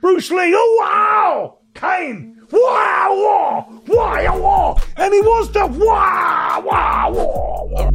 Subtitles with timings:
[0.00, 1.58] Bruce Lee, oh wow!
[1.72, 7.66] Kane, wow, wow, wow, wow, and he was the wow, wow, wow.
[7.70, 7.90] wow.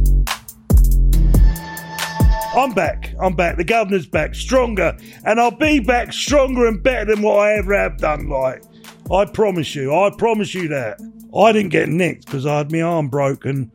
[2.56, 3.14] I'm back.
[3.20, 3.56] I'm back.
[3.56, 7.72] The governor's back, stronger, and I'll be back stronger and better than what I ever
[7.74, 8.28] have done.
[8.28, 8.64] Like,
[9.12, 9.94] I promise you.
[9.94, 10.98] I promise you that.
[11.36, 13.70] I didn't get nicked because I had my arm broken,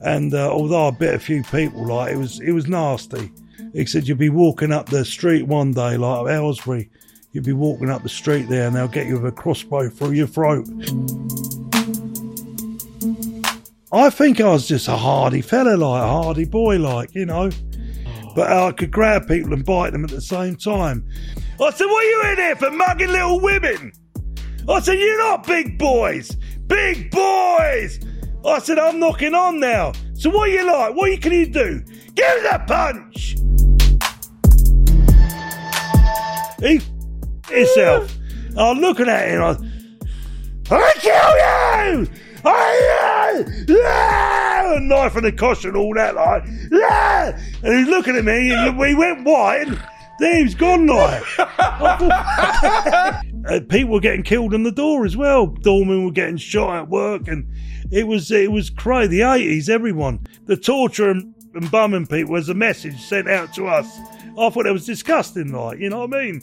[0.00, 3.30] and uh, although I bit a few people, like it was, it was nasty.
[3.72, 6.90] He said you'd be walking up the street one day, like Aylesbury.
[7.32, 10.12] You'd be walking up the street there, and they'll get you with a crossbow through
[10.12, 10.66] your throat.
[13.90, 17.50] I think I was just a hardy fella, like a hardy boy, like you know
[18.38, 21.04] but I could grab people and bite them at the same time.
[21.60, 23.90] I said, What are you in here for mugging little women?
[24.68, 26.36] I said, You're not big boys!
[26.68, 27.98] Big boys!
[28.46, 29.92] I said, I'm knocking on now.
[30.14, 30.94] So what are you like?
[30.94, 31.82] What can you do?
[32.18, 33.36] Give a punch!
[36.58, 36.80] He
[37.48, 38.12] himself.
[38.56, 39.40] I was looking at him.
[39.40, 39.56] I,
[40.74, 42.10] I kill you!
[42.44, 47.40] I, yeah, a knife and a and all that, like, yeah.
[47.62, 49.80] And he's looking at me, and we went white, and
[50.18, 51.22] then he was gone, like.
[51.38, 53.20] uh,
[53.68, 55.46] people were getting killed in the door as well.
[55.46, 57.48] Doormen were getting shot at work, and
[57.92, 59.18] it was it was crazy.
[59.18, 63.66] The eighties, everyone, the torture and, and bumming people was a message sent out to
[63.66, 63.98] us.
[64.38, 66.42] I thought it was disgusting, like you know what I mean.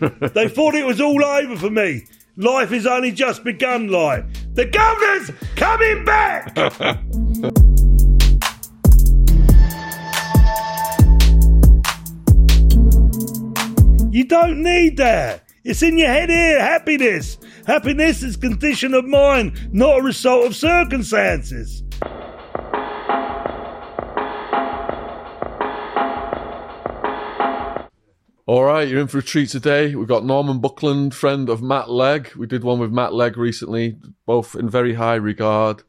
[0.34, 2.04] they thought it was all over for me.
[2.36, 4.26] Life is only just begun, like.
[4.54, 6.56] The governor's coming back!
[14.12, 15.44] you don't need that.
[15.64, 17.38] It's in your head here, happiness.
[17.66, 21.82] Happiness is condition of mind, not a result of circumstances.
[28.48, 29.96] All right, you're in for a treat today.
[29.96, 32.32] We've got Norman Buckland, friend of Matt Legg.
[32.36, 35.82] We did one with Matt Legg recently, both in very high regard.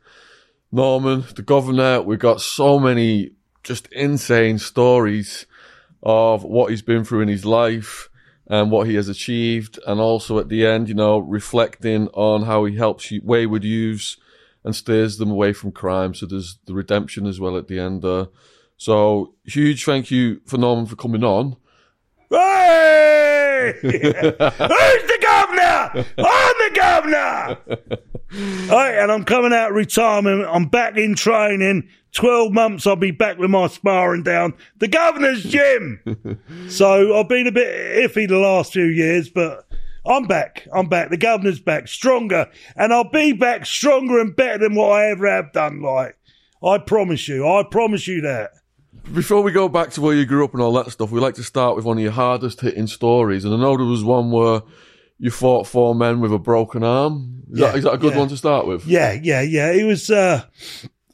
[0.72, 5.46] Norman, the governor, we've got so many just insane stories
[6.02, 8.10] of what he's been through in his life
[8.48, 9.80] and what he has achieved.
[9.86, 14.18] And also at the end, you know, reflecting on how he helps wayward youths
[14.64, 16.16] and steers them away from crime.
[16.16, 18.30] So there's the redemption as well at the end there.
[18.78, 21.58] So huge thank you for Norman for coming on.
[22.30, 23.74] Hey!
[23.82, 26.06] Who's the governor?
[26.18, 27.58] I'm the governor!
[28.70, 30.46] All right, and I'm coming out of retirement.
[30.50, 31.88] I'm back in training.
[32.14, 36.02] 12 months I'll be back with my sparring down the governor's gym.
[36.68, 39.66] so I've been a bit iffy the last few years, but
[40.06, 40.68] I'm back.
[40.74, 41.10] I'm back.
[41.10, 45.28] The governor's back, stronger, and I'll be back stronger and better than what I ever
[45.28, 45.82] have done.
[45.82, 46.18] Like,
[46.64, 47.48] I promise you.
[47.48, 48.52] I promise you that.
[49.14, 51.36] Before we go back to where you grew up and all that stuff, we like
[51.36, 53.46] to start with one of your hardest hitting stories.
[53.46, 54.62] And I know there was one where
[55.18, 57.44] you fought four men with a broken arm.
[57.52, 58.20] Is, yeah, that, is that a good yeah.
[58.20, 58.86] one to start with?
[58.86, 59.72] Yeah, yeah, yeah.
[59.72, 60.44] It was, uh,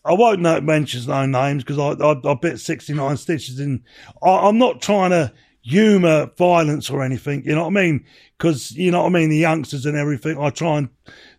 [0.04, 3.84] I won't mention no names because I, I, I bit 69 stitches in.
[4.24, 8.06] I, I'm not trying to humour violence or anything, you know what I mean?
[8.38, 10.90] Because, you know what I mean, the youngsters and everything, I try and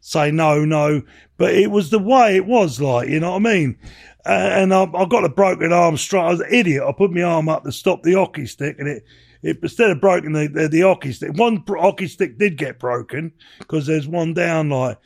[0.00, 1.02] say no, no,
[1.36, 3.78] but it was the way it was like, you know what I mean?
[4.24, 6.22] And I, I got a broken arm straight.
[6.22, 6.84] I was an idiot.
[6.86, 9.04] I put my arm up to stop the hockey stick, and it,
[9.42, 13.32] it instead of breaking the, the, the hockey stick, one hockey stick did get broken
[13.58, 14.70] because there's one down.
[14.70, 14.98] Like,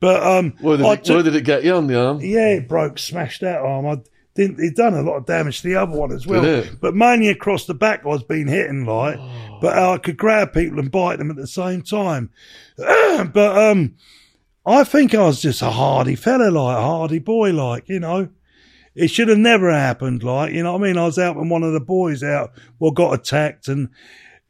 [0.00, 2.20] but um, where did, it, took, where did it get you on the arm?
[2.20, 3.86] Yeah, it broke, smashed that arm.
[3.86, 4.00] I
[4.34, 4.58] didn't.
[4.60, 6.64] It done a lot of damage to the other one as well.
[6.80, 9.18] But mainly across the back, I was being hitting like.
[9.18, 9.58] Oh.
[9.60, 12.30] But I could grab people and bite them at the same time.
[12.76, 13.94] but um,
[14.64, 18.28] I think I was just a hardy fella, like a hardy boy, like you know.
[18.94, 20.22] It should have never happened.
[20.22, 20.98] Like, you know what I mean?
[20.98, 23.88] I was out one of the boys out, well, got attacked and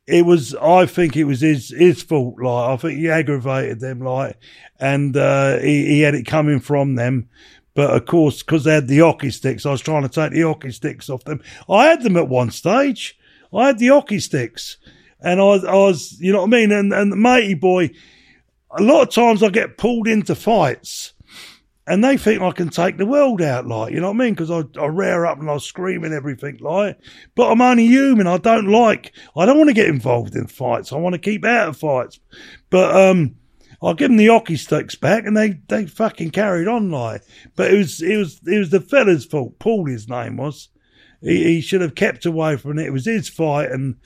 [0.07, 2.41] it was, I think it was his, his fault.
[2.41, 4.37] Like, I think he aggravated them, like,
[4.81, 7.29] and, uh, he, he had it coming from them.
[7.75, 10.43] But of course, because they had the hockey sticks, I was trying to take the
[10.43, 11.41] hockey sticks off them.
[11.69, 13.17] I had them at one stage.
[13.55, 14.77] I had the hockey sticks
[15.23, 16.73] and I was, I was, you know what I mean?
[16.73, 17.91] And, and the matey boy,
[18.71, 21.13] a lot of times I get pulled into fights
[21.87, 24.35] and they think I can take the world out, like, you know what I mean?
[24.35, 26.99] Because I, I rear up and I scream and everything, like,
[27.35, 28.29] but I'm only human.
[28.29, 30.93] I don't like, I don't want to get involved in fights.
[30.93, 32.21] I want to keep out of fights.
[32.71, 33.35] But, um,
[33.83, 37.23] I give them the hockey sticks back and they, they fucking carried on, like,
[37.57, 39.59] but it was, it was, it was the fella's fault.
[39.59, 40.69] Paul, his name was.
[41.21, 42.87] He, he should have kept away from it.
[42.87, 43.73] It was his fight.
[43.73, 43.97] And,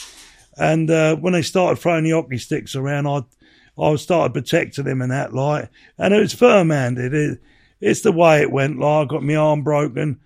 [0.56, 3.20] and, uh, when they started throwing the hockey sticks around, I,
[3.78, 5.68] I started protecting him and that, like,
[5.98, 7.38] and it was firm handed.
[7.80, 8.78] It, it's the way it went.
[8.78, 10.20] Like I got my arm broken.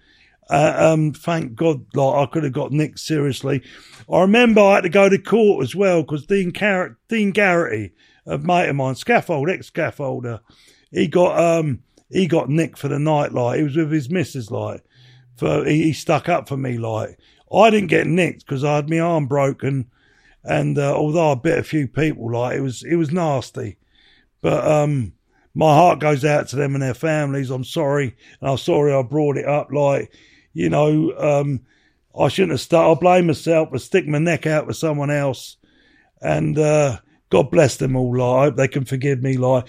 [0.49, 3.63] Uh, um, thank God, like I could have got nicked seriously.
[4.13, 7.93] I remember I had to go to court as well because Dean, Car- Dean Garrity,
[8.27, 10.41] a mate of mine, scaffold, ex scaffolder,
[10.91, 11.81] he got um
[12.11, 13.33] he got nicked for the night.
[13.33, 14.85] Like he was with his missus, like
[15.37, 16.79] for he, he stuck up for me.
[16.79, 17.19] Like
[17.53, 19.89] I didn't get nicked because I had my arm broken,
[20.43, 23.79] and uh, although I bit a few people, like it was it was nasty.
[24.41, 25.13] But um,
[25.55, 27.51] my heart goes out to them and their families.
[27.51, 29.73] I'm sorry, and I'm sorry I brought it up.
[29.73, 30.13] Like
[30.53, 31.61] you know, um,
[32.19, 32.99] I shouldn't have started.
[32.99, 35.57] I blame myself for sticking my neck out with someone else.
[36.21, 36.99] And uh,
[37.31, 38.17] God bless them all.
[38.17, 39.37] Like, I hope they can forgive me.
[39.37, 39.67] Like,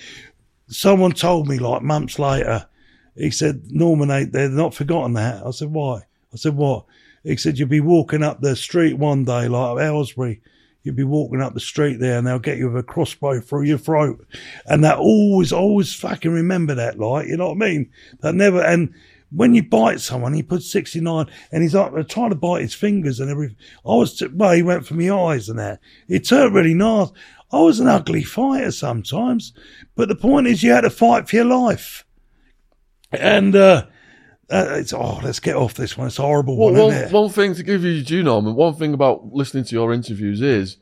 [0.67, 2.67] someone told me, like, months later,
[3.15, 5.45] he said, Norman, they're not forgotten that.
[5.45, 6.01] I said, why?
[6.33, 6.85] I said, what?
[7.23, 10.41] He said, you'll be walking up the street one day, like Aylesbury.
[10.83, 13.63] You'll be walking up the street there and they'll get you with a crossbow through
[13.63, 14.25] your throat.
[14.65, 17.91] And that always, always fucking remember that, like, you know what I mean?
[18.21, 18.93] That never, and
[19.29, 23.19] when you bite someone, he puts 69 and he's like trying to bite his fingers
[23.19, 23.57] and everything.
[23.85, 25.79] I was, well, he went for my eyes and that.
[26.07, 27.09] It turned really nice.
[27.51, 29.53] I was an ugly fighter sometimes,
[29.95, 32.05] but the point is you had to fight for your life.
[33.11, 33.85] And, uh,
[34.51, 36.07] uh, it's oh, let's get off this one.
[36.07, 38.55] It's a horrible well, one, one, one thing to give you due, Norman.
[38.55, 40.77] One thing about listening to your interviews is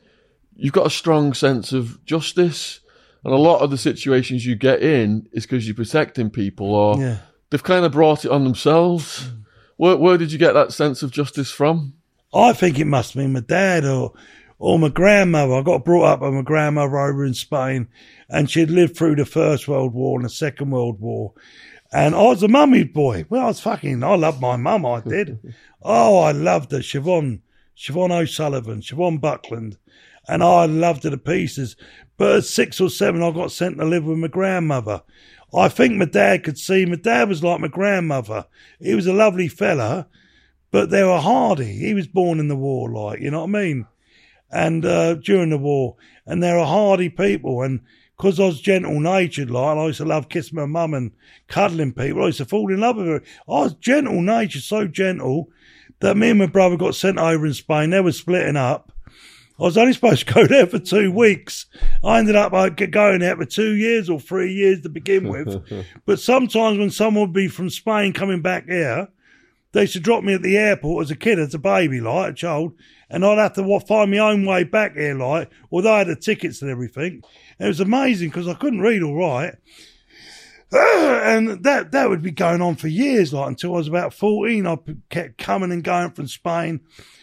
[0.55, 2.79] you've got a strong sense of justice,
[3.23, 6.99] and a lot of the situations you get in is because you're protecting people or
[6.99, 7.17] Yeah.
[7.49, 9.29] they've kind of brought it on themselves.
[9.77, 11.93] Where, where did you get that sense of justice from?
[12.33, 14.13] I think it must have been my dad or
[14.61, 15.53] or my grandmother.
[15.53, 17.87] I got brought up by my grandmother over in Spain,
[18.29, 21.33] and she'd lived through the First World War and the Second World War.
[21.91, 23.25] And I was a mummy boy.
[23.29, 24.03] Well, I was fucking.
[24.03, 24.85] I loved my mum.
[24.85, 25.55] I did.
[25.81, 27.41] oh, I loved her, Siobhan,
[27.75, 29.77] Siobhan O'Sullivan, Siobhan Buckland,
[30.27, 31.75] and I loved her to pieces.
[32.17, 35.01] But at six or seven, I got sent to live with my grandmother.
[35.53, 36.85] I think my dad could see.
[36.85, 38.45] My dad was like my grandmother.
[38.79, 40.07] He was a lovely fella,
[40.69, 41.73] but they were hardy.
[41.73, 43.87] He was born in the war, like you know what I mean,
[44.51, 45.95] and uh, during the war,
[46.27, 47.63] and they were hardy people.
[47.63, 47.81] And
[48.19, 51.11] because I was gentle natured, like I used to love kissing my mum and
[51.47, 53.23] cuddling people, I used to fall in love with her.
[53.47, 55.49] I was gentle natured, so gentle
[56.01, 57.91] that me and my brother got sent over in Spain.
[57.91, 58.91] They were splitting up.
[59.57, 61.67] I was only supposed to go there for two weeks.
[62.03, 65.29] I ended up uh, like, going there for two years or three years to begin
[65.29, 65.85] with.
[66.05, 69.07] but sometimes when someone would be from Spain coming back here,
[69.71, 72.31] they used to drop me at the airport as a kid, as a baby, like
[72.31, 72.73] a child,
[73.09, 76.15] and I'd have to find my own way back here, like, although I had the
[76.15, 77.23] tickets and everything.
[77.59, 79.55] It was amazing because I couldn't read all right.
[80.71, 84.67] and that that would be going on for years, like until I was about fourteen.
[84.67, 84.77] I
[85.09, 86.81] kept coming and going from Spain,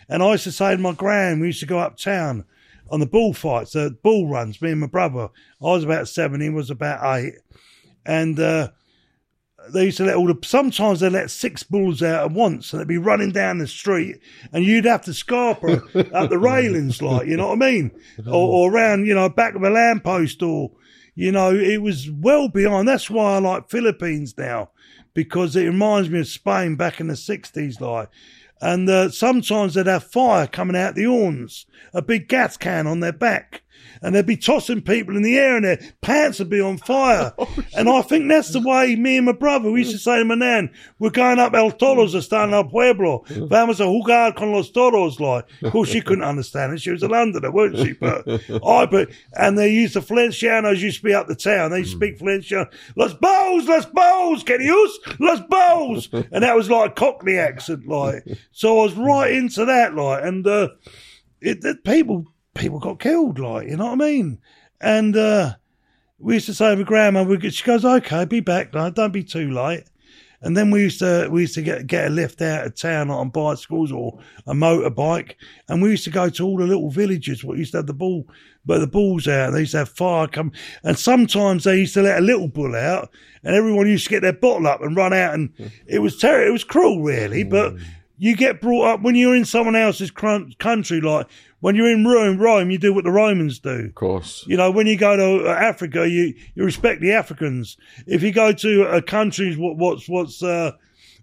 [0.09, 2.45] and I used to say to my grand, we used to go uptown
[2.91, 4.61] on the bullfights, the bull runs.
[4.61, 5.29] Me and my brother.
[5.63, 7.35] I was about seven, he was about eight,
[8.05, 8.71] and uh,
[9.73, 10.39] they used to let all the.
[10.45, 14.21] Sometimes they let six bulls out at once, and they'd be running down the street,
[14.53, 17.91] and you'd have to scarper up the railings, like you know what I mean,
[18.27, 20.71] or, or around, you know, back of a lamppost or
[21.17, 22.87] you know, it was well beyond.
[22.87, 24.71] That's why I like Philippines now,
[25.15, 28.11] because it reminds me of Spain back in the 60s, like.
[28.61, 33.01] And uh, sometimes they'd have fire coming out the horns, a big gas can on
[33.01, 33.63] their back.
[34.03, 37.33] And they'd be tossing people in the air and their pants would be on fire.
[37.77, 40.25] and I think that's the way me and my brother, we used to say to
[40.25, 43.25] my nan, we're going up El Toros está en el pueblo.
[43.49, 45.45] Vamos a jugar con los toros, like.
[45.63, 46.81] Of course, she couldn't understand it.
[46.81, 47.93] She was a Londoner, weren't she?
[47.93, 48.27] But
[48.67, 51.71] I, but, and they used the Valencianos used to be up the town.
[51.71, 52.71] They used to speak Valenciano.
[52.97, 54.99] Los bows, los bows, can you use?
[55.19, 56.09] Los bows.
[56.13, 58.25] And that was like a Cockney accent, like.
[58.53, 60.69] So I was right into that, like, and, uh,
[61.41, 62.27] it, it people,
[62.57, 64.39] people got killed, like, you know what I mean?
[64.81, 65.55] And, uh,
[66.19, 69.13] we used to say to my grandma, we, she goes, okay, be back, like, don't
[69.13, 69.85] be too late.
[70.43, 73.11] And then we used to we used to get get a lift out of town
[73.11, 75.35] on bicycles or a motorbike,
[75.69, 77.43] and we used to go to all the little villages.
[77.43, 78.27] What used to have the bull,
[78.65, 79.53] but the bulls out.
[79.53, 82.77] They used to have fire come, and sometimes they used to let a little bull
[82.77, 83.11] out,
[83.43, 85.53] and everyone used to get their bottle up and run out, and
[85.87, 86.49] it was terrible.
[86.49, 87.75] It was cruel, really, but.
[88.19, 91.27] You get brought up when you're in someone else's country, like
[91.61, 93.87] when you're in Rome, Rome, you do what the Romans do.
[93.87, 94.45] Of course.
[94.47, 97.77] You know, when you go to uh, Africa, you, you respect the Africans.
[98.07, 100.73] If you go to a country what, what's what's uh,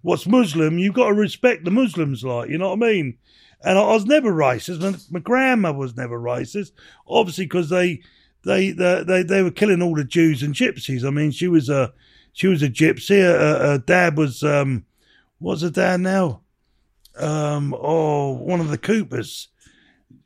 [0.02, 2.24] what's Muslim, you've got to respect the Muslims.
[2.24, 3.18] Like, you know what I mean?
[3.62, 4.80] And I, I was never racist.
[4.80, 6.72] My, my grandmother was never racist,
[7.06, 8.02] obviously because they,
[8.44, 11.06] they they they they were killing all the Jews and gypsies.
[11.06, 11.92] I mean, she was a
[12.32, 13.20] she was a gypsy.
[13.20, 14.84] Her, her- her dad was um,
[15.38, 16.40] what's her dad now?
[17.16, 19.48] Um, oh, one of the Coopers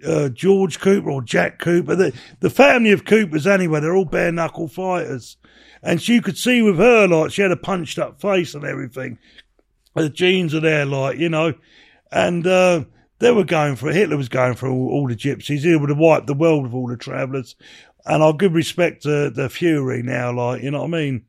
[0.06, 1.96] uh, George Cooper or Jack Cooper.
[1.96, 5.36] The, the family of Coopers, anyway, they're all bare knuckle fighters.
[5.82, 9.18] And she could see with her, like, she had a punched up face and everything.
[9.94, 11.54] the genes are there, like you know,
[12.10, 12.84] and uh,
[13.18, 15.60] they were going for Hitler was going for all, all the gypsies.
[15.60, 17.56] He would have wiped the world of all the travellers.
[18.06, 21.24] And I'll give respect to the Fury now, like you know what I mean.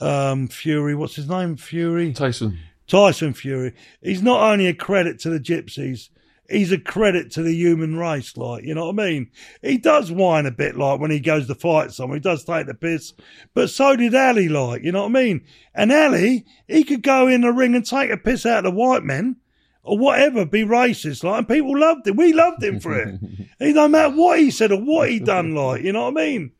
[0.00, 1.56] Um, Fury, what's his name?
[1.56, 2.58] Fury Tyson.
[2.86, 3.74] Tyson Fury.
[4.02, 6.10] He's not only a credit to the gypsies,
[6.50, 9.30] he's a credit to the human race, like, you know what I mean?
[9.62, 12.66] He does whine a bit, like, when he goes to fight someone, he does take
[12.66, 13.12] the piss,
[13.54, 15.44] but so did Ali, like, you know what I mean?
[15.74, 18.78] And Ali, he could go in the ring and take a piss out of the
[18.78, 19.36] white men,
[19.84, 22.16] or whatever, be racist, like, and people loved him.
[22.16, 23.18] We loved him for it.
[23.58, 26.24] he no matter what he said or what he done, like, you know what I
[26.24, 26.52] mean?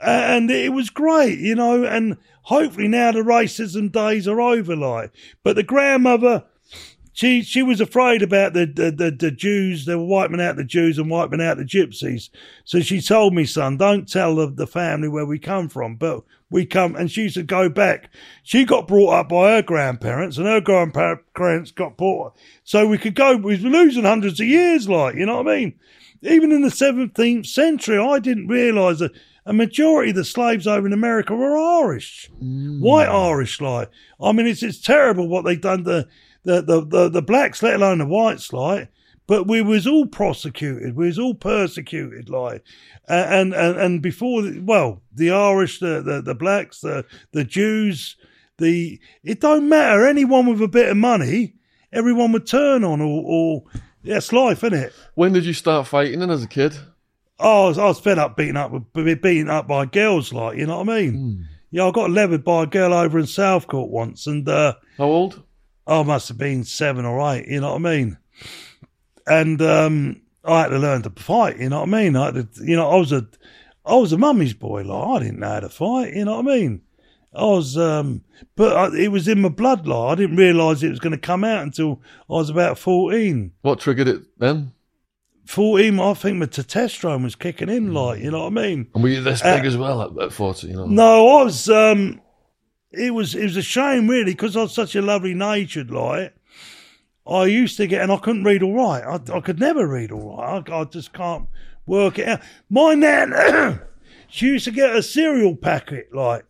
[0.00, 5.12] And it was great, you know, and hopefully now the racism days are over, like.
[5.42, 6.44] But the grandmother,
[7.14, 9.86] she she was afraid about the, the, the, the, Jews.
[9.86, 12.28] They were wiping out the Jews and wiping out the gypsies.
[12.64, 16.24] So she told me, son, don't tell the, the family where we come from, but
[16.50, 16.96] we come.
[16.96, 18.10] And she used to go back.
[18.42, 22.36] She got brought up by her grandparents, and her grandparents got brought.
[22.64, 23.36] So we could go.
[23.36, 25.78] We were losing hundreds of years, like you know what I mean.
[26.22, 29.12] Even in the 17th century, I didn't realise that
[29.46, 32.80] a majority of the slaves over in America were Irish, mm.
[32.80, 33.60] white Irish.
[33.60, 33.90] Like,
[34.20, 36.08] I mean, it's it's terrible what they've done to
[36.44, 38.52] the the the, the blacks, let alone the whites.
[38.52, 38.88] Like,
[39.26, 42.28] but we was all prosecuted, we was all persecuted.
[42.28, 42.62] Like,
[43.08, 48.16] and and and before, well, the Irish, the the, the blacks, the the Jews,
[48.58, 50.06] the it don't matter.
[50.06, 51.54] Anyone with a bit of money,
[51.92, 53.62] everyone would turn on, or or
[54.02, 54.92] that's life, isn't it?
[55.14, 56.20] When did you start fighting?
[56.20, 56.76] Then as a kid.
[57.40, 60.66] Oh, I was, I was fed up beating up beaten up by girls, like you
[60.66, 61.14] know what I mean.
[61.14, 61.44] Mm.
[61.70, 65.42] Yeah, I got levered by a girl over in Southcourt once, and uh, how old?
[65.86, 67.46] I must have been seven or eight.
[67.48, 68.18] You know what I mean?
[69.26, 71.58] And um, I had to learn to fight.
[71.58, 72.16] You know what I mean?
[72.16, 73.26] I had to, you know, I was a,
[73.84, 74.82] I was a mummy's boy.
[74.82, 76.14] Like I didn't know how to fight.
[76.14, 76.82] You know what I mean?
[77.34, 78.22] I was, um,
[78.54, 79.86] but I, it was in my blood.
[79.86, 82.00] Like I didn't realise it was going to come out until
[82.30, 83.52] I was about fourteen.
[83.62, 84.72] What triggered it then?
[85.46, 88.88] 14, I think my testosterone was kicking in, like, you know what I mean?
[88.94, 90.86] And were you this big uh, as well at, at 40, you know?
[90.86, 92.20] No, I was, um,
[92.98, 96.34] it was, it was a shame really, because I was such a lovely natured, like,
[97.26, 99.02] I used to get, and I couldn't read all right.
[99.02, 100.68] I, I could never read all right.
[100.68, 101.48] I, I just can't
[101.86, 102.40] work it out.
[102.68, 103.80] My nan,
[104.28, 106.44] she used to get a cereal packet, like,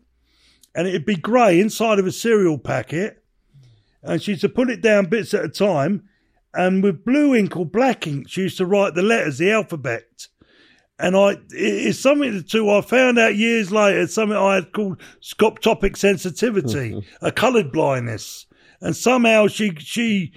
[0.75, 3.23] and it'd be grey inside of a cereal packet,
[4.03, 6.09] and she used to put it down bits at a time,
[6.53, 10.27] and with blue ink or black ink, she used to write the letters, the alphabet.
[10.99, 15.01] And I, it's something to I found out years later, it's something I had called
[15.21, 18.47] scotopic sensitivity, a coloured blindness.
[18.81, 20.33] And somehow she, she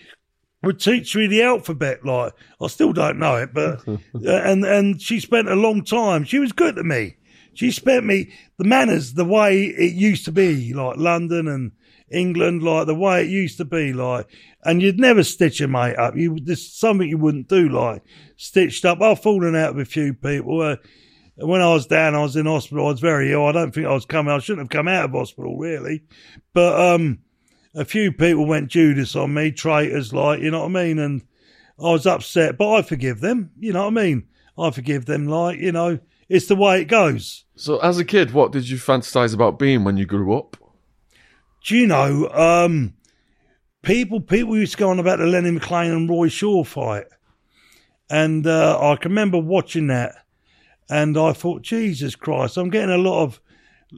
[0.64, 2.04] would teach me the alphabet.
[2.04, 6.24] Like, I still don't know it, but, uh, and, and she spent a long time.
[6.24, 7.18] She was good to me.
[7.54, 11.72] She spent me the manners, the way it used to be, like London and
[12.12, 14.28] England, like the way it used to be, like,
[14.68, 16.18] and you'd never stitch a mate up.
[16.18, 18.04] You, there's something you wouldn't do, like
[18.36, 19.02] stitched up.
[19.02, 20.62] I've fallen out with a few people.
[20.62, 20.76] Uh,
[21.38, 22.86] when I was down, I was in hospital.
[22.86, 23.46] I was very ill.
[23.46, 24.34] I don't think I was coming.
[24.34, 26.04] I shouldn't have come out of hospital, really.
[26.54, 27.20] But um,
[27.74, 31.00] a few people went Judas on me, traitors, like you know what I mean.
[31.00, 31.22] And
[31.80, 33.52] I was upset, but I forgive them.
[33.58, 34.28] You know what I mean?
[34.60, 37.46] I forgive them, like you know, it's the way it goes.
[37.56, 40.58] So, as a kid, what did you fantasize about being when you grew up?
[41.64, 42.30] Do you know?
[42.30, 42.97] Um,
[43.84, 47.06] people people used to go on about the Lenny McLean and Roy Shaw fight,
[48.10, 50.16] and uh, I can remember watching that,
[50.90, 53.42] and I thought, Jesus Christ, I'm getting a lot of,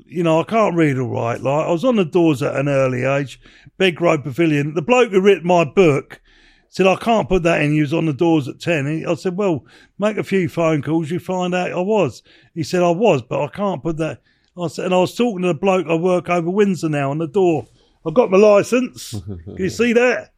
[0.06, 1.42] you know, I can't read all right.
[1.42, 3.40] Like I was on the doors at an early age,
[3.78, 4.74] Big Road Pavilion.
[4.74, 6.22] The bloke who wrote my book
[6.70, 7.72] said I can't put that in.
[7.72, 9.06] He was on the doors at ten.
[9.08, 9.66] I said, well,
[9.98, 11.10] make a few phone calls.
[11.10, 12.22] You find out I was.
[12.54, 14.22] He said I was, but I can't put that.
[14.62, 17.18] I said, and I was talking to the bloke I work over Windsor now on
[17.18, 17.66] the door.
[18.06, 19.12] I've got my license.
[19.26, 20.34] Can you see that?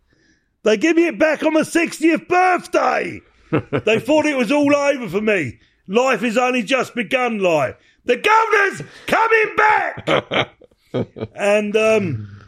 [0.64, 3.22] They give me it back on my 60th birthday.
[3.86, 5.60] they thought it was all over for me.
[5.88, 7.80] Life is only just begun, like.
[8.06, 10.50] The governor's coming back!
[11.36, 12.42] and, um,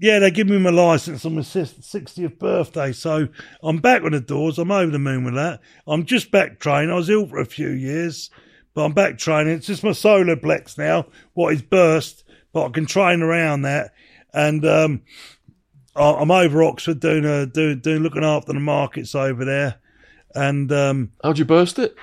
[0.00, 2.92] yeah, they give me my license on my 60th birthday.
[2.92, 3.28] So
[3.62, 4.58] I'm back on the doors.
[4.58, 5.60] I'm over the moon with that.
[5.86, 6.90] I'm just back training.
[6.90, 8.30] I was ill for a few years,
[8.74, 9.54] but I'm back training.
[9.54, 13.92] It's just my solar plex now, what is burst, but I can train around that
[14.32, 15.02] and um,
[15.96, 19.76] I'm over Oxford doing a, doing, doing looking after the markets over there.
[20.34, 21.96] And um, how'd you burst it?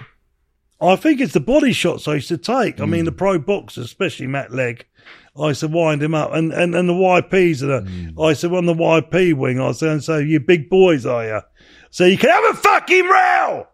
[0.81, 2.77] I think it's the body shots I used to take.
[2.77, 2.83] Mm.
[2.83, 4.85] I mean, the pro boxers, especially Matt Legg,
[5.39, 7.61] I used to wind him up, and and, and the YPs.
[7.61, 8.25] And mm.
[8.25, 11.41] I said on the YP wing, I said, "So you big boys, are you?
[11.91, 13.67] So you can have a fucking row."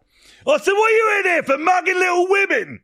[0.48, 2.82] I said, "What are you in here for, mugging little women?"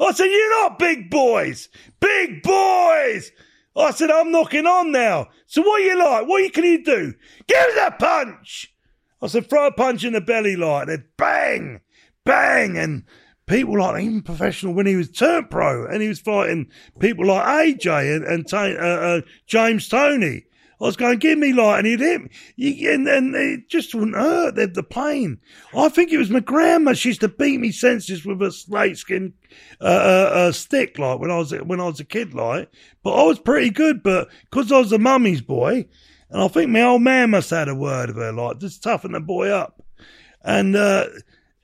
[0.00, 1.68] I said, "You're not big boys,
[2.00, 3.30] big boys."
[3.76, 5.28] I said, I'm knocking on now.
[5.46, 6.26] So what you like?
[6.26, 7.14] What can you do?
[7.46, 8.72] Give us a punch.
[9.20, 11.16] I said, throw a punch in the belly like that.
[11.16, 11.80] Bang,
[12.24, 12.78] bang.
[12.78, 13.04] And
[13.46, 17.78] people like, even professional when he was turned pro and he was fighting people like
[17.78, 20.45] AJ and, and uh, uh, James Toney.
[20.80, 22.86] I was going, give me light, and he'd hit me.
[22.86, 25.38] and, and it just wouldn't hurt, the, the pain.
[25.74, 26.92] I think it was my grandma.
[26.92, 29.32] She used to beat me senseless with a slate skin
[29.80, 32.70] uh, uh, uh, stick, like when I was when I was a kid, like.
[33.02, 35.86] But I was pretty good, but because I was a mummy's boy,
[36.28, 38.82] and I think my old man must have had a word of her, like, just
[38.82, 39.82] toughen the boy up.
[40.42, 41.06] And, uh,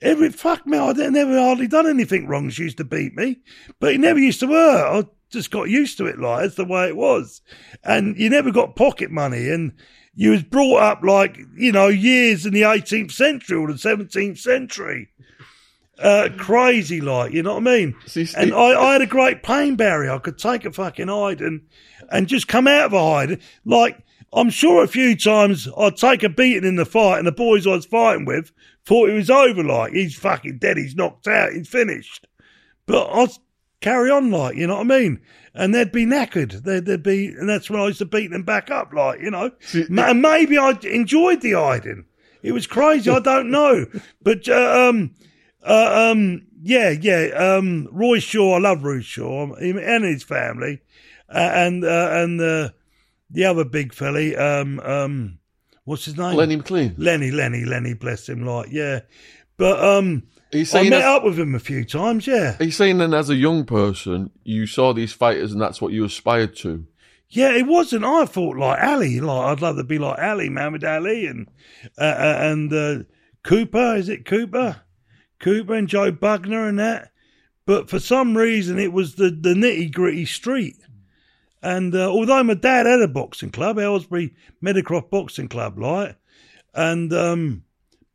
[0.01, 2.49] every, fuck me, I never hardly done anything wrong.
[2.49, 3.37] She used to beat me,
[3.79, 5.05] but he never used to hurt.
[5.05, 7.41] I just got used to it, like, that's the way it was.
[7.83, 9.73] And you never got pocket money and,
[10.15, 14.37] you was brought up like, you know, years in the 18th century or the 17th
[14.37, 15.09] century.
[15.99, 17.95] Uh, crazy like, you know what I mean?
[18.07, 20.11] See, and I, I had a great pain barrier.
[20.11, 21.61] I could take a fucking hide and,
[22.09, 23.41] and just come out of a hide.
[23.63, 27.31] Like, I'm sure a few times I'd take a beating in the fight and the
[27.31, 28.51] boys I was fighting with
[28.85, 32.27] thought it was over like, he's fucking dead, he's knocked out, he's finished.
[32.85, 33.29] But I'd
[33.83, 35.19] carry on like, you know what I mean?
[35.53, 36.63] And they'd be knackered.
[36.63, 39.29] They'd, they'd be, and that's when I used to beat them back up like, you
[39.29, 39.51] know.
[39.73, 42.05] and maybe I enjoyed the hiding.
[42.41, 43.11] It was crazy.
[43.11, 43.85] I don't know.
[44.21, 45.13] But, uh, um,
[45.61, 50.81] uh, um, yeah, yeah, um, Roy Shaw, I love Roy Shaw and his family.
[51.29, 52.69] Uh, and, uh, and, uh,
[53.29, 55.39] the other big felly, um, um,
[55.83, 56.35] what's his name?
[56.35, 56.95] Lenny McLean.
[56.97, 59.01] Lenny, Lenny, Lenny, bless him, like, yeah.
[59.57, 62.55] But um, I met as, up with him a few times, yeah.
[62.59, 65.93] Are you saying then, as a young person, you saw these fighters and that's what
[65.93, 66.85] you aspired to?
[67.29, 68.05] Yeah, it wasn't.
[68.05, 71.49] I thought like Ali, like I'd love to be like Ali, Muhammad Ali, and
[71.97, 73.03] uh, uh, and uh,
[73.43, 73.95] Cooper.
[73.95, 74.81] Is it Cooper?
[75.39, 77.11] Cooper and Joe Bugner and that.
[77.65, 80.77] But for some reason, it was the the nitty gritty street.
[81.63, 86.17] And uh, although my dad had a boxing club, Aylesbury Meadowcroft Boxing Club, like,
[86.75, 87.62] and um,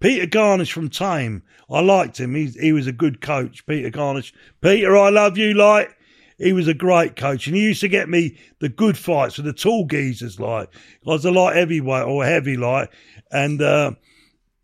[0.00, 2.34] Peter Garnish from Thame, I liked him.
[2.34, 4.32] He he was a good coach, Peter Garnish.
[4.60, 5.94] Peter, I love you, like.
[6.38, 9.46] He was a great coach, and he used to get me the good fights with
[9.46, 10.68] the tall geezers, like.
[11.04, 12.92] I was a light heavyweight or heavy, like,
[13.32, 13.92] and uh,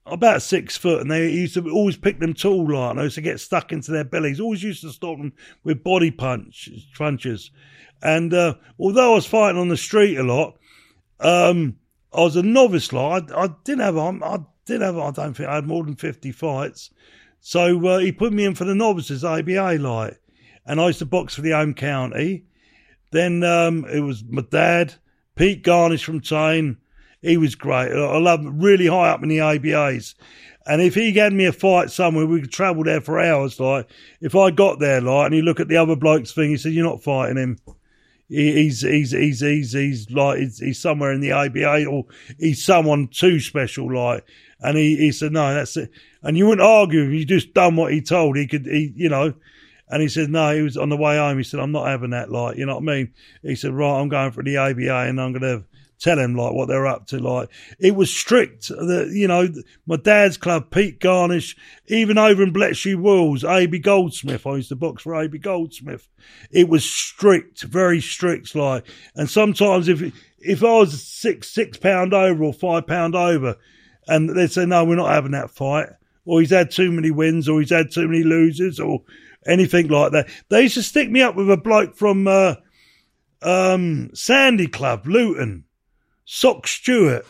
[0.06, 3.16] about six foot, and they used to always pick them tall, like, and I used
[3.16, 4.38] to get stuck into their bellies.
[4.38, 5.32] Always used to stop them
[5.64, 7.50] with body punch punches.
[8.00, 10.56] And uh, although I was fighting on the street a lot,
[11.18, 11.76] um,
[12.12, 12.92] I was a novice.
[12.92, 15.96] Like I, I didn't have, I did have, I don't think I had more than
[15.96, 16.90] fifty fights.
[17.40, 20.18] So uh, he put me in for the novices ABA, like,
[20.66, 22.44] and I used to box for the home county.
[23.10, 24.94] Then um, it was my dad,
[25.36, 26.78] Pete Garnish from Thame.
[27.20, 27.92] He was great.
[27.92, 30.14] I love him, really high up in the ABAs.
[30.66, 33.60] And if he gave me a fight somewhere, we could travel there for hours.
[33.60, 36.56] Like, if I got there, like, and you look at the other bloke's thing, he
[36.56, 37.58] said, "You're not fighting him."
[38.28, 42.04] he's he's he's he's he's like he's, he's somewhere in the ABA or
[42.38, 44.24] he's someone too special like
[44.64, 45.90] and he, he said no that's it
[46.22, 49.08] and you wouldn't argue if you just done what he told he could he you
[49.08, 49.32] know
[49.88, 52.10] and he said no he was on the way home he said I'm not having
[52.10, 55.08] that like you know what I mean he said right I'm going for the ABA
[55.08, 55.64] and I'm gonna
[55.98, 57.18] tell him like what they're up to.
[57.18, 57.48] Like
[57.78, 58.68] it was strict.
[58.68, 59.48] The you know
[59.86, 63.78] my dad's club, Pete Garnish, even over in Bletchley Wolds, A.B.
[63.78, 64.46] Goldsmith.
[64.46, 65.38] I used to box for A.B.
[65.38, 66.08] Goldsmith.
[66.50, 68.54] It was strict, very strict.
[68.54, 70.02] Like and sometimes if
[70.38, 73.56] if I was six six pound over or five pound over,
[74.08, 75.88] and they'd say no, we're not having that fight,
[76.24, 79.00] or he's had too many wins, or he's had too many losers, or
[79.46, 80.28] anything like that.
[80.48, 82.26] They used to stick me up with a bloke from.
[82.26, 82.54] Uh,
[83.44, 85.64] um, Sandy Club, Luton.
[86.24, 87.26] Sock Stewart.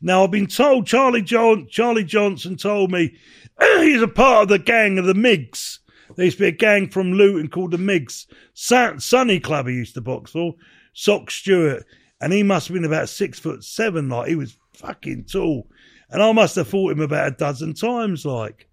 [0.00, 3.14] Now I've been told Charlie John Charlie Johnson told me
[3.60, 5.80] he's a part of the gang of the Migs.
[6.16, 8.26] There used to be a gang from Luton called the Migs.
[8.54, 10.54] Sunny Club he used to box for.
[10.94, 11.84] Sock Stewart.
[12.20, 15.68] And he must have been about six foot seven, like he was fucking tall.
[16.10, 18.68] And I must have fought him about a dozen times, like.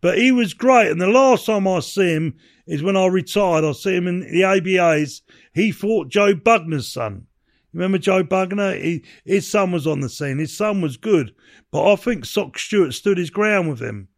[0.00, 0.90] But he was great.
[0.90, 2.36] And the last time I see him
[2.66, 3.64] is when I retired.
[3.64, 5.22] I see him in the ABAs.
[5.52, 7.26] He fought Joe Bugner's son.
[7.72, 8.80] You remember Joe Bugner?
[8.80, 10.38] He, his son was on the scene.
[10.38, 11.34] His son was good,
[11.70, 14.08] but I think Sock Stewart stood his ground with him.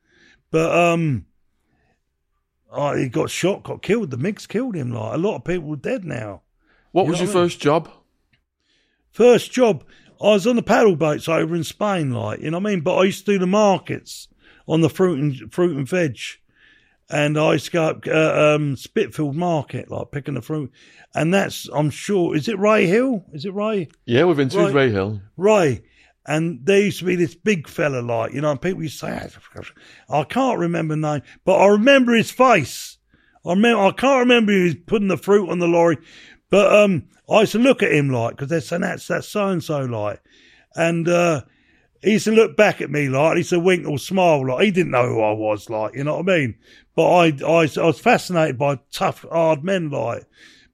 [0.51, 1.27] But um,
[2.70, 4.11] oh, he got shot, got killed.
[4.11, 4.92] The Migs killed him.
[4.92, 6.42] Like a lot of people are dead now.
[6.92, 7.64] What you was your what first mean?
[7.64, 7.90] job?
[9.11, 9.85] First job,
[10.20, 12.12] I was on the paddle boats over in Spain.
[12.12, 12.80] Like you know what I mean.
[12.83, 14.28] But I used to do the markets
[14.66, 16.18] on the fruit and fruit and veg
[17.11, 20.70] and I used to go up uh, um, Spitfield Market, like picking the fruit.
[21.14, 23.24] And that's, I'm sure, is it Ray Hill?
[23.33, 23.88] Is it Ray?
[24.04, 25.20] Yeah, we've been to Ray, Ray Hill.
[25.37, 25.83] Ray.
[26.26, 29.06] And there used to be this big fella, like, you know, and people used to
[29.06, 29.64] say,
[30.09, 32.98] I can't remember the name, but I remember his face.
[33.44, 35.98] I remember, I can't remember he was putting the fruit on the lorry,
[36.50, 39.48] But um, I used to look at him like because they're saying that's that's so
[39.48, 40.20] and so like,
[40.74, 41.42] and uh,
[42.02, 44.64] he used to look back at me like, he used to wink or smile like
[44.64, 46.56] he didn't know who I was like, you know what I mean?
[46.94, 50.24] But I I, I was fascinated by tough hard men like.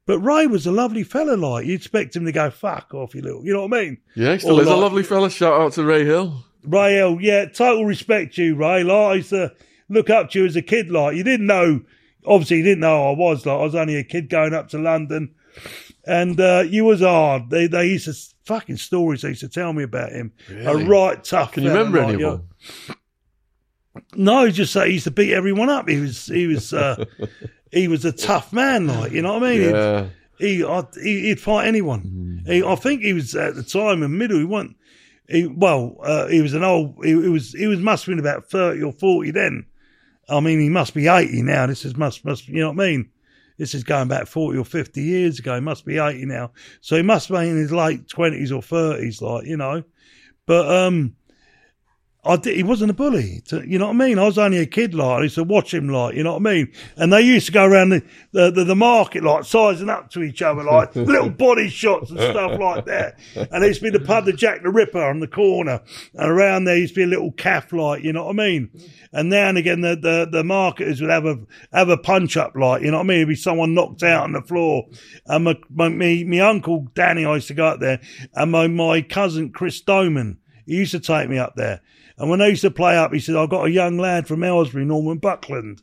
[0.07, 3.23] But Ray was a lovely fella, like you expect him to go fuck off, you
[3.23, 3.99] little, you know what I mean?
[4.15, 5.29] Yeah, he still Or is a lovely fella.
[5.29, 6.45] Shout out to Ray Hill.
[6.63, 8.85] Ray Hill, yeah, total respect to you, Ray.
[8.85, 9.53] Like I used to
[9.89, 11.81] look up to you as a kid, like you didn't know.
[12.25, 13.47] Obviously, you didn't know who I was.
[13.47, 15.35] Like I was only a kid going up to London,
[16.07, 17.51] and uh, you was hard.
[17.51, 18.15] They they used to
[18.45, 20.33] fucking stories they used to tell me about him.
[20.49, 20.85] Really?
[20.85, 21.53] A right tough.
[21.53, 22.29] Can you remember like, any yeah.
[22.29, 22.39] of
[22.87, 22.97] them?
[24.15, 25.89] No, just say he used to beat everyone up.
[25.89, 27.05] He was he was uh,
[27.73, 29.71] he was a tough man, like you know what I mean.
[29.71, 30.07] Yeah.
[30.39, 30.65] He,
[31.03, 32.43] he he'd fight anyone.
[32.47, 34.39] He, I think he was at the time in middle.
[34.39, 34.77] He wasn't.
[35.29, 36.97] He, well, uh, he was an old.
[37.03, 37.53] He, he was.
[37.53, 39.67] He was must have been about thirty or forty then.
[40.29, 41.67] I mean, he must be eighty now.
[41.67, 42.49] This is must must.
[42.49, 43.11] You know what I mean?
[43.59, 45.55] This is going back forty or fifty years ago.
[45.55, 46.53] He must be eighty now.
[46.81, 49.83] So he must be in his late twenties or thirties, like you know.
[50.47, 51.17] But um,
[52.27, 53.43] I did, he wasn't a bully.
[53.47, 54.19] To, you know what I mean?
[54.19, 56.47] I was only a kid, like I used to watch him, like you know what
[56.47, 56.73] I mean.
[56.97, 60.23] And they used to go around the the, the, the market, like sizing up to
[60.23, 63.19] each other, like little body shots and stuff like that.
[63.35, 65.81] And there used to be the pub, the Jack the Ripper on the corner,
[66.15, 68.71] and around there used to be a little calf, like you know what I mean.
[69.13, 71.39] And now and again, the the, the marketers would have a
[71.73, 73.19] have a punch up, like you know what I mean.
[73.19, 74.87] It'd be someone knocked out on the floor.
[75.27, 78.01] And my my me, me uncle Danny, I used to go up there,
[78.35, 81.81] and my my cousin Chris Doman, he used to take me up there.
[82.19, 84.43] And when they used to play up, he said, I've got a young lad from
[84.43, 85.83] Aylesbury, Norman Buckland.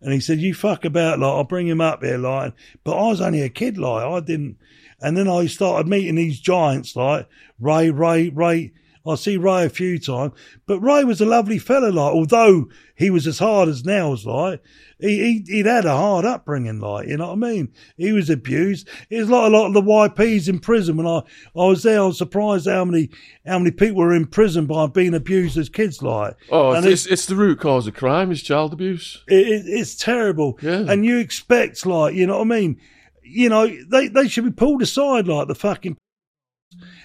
[0.00, 2.54] And he said, You fuck about, like, I'll bring him up here, like.
[2.84, 4.58] But I was only a kid, like, I didn't.
[5.00, 7.28] And then I started meeting these giants, like
[7.60, 8.72] Ray, Ray, Ray.
[9.08, 10.32] I see Ray a few times,
[10.66, 14.62] but Ray was a lovely fella, like, although he was as hard as nails, like,
[14.98, 17.72] he, he, he'd had a hard upbringing, like, you know what I mean?
[17.96, 18.88] He was abused.
[19.10, 20.96] It was like a lot of the YPs in prison.
[20.96, 23.10] When I, I was there, I was surprised how many,
[23.46, 26.36] how many people were in prison by being abused as kids, like.
[26.50, 29.22] Oh, And it's, it's, it's the root cause of crime is child abuse.
[29.28, 30.58] It, it, it's terrible.
[30.62, 30.84] Yeah.
[30.88, 32.80] And you expect, like, you know what I mean?
[33.22, 35.98] You know, they, they should be pulled aside, like the fucking,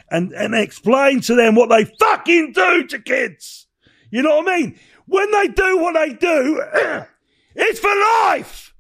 [0.09, 3.67] and, and explain to them what they fucking do to kids.
[4.09, 4.79] You know what I mean?
[5.05, 6.63] When they do what they do,
[7.55, 8.73] it's for life.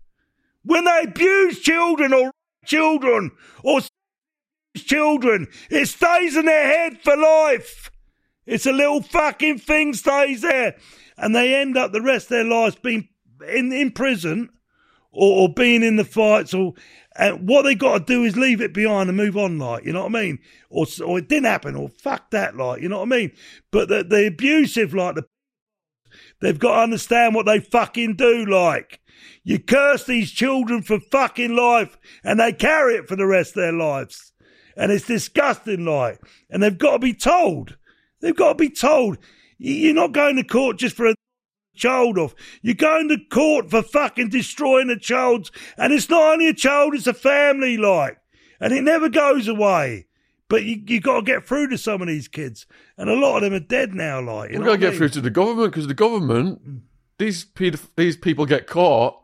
[0.63, 2.31] When they abuse children or
[2.65, 3.31] children
[3.63, 3.81] or
[4.77, 7.91] children, it stays in their head for life.
[8.45, 10.75] It's a little fucking thing stays there.
[11.17, 13.09] And they end up the rest of their lives being
[13.47, 14.49] in, in prison
[15.11, 16.73] or, or being in the fights or
[17.17, 19.93] and what they got to do is leave it behind and move on, like you
[19.93, 22.99] know what I mean, or or it didn't happen, or fuck that, like you know
[22.99, 23.31] what I mean.
[23.71, 25.25] But the, the abusive, like the,
[26.39, 28.99] they've got to understand what they fucking do, like.
[29.43, 33.61] You curse these children for fucking life, and they carry it for the rest of
[33.61, 34.33] their lives,
[34.75, 36.19] and it's disgusting, like,
[36.49, 37.77] and they've got to be told,
[38.21, 39.17] they've got to be told,
[39.57, 41.15] You- you're not going to court just for a
[41.75, 42.35] child off.
[42.61, 45.51] You're going to court for fucking destroying a child.
[45.77, 48.17] And it's not only a child, it's a family, like.
[48.59, 50.07] And it never goes away.
[50.47, 52.65] But you you got to get through to some of these kids.
[52.97, 54.51] And a lot of them are dead now, like.
[54.51, 56.61] You We've got to get through to the government because the government,
[57.17, 59.17] these pedoph- these people get caught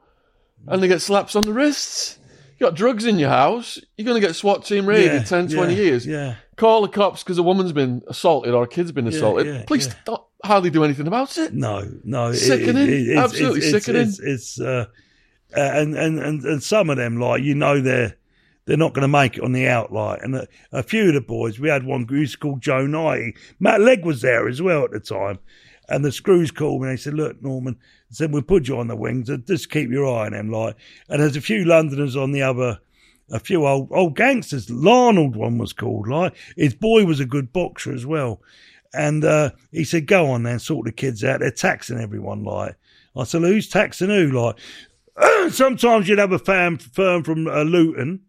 [0.68, 2.18] and they get slaps on the wrists.
[2.60, 5.50] You got drugs in your house, you're going to get SWAT team raided Yeah, 10,
[5.50, 6.08] 20 yeah, years.
[6.08, 6.36] Yeah.
[6.56, 9.46] Call the cops because a woman's been assaulted or a kid's been assaulted.
[9.46, 10.16] yeah, Police yeah.
[10.44, 11.54] Hardly do anything about it.
[11.54, 12.28] No, no.
[12.30, 12.90] it- Sickening.
[12.90, 14.08] it- Absolutely it's, it's, sickening.
[14.08, 14.86] It's, it's, uh,
[15.56, 18.16] uh, and, and, and, and some of them, like, you know, they're,
[18.66, 20.24] they're not going to make it on the outlight.
[20.24, 23.38] And a, a few of the boys, we had one who's called Joe Knighty.
[23.60, 25.40] Matt Legg was there as well at the time.
[25.90, 26.90] And the screws called me.
[26.90, 29.30] And they said, look, Norman, I said, we'll put you on the wings.
[29.30, 30.52] uh, Just keep your eye on them.
[30.52, 30.76] Like,
[31.08, 32.78] and there's a few Londoners on the other,
[33.32, 34.70] a few old, old gangsters.
[34.70, 38.42] Larnold one was called, like, his boy was a good boxer as well.
[38.98, 41.40] And, uh, he said, go on then, sort the kids out.
[41.40, 42.76] They're taxing everyone, like.
[43.16, 44.32] I said, who's taxing who?
[44.32, 44.58] Like,
[45.52, 48.22] sometimes you'd have a firm, from uh, Luton.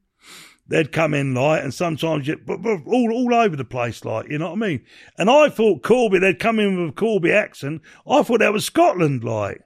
[0.67, 4.29] They'd come in like, and sometimes you, but, but all all over the place, like
[4.29, 4.85] you know what I mean.
[5.17, 7.81] And I thought Corby, they'd come in with a Corby accent.
[8.07, 9.63] I thought that was Scotland, like.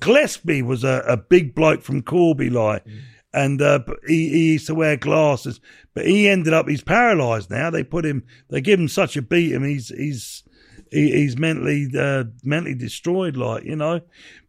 [0.00, 2.84] Gillespie was a, a big bloke from Corby, like,
[3.34, 5.60] and uh, he, he used to wear glasses.
[5.94, 7.70] But he ended up he's paralysed now.
[7.70, 9.64] They put him, they give him such a beating.
[9.64, 10.42] He's he's
[10.90, 14.00] he, he's mentally uh, mentally destroyed, like you know.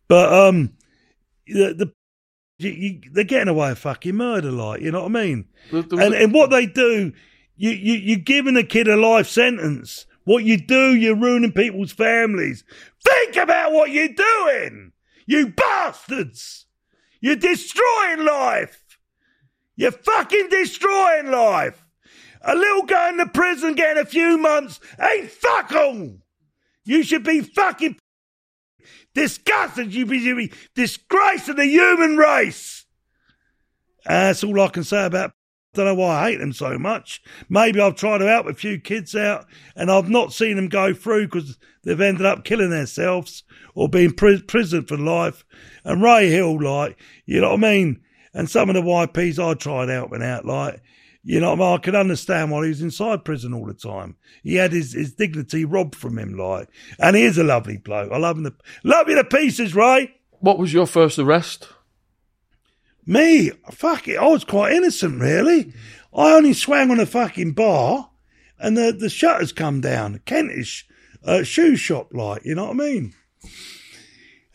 [0.07, 0.73] But um,
[1.47, 1.93] the, the
[2.59, 5.45] you, you, they're getting away with fucking murder, like you know what I mean.
[5.71, 7.13] There was And and what they do,
[7.55, 10.05] you you you're giving a kid a life sentence.
[10.25, 12.63] What you do, you're ruining people's families.
[13.03, 14.93] Think about what you're doing,
[15.25, 16.65] you bastards.
[17.23, 18.83] You're destroying life.
[19.77, 21.81] You're fucking destroying life.
[22.41, 26.17] A little going to prison getting a few months ain't fuck all.
[26.83, 27.97] You should be fucking
[29.15, 29.93] disgusted.
[29.93, 32.85] You should be disgracing the human race.
[34.05, 35.31] that's all I can say about.
[35.73, 37.21] Don't know why I hate them so much.
[37.49, 40.93] Maybe I've tried to help a few kids out, and I've not seen them go
[40.93, 45.43] through because they've ended up killing themselves or being pri- prison for life.
[45.83, 48.01] And Ray Hill, like, you know what I mean?
[48.35, 50.81] And some of the YPs I tried helping out, like,
[51.23, 51.73] you know, I, mean?
[51.73, 54.17] I could understand why he was inside prison all the time.
[54.43, 58.11] He had his, his dignity robbed from him, like, and he is a lovely bloke.
[58.11, 60.13] I love him, love you to pieces, Ray.
[60.39, 61.69] What was your first arrest?
[63.05, 65.73] Me, fuck it, I was quite innocent, really.
[66.13, 68.09] I only swang on a fucking bar,
[68.59, 70.21] and the the shutters come down.
[70.25, 70.87] Kentish
[71.25, 73.13] uh, shoe shop, like, you know what I mean.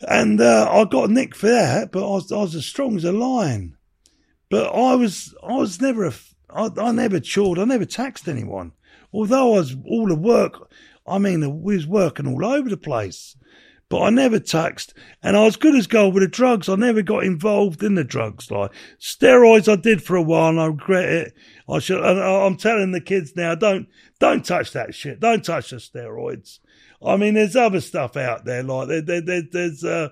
[0.01, 3.03] And uh, I got nicked for that, but I was, I was as strong as
[3.03, 3.75] a lion.
[4.49, 6.13] But I was I was never a
[6.49, 8.71] I, I never chawed, I never taxed anyone.
[9.13, 10.71] Although I was all the work,
[11.05, 13.35] I mean, we was working all over the place.
[13.89, 16.69] But I never taxed, and I was good as gold with the drugs.
[16.69, 18.51] I never got involved in the drugs.
[18.51, 21.33] Like steroids, I did for a while, and I regret it.
[21.67, 21.99] I should.
[22.03, 23.87] I'm telling the kids now, don't
[24.19, 25.19] don't touch that shit.
[25.19, 26.59] Don't touch the steroids.
[27.03, 30.09] I mean, there's other stuff out there, like there, there, there there's uh,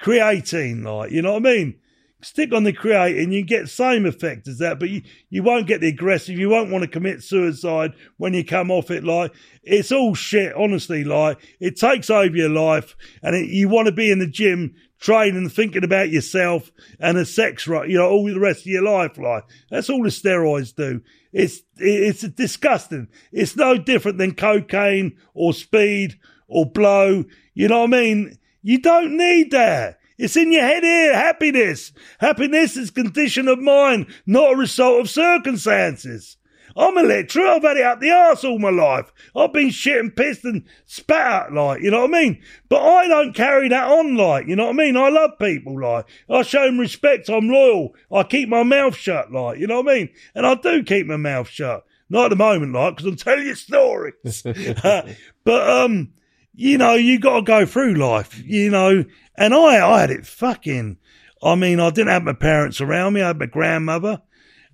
[0.00, 1.80] creatine, like you know what I mean
[2.20, 5.80] stick on the creatine, you get same effect as that, but you, you won't get
[5.80, 6.38] the aggressive.
[6.38, 9.04] You won't want to commit suicide when you come off it.
[9.04, 11.04] Like, it's all shit, honestly.
[11.04, 14.74] Like, it takes over your life and it, you want to be in the gym
[14.98, 17.88] training, thinking about yourself and the sex, right?
[17.88, 19.16] You know, all the rest of your life.
[19.16, 21.00] Like, that's all the steroids do.
[21.32, 23.08] It's, it's disgusting.
[23.30, 27.24] It's no different than cocaine or speed or blow.
[27.54, 28.38] You know what I mean?
[28.62, 29.97] You don't need that.
[30.18, 31.92] It's in your head here, happiness.
[32.18, 36.36] Happiness is condition of mind, not a result of circumstances.
[36.76, 37.46] I'm a lecturer.
[37.46, 39.12] I've had it up the arse all my life.
[39.34, 42.42] I've been shit and pissed and spat out, like, you know what I mean?
[42.68, 44.96] But I don't carry that on, like, you know what I mean?
[44.96, 47.28] I love people, like, I show them respect.
[47.28, 47.94] I'm loyal.
[48.12, 50.08] I keep my mouth shut, like, you know what I mean?
[50.34, 51.84] And I do keep my mouth shut.
[52.10, 54.14] Not at the moment, like, because I'm telling you stories.
[55.44, 56.12] but, um,
[56.58, 59.04] you know, you got to go through life, you know,
[59.36, 60.98] and I, I had it fucking,
[61.40, 63.22] I mean, I didn't have my parents around me.
[63.22, 64.22] I had my grandmother.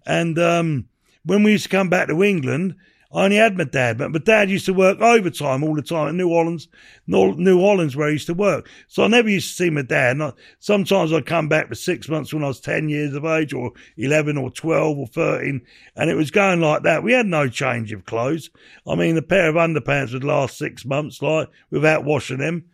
[0.07, 0.89] And, um,
[1.27, 2.77] when we used to come back to England,
[3.15, 6.09] I only had my dad, but my dad used to work overtime all the time
[6.09, 6.67] in New Orleans,
[7.07, 8.69] New Orleans where he used to work.
[8.89, 10.21] So I never used to see my dad.
[10.21, 13.53] I, sometimes I'd come back for six months when I was 10 years of age
[13.53, 15.63] or 11 or 12 or 13.
[15.95, 17.05] And it was going like that.
[17.05, 18.51] We had no change of clothes.
[18.85, 22.65] I mean, a pair of underpants would last six months, like without washing them.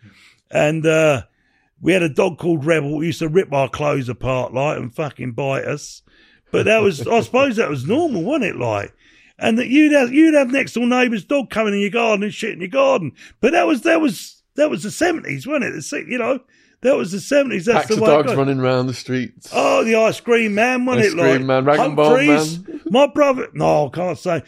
[0.51, 1.25] And, uh,
[1.83, 4.95] we had a dog called Rebel who used to rip our clothes apart, like, and
[4.95, 6.03] fucking bite us.
[6.51, 8.57] But that was, I suppose that was normal, wasn't it?
[8.57, 8.95] Like,
[9.41, 12.35] and that you'd have, you'd have next door neighbour's dog coming in your garden and
[12.35, 13.13] shit in your garden.
[13.41, 15.73] But that was, that was, that was the seventies, wasn't it?
[15.73, 16.41] The, you know,
[16.83, 17.67] that was the seventies.
[17.67, 18.09] That's Packs the way.
[18.09, 19.51] dogs running around the streets.
[19.53, 21.17] Oh, the ice cream man, wasn't ice it?
[21.17, 22.81] Like cream man, rag and bone man.
[22.91, 24.43] My brother, no, I can't say.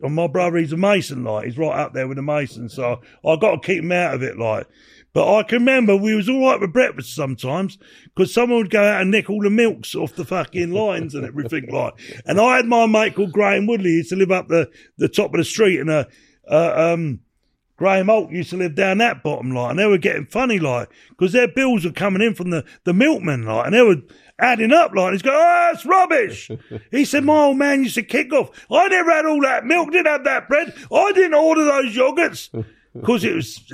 [0.00, 1.24] My brother, he's a mason.
[1.24, 4.14] Like he's right up there with the mason, so I got to keep him out
[4.14, 4.38] of it.
[4.38, 4.66] Like
[5.12, 8.82] but I can remember we was all right with breakfast sometimes because someone would go
[8.82, 11.94] out and nick all the milks off the fucking lines and everything like.
[12.26, 13.90] And I had my mate called Graham Woodley.
[13.90, 16.04] He used to live up the, the top of the street and uh,
[16.48, 17.20] uh, um,
[17.76, 19.70] Graham Holt used to live down that bottom line.
[19.70, 22.92] And they were getting funny like because their bills were coming in from the, the
[22.92, 23.96] milkman like and they were
[24.38, 26.50] adding up like he's going, oh, that's rubbish.
[26.92, 28.50] he said, my old man used to kick off.
[28.70, 30.72] I never had all that milk, didn't have that bread.
[30.92, 33.72] I didn't order those yogurts because it was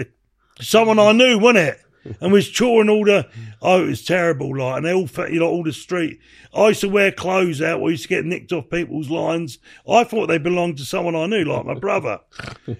[0.61, 1.81] someone I knew, wasn't it?
[2.21, 3.29] And was chawing all the,
[3.61, 6.21] oh, it was terrible, like, and they all, you know, all the street.
[6.55, 7.83] I used to wear clothes out.
[7.83, 9.59] We used to get nicked off people's lines.
[9.89, 12.21] I thought they belonged to someone I knew, like my brother,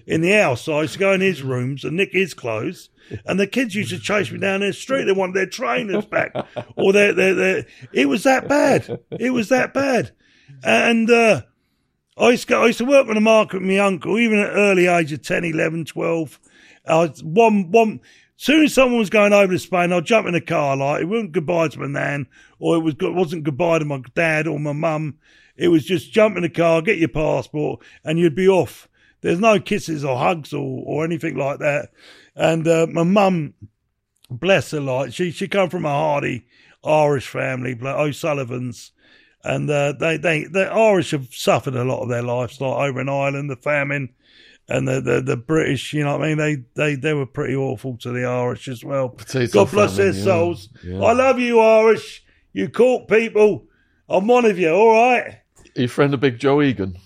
[0.05, 0.67] in the house.
[0.69, 2.89] I used to go in his rooms and nick his clothes.
[3.25, 5.05] And the kids used to chase me down the street.
[5.05, 6.33] They wanted their trainers back,
[6.75, 7.65] or their, their, their.
[7.93, 8.99] It was that bad.
[9.11, 10.11] It was that bad.
[10.63, 11.41] And uh,
[12.17, 14.49] I used to I used to work on the market with my uncle, even at
[14.49, 16.39] early age of 10, 11, 12
[16.87, 18.01] I one one.
[18.39, 20.77] Soon as someone was going over to Spain, I'd jump in a car.
[20.77, 22.27] Like it wasn't goodbye to my nan,
[22.59, 25.17] or it was it wasn't goodbye to my dad or my mum.
[25.55, 28.87] It was just jump in a car, get your passport, and you'd be off.
[29.21, 31.89] There's no kisses or hugs or, or anything like that.
[32.35, 33.55] And uh, my mum,
[34.29, 36.45] bless her, like she she come from a hardy
[36.83, 38.91] Irish family, O'Sullivan's,
[39.43, 43.01] and uh, they they the Irish have suffered a lot of their lives, like over
[43.01, 44.13] in Ireland, the famine
[44.69, 46.37] and the, the, the British, you know what I mean?
[46.37, 49.09] They they they were pretty awful to the Irish as well.
[49.09, 50.25] Potato God bless famine, their yeah.
[50.25, 50.69] souls.
[50.83, 50.99] Yeah.
[51.01, 52.23] I love you, Irish.
[52.53, 53.65] You caught people.
[54.09, 54.69] I'm one of you.
[54.69, 55.25] All right.
[55.27, 55.41] Are
[55.75, 56.97] you a friend of Big Joe Egan?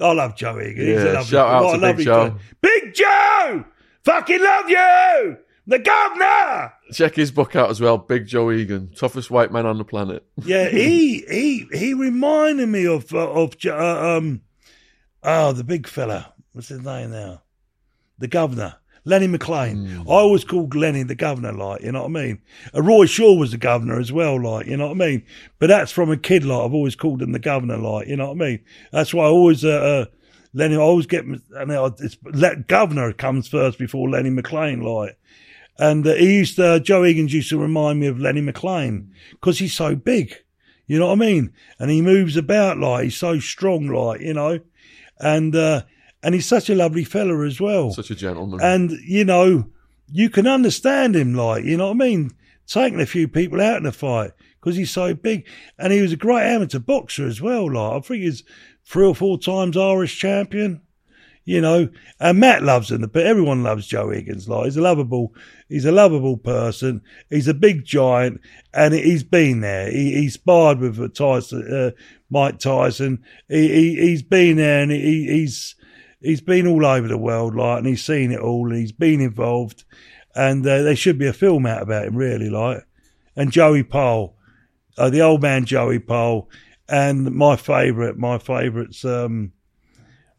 [0.00, 0.76] I love Joe Egan.
[0.86, 2.30] He's Yeah, a lovely, shout out to Big Joe.
[2.30, 2.36] guy.
[2.62, 3.64] Big Joe!
[4.04, 5.36] Fucking love you!
[5.66, 6.72] The governor!
[6.92, 7.98] Check his book out as well.
[7.98, 10.24] Big Joe Egan, toughest white man on the planet.
[10.42, 14.40] Yeah, he he he reminded me of uh, of uh, um
[15.22, 16.32] oh the big fella.
[16.52, 17.42] What's his name now?
[18.18, 18.76] The governor.
[19.04, 19.86] Lenny McLean.
[20.00, 22.42] I always called Lenny the governor, like, you know what I mean?
[22.74, 25.24] Uh, Roy Shaw was the governor as well, like, you know what I mean?
[25.58, 28.26] But that's from a kid, like, I've always called him the governor, like, you know
[28.26, 28.64] what I mean?
[28.92, 30.04] That's why I always, uh, uh
[30.52, 35.16] Lenny, I always get, and I- it's, let, governor comes first before Lenny McLean, like.
[35.78, 39.60] And uh, he used to, Joe Egan's used to remind me of Lenny McLean because
[39.60, 40.34] he's so big.
[40.86, 41.52] You know what I mean?
[41.78, 44.58] And he moves about like he's so strong, like you know,
[45.20, 45.82] and uh,
[46.22, 47.90] and he's such a lovely fella as well.
[47.90, 48.60] Such a gentleman.
[48.62, 49.66] And you know,
[50.10, 52.32] you can understand him, like you know what I mean,
[52.66, 55.46] taking a few people out in a fight because he's so big,
[55.78, 57.72] and he was a great amateur boxer as well.
[57.72, 58.44] Like I think he's
[58.84, 60.82] three or four times Irish champion.
[61.46, 61.88] You know,
[62.20, 64.48] and Matt loves him, but everyone loves Joe Higgins.
[64.48, 65.34] Like he's a lovable,
[65.68, 67.00] he's a lovable person.
[67.30, 68.40] He's a big giant,
[68.74, 69.90] and he's been there.
[69.90, 71.90] He, he sparred with Tyson, uh,
[72.28, 73.24] Mike Tyson.
[73.48, 75.74] He, he he's been there, and he, he's
[76.20, 78.68] he's been all over the world, like, and he's seen it all.
[78.68, 79.84] And he's been involved,
[80.34, 82.84] and uh, there should be a film out about him, really, like.
[83.36, 84.34] And Joey Pyle,
[84.98, 86.48] uh, the old man Joey Pyle,
[86.88, 89.52] and my favourite, my favourite's um,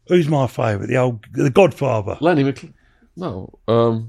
[0.08, 0.88] who's my favourite?
[0.88, 2.74] The old, the Godfather, Lenny McLean.
[3.16, 3.58] No.
[3.68, 4.08] Um,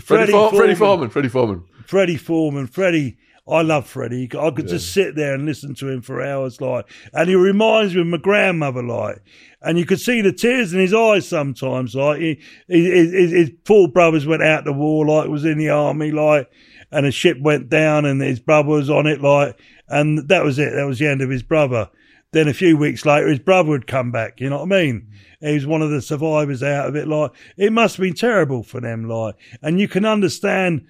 [0.00, 0.76] Freddie, Freddie For- Freddie Foreman.
[0.76, 1.10] Foreman.
[1.10, 1.64] Freddie Foreman.
[1.86, 3.18] Freddie Foreman, Freddie.
[3.48, 4.28] I love Freddie.
[4.36, 7.94] I could just sit there and listen to him for hours, like, and he reminds
[7.94, 9.22] me of my grandmother, like,
[9.62, 13.88] and you could see the tears in his eyes sometimes, like, he, his, his four
[13.88, 16.50] brothers went out to war, like, was in the army, like,
[16.90, 20.58] and a ship went down and his brother was on it, like, and that was
[20.58, 20.72] it.
[20.74, 21.90] That was the end of his brother.
[22.32, 24.40] Then a few weeks later, his brother would come back.
[24.40, 25.08] You know what I mean?
[25.40, 27.06] He was one of the survivors out of it.
[27.06, 29.08] Like it must have been terrible for them.
[29.08, 30.86] Like, and you can understand,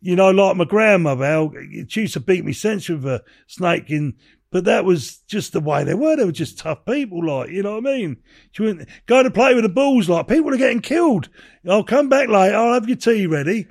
[0.00, 1.50] you know, like my grandmother,
[1.88, 4.14] she used to beat me sense with a snake in.
[4.52, 6.16] But that was just the way they were.
[6.16, 8.16] They were just tough people, like you know what I mean.
[8.52, 11.28] She went go to play with the bulls, like people are getting killed.
[11.68, 12.56] I'll come back later.
[12.56, 13.66] I'll have your tea ready.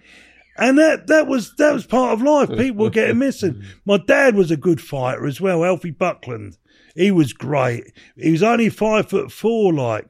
[0.57, 2.49] And that, that was that was part of life.
[2.49, 3.63] People were getting missing.
[3.85, 6.57] My dad was a good fighter as well, Alfie Buckland.
[6.95, 7.91] He was great.
[8.15, 10.07] He was only five foot four, like,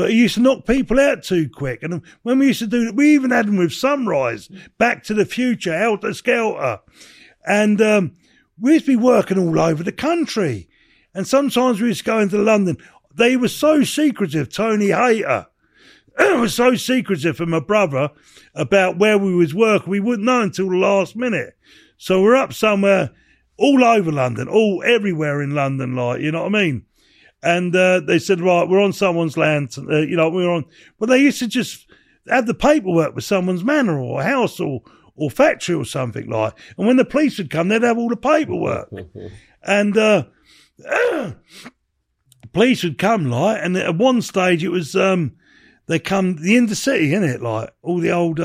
[0.00, 1.82] but he used to knock people out too quick.
[1.82, 5.12] And when we used to do it, we even had him with Sunrise, Back to
[5.12, 6.80] the Future, Helter Skelter,
[7.46, 8.14] and um,
[8.58, 10.70] we used to be working all over the country.
[11.12, 12.78] And sometimes we used to go into London.
[13.14, 14.48] They were so secretive.
[14.48, 15.48] Tony Hayter
[16.18, 18.08] was so secretive for my brother
[18.54, 19.90] about where we was working.
[19.90, 21.58] We wouldn't know until the last minute.
[21.98, 23.10] So we're up somewhere
[23.58, 26.86] all over London, all everywhere in London, like you know what I mean.
[27.42, 29.74] And uh, they said, right, we're on someone's land.
[29.78, 30.64] Uh, you know, we're on.
[30.98, 31.86] Well, they used to just
[32.28, 34.82] have the paperwork with someone's manor or house or
[35.16, 36.54] or factory or something like.
[36.76, 38.90] And when the police would come, they'd have all the paperwork.
[39.62, 40.24] and uh,
[42.52, 45.32] police would come like, and at one stage it was um,
[45.86, 48.40] they come the inner city, in it, like all the old.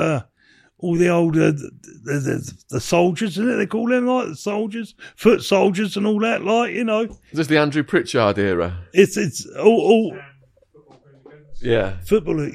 [0.79, 1.71] All the old uh, the,
[2.03, 3.55] the, the soldiers, isn't it?
[3.55, 6.43] They call them like the soldiers, foot soldiers, and all that.
[6.43, 8.77] Like you know, this Is this the Andrew Pritchard era?
[8.93, 10.17] it's it's all, all
[11.61, 11.97] Yeah.
[12.05, 12.45] football.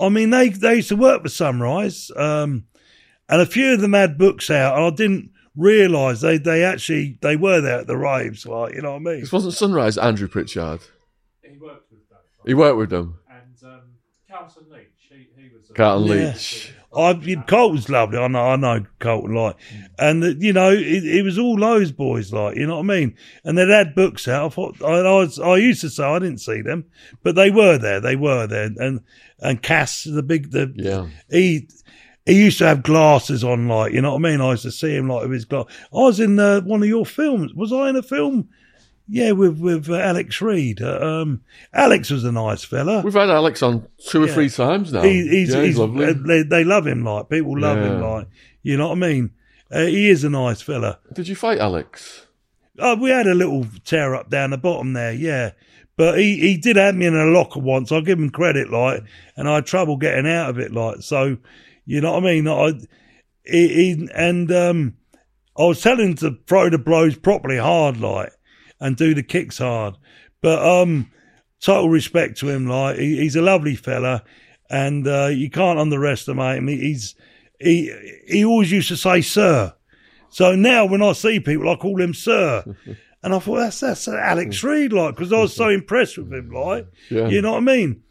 [0.00, 2.64] I mean, they they used to work for Sunrise, um,
[3.28, 7.18] and a few of them had books out, and I didn't realise they they actually
[7.22, 8.46] they were there at the raves.
[8.46, 9.20] Like you know what I mean?
[9.20, 10.80] This wasn't Sunrise, Andrew Pritchard.
[11.42, 12.22] He worked with that.
[12.46, 13.18] He worked with them.
[13.28, 13.80] And um,
[14.30, 15.68] Carlton Leach, he, he was.
[15.70, 16.34] a- Carlton Yeah.
[16.94, 17.14] I
[17.46, 18.18] Colton's lovely.
[18.18, 19.56] I know, I know Colton like,
[19.98, 23.00] and uh, you know, it, it was all those boys like, you know what I
[23.00, 23.16] mean.
[23.44, 24.46] And they'd had books out.
[24.46, 26.84] I thought, I, I was, I used to say I didn't see them,
[27.22, 28.00] but they were there.
[28.00, 29.00] They were there, and
[29.40, 31.06] and Cass, the big, the Yeah.
[31.30, 31.68] he
[32.26, 34.40] he used to have glasses on, like you know what I mean.
[34.40, 35.66] I used to see him like with his glass.
[35.92, 37.54] I was in uh, one of your films.
[37.54, 38.48] Was I in a film?
[39.08, 40.80] Yeah, with with uh, Alex Reid.
[40.80, 43.02] Uh, um, Alex was a nice fella.
[43.02, 44.34] We've had Alex on two or Yeah.
[44.34, 45.02] three times now.
[45.02, 46.06] He, he's, yeah, he's, lovely.
[46.06, 48.28] uh, They, they love him, like people love him, like
[48.62, 49.30] you know what I mean.
[49.70, 50.98] Uh, he is a nice fella.
[51.12, 52.26] Did you fight Alex?
[52.78, 55.50] Uh, we had a little tear up down the bottom there, yeah.
[55.96, 57.92] But he, he did have me in a locker once.
[57.92, 59.02] I'll give him credit, like,
[59.36, 61.02] and I had trouble getting out of it, like.
[61.02, 61.36] So,
[61.84, 62.48] you know what I mean?
[62.48, 62.72] I,
[63.44, 64.94] he, he, and um,
[65.58, 68.32] I was telling him to throw the blows properly hard, like,
[68.82, 69.96] and do the kicks hard.
[70.42, 71.10] But um,
[71.60, 74.24] total respect to him, like, he, he's a lovely fella,
[74.68, 76.68] and uh, you can't underestimate him.
[76.68, 77.14] He, he's
[77.60, 77.92] he
[78.26, 79.72] he always used to say, "Sir."
[80.30, 82.64] So now when I see people, I call him sir.
[83.24, 86.50] And I thought that's that's Alex Reid, like, because I was so impressed with him,
[86.50, 87.28] like, Yeah.
[87.28, 88.02] you know what I mean.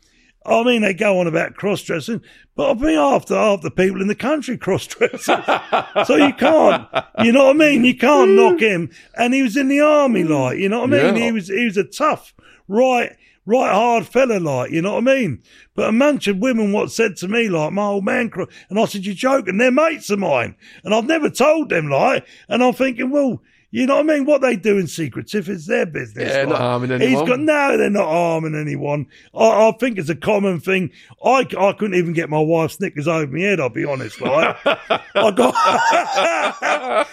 [0.43, 2.21] I mean, they go on about cross dressing,
[2.55, 5.25] but I've been after half the people in the country cross dress.
[6.07, 6.87] so you can't,
[7.19, 7.83] you know what I mean?
[7.83, 8.35] You can't mm.
[8.35, 8.89] knock him.
[9.15, 10.29] And he was in the army, mm.
[10.29, 11.15] like, you know what I mean?
[11.15, 11.25] Yeah.
[11.25, 12.33] He was, he was a tough,
[12.67, 13.15] right,
[13.45, 15.43] right hard fella, like, you know what I mean?
[15.75, 18.31] But a bunch of women what said to me, like, my old man,
[18.69, 20.55] and I said, you're joking, they're mates of mine.
[20.83, 24.25] And I've never told them, like, and I'm thinking, well, you know what I mean?
[24.25, 26.29] What they do in secrets, if it's their business.
[26.29, 29.07] Yeah, not harming harming He's got, no, they're not harming anyone.
[29.33, 30.91] I, I think it's a common thing.
[31.23, 34.57] I, I couldn't even get my wife's knickers over my head, I'll be honest, like.
[34.65, 37.05] I got, I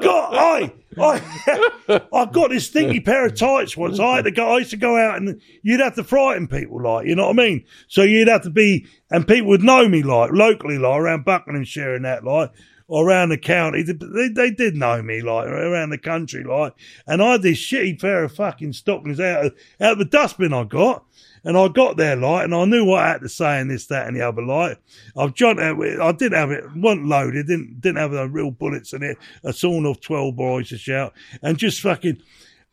[0.00, 3.98] got, I, I, I got this stinky pair of tights once.
[3.98, 6.80] I had to go, I used to go out and you'd have to frighten people,
[6.80, 7.64] like, you know what I mean?
[7.88, 11.96] So you'd have to be, and people would know me, like, locally, like, around Buckinghamshire
[11.96, 12.52] and that, like,
[12.94, 13.82] or around the county.
[13.82, 16.74] They, they did know me, like, around the country, like,
[17.08, 20.52] and I had this shitty pair of fucking stockings out of, out of the dustbin
[20.52, 21.04] I got.
[21.42, 23.88] And I got there, like, and I knew what I had to say and this,
[23.88, 24.80] that, and the other, like.
[25.16, 28.52] I've jumped out with, I didn't have it, wasn't loaded, didn't, didn't have the real
[28.52, 32.22] bullets in it, a sawn off 12 boys to shout, and just fucking,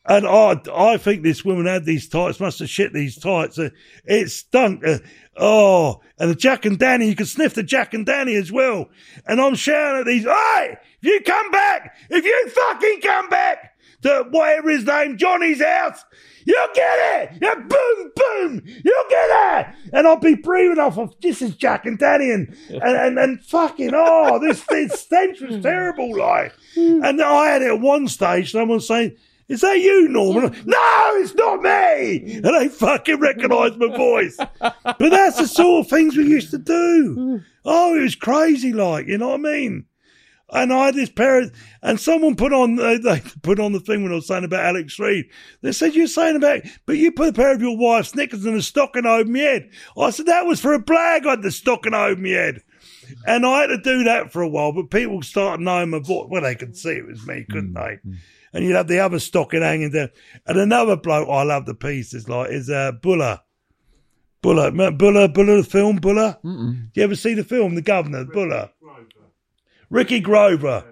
[0.06, 3.60] and I, I think this woman had these tights, must have shit these tights.
[3.60, 3.70] Uh,
[4.06, 4.86] It stunk.
[4.86, 4.98] Uh,
[5.38, 8.90] oh, and the Jack and Danny, you could sniff the Jack and Danny as well.
[9.28, 13.78] And I'm shouting at these, hey, if you come back, if you fucking come back
[14.02, 16.04] to whatever his name, Johnny's house,
[16.46, 17.38] you'll get it.
[17.40, 19.30] Yeah, boom, boom, you'll get
[19.60, 19.68] it.
[19.94, 23.42] And I'll be breathing off of, this is Jack and Danny and, and, and, and
[23.44, 26.54] fucking, oh, this, this stench was terrible, like.
[26.76, 29.16] And I had it at one stage, someone saying,
[29.52, 30.56] is that you, Norman?
[30.66, 32.36] No, it's not me.
[32.36, 34.38] And they fucking recognise my voice.
[34.62, 37.16] But that's the sort of things we used to do.
[37.18, 37.44] Mm.
[37.66, 39.86] Oh, it was crazy, like, you know what I mean?
[40.54, 43.80] And I had this pair of, and someone put on, they, they put on the
[43.80, 45.26] thing when I was saying about Alex Reid.
[45.62, 48.56] They said, you're saying about, but you put a pair of your wife's knickers and
[48.56, 49.70] a stocking over my head.
[49.98, 51.26] I said, that was for a blag.
[51.26, 52.62] I had the stocking over my head.
[53.26, 56.28] And I had to do that for a while, but people started knowing my voice.
[56.30, 58.10] Well, they could see it was me, couldn't mm, they?
[58.10, 58.18] Mm.
[58.54, 60.12] And you'd have the other stocking hanging there.
[60.46, 63.40] And another bloke I love the piece pieces like is uh, Buller.
[64.42, 66.38] Buller, remember Buller, Buller, the film Buller.
[66.44, 66.90] Mm-mm.
[66.94, 68.70] You ever see the film, The Governor, Buller?
[69.90, 70.86] Ricky Grover.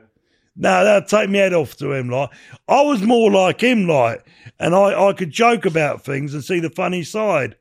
[0.56, 2.10] No, that'd take me head off to him.
[2.10, 2.32] Like
[2.68, 4.26] I was more like him, like,
[4.60, 7.56] and I, I could joke about things and see the funny side.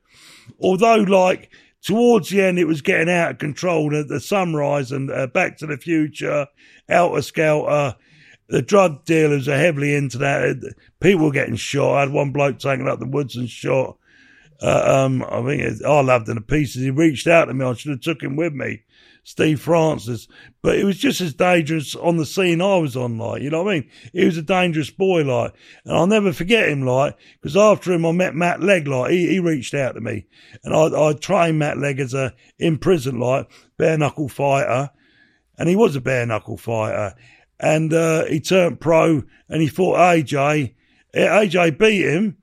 [0.61, 3.91] Although, like towards the end, it was getting out of control.
[3.91, 6.49] The, the Sunrise and uh, Back to the Future,
[6.89, 7.95] Helter Skelter,
[8.49, 10.75] the drug dealers are heavily into that.
[11.01, 11.97] People getting shot.
[11.97, 13.97] I had one bloke taken up the woods and shot.
[14.61, 16.83] Uh, um, I think it, I loved him to pieces.
[16.83, 17.65] He reached out to me.
[17.65, 18.83] I should have took him with me.
[19.29, 20.27] Steve Francis,
[20.63, 23.63] but it was just as dangerous on the scene I was on, like, you know
[23.63, 23.91] what I mean?
[24.15, 25.53] He was a dangerous boy, like,
[25.85, 29.29] and I'll never forget him, like, because after him I met Matt Legg, like, he,
[29.29, 30.25] he reached out to me,
[30.65, 34.89] and I, I trained Matt Legg as a, in prison, like, bare knuckle fighter,
[35.59, 37.15] and he was a bare knuckle fighter,
[37.61, 40.75] and, uh, he turned pro, and he fought AJ,
[41.15, 42.37] AJ beat him,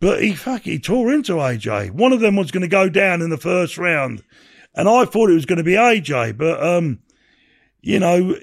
[0.00, 1.90] but he fuck, he tore into AJ.
[1.90, 4.22] One of them was going to go down in the first round.
[4.74, 7.00] And I thought it was going to be AJ, but, um,
[7.80, 8.36] you know,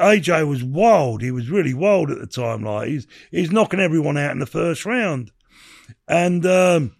[0.00, 1.22] AJ was wild.
[1.22, 2.64] He was really wild at the time.
[2.64, 5.30] Like he's, he's knocking everyone out in the first round.
[6.08, 6.96] And, um,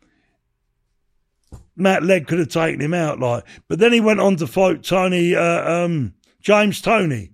[1.75, 4.83] Matt Legg could have taken him out, like, but then he went on to fight
[4.83, 7.33] Toney, uh, um, James Toney,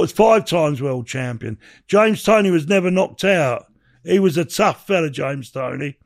[0.00, 1.58] was five times world champion.
[1.86, 3.66] James Toney was never knocked out.
[4.04, 5.96] He was a tough fella, James Toney.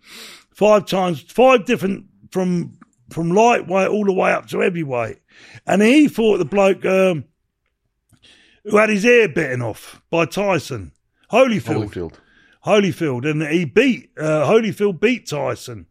[0.54, 2.78] Five times, five different from
[3.10, 5.18] from lightweight all the way up to heavyweight.
[5.66, 7.24] And he fought the bloke um,
[8.64, 10.92] who had his ear bitten off by Tyson,
[11.30, 11.88] Holyfield.
[11.90, 12.14] Holyfield.
[12.64, 15.86] Holyfield, and he beat uh, Holyfield beat Tyson.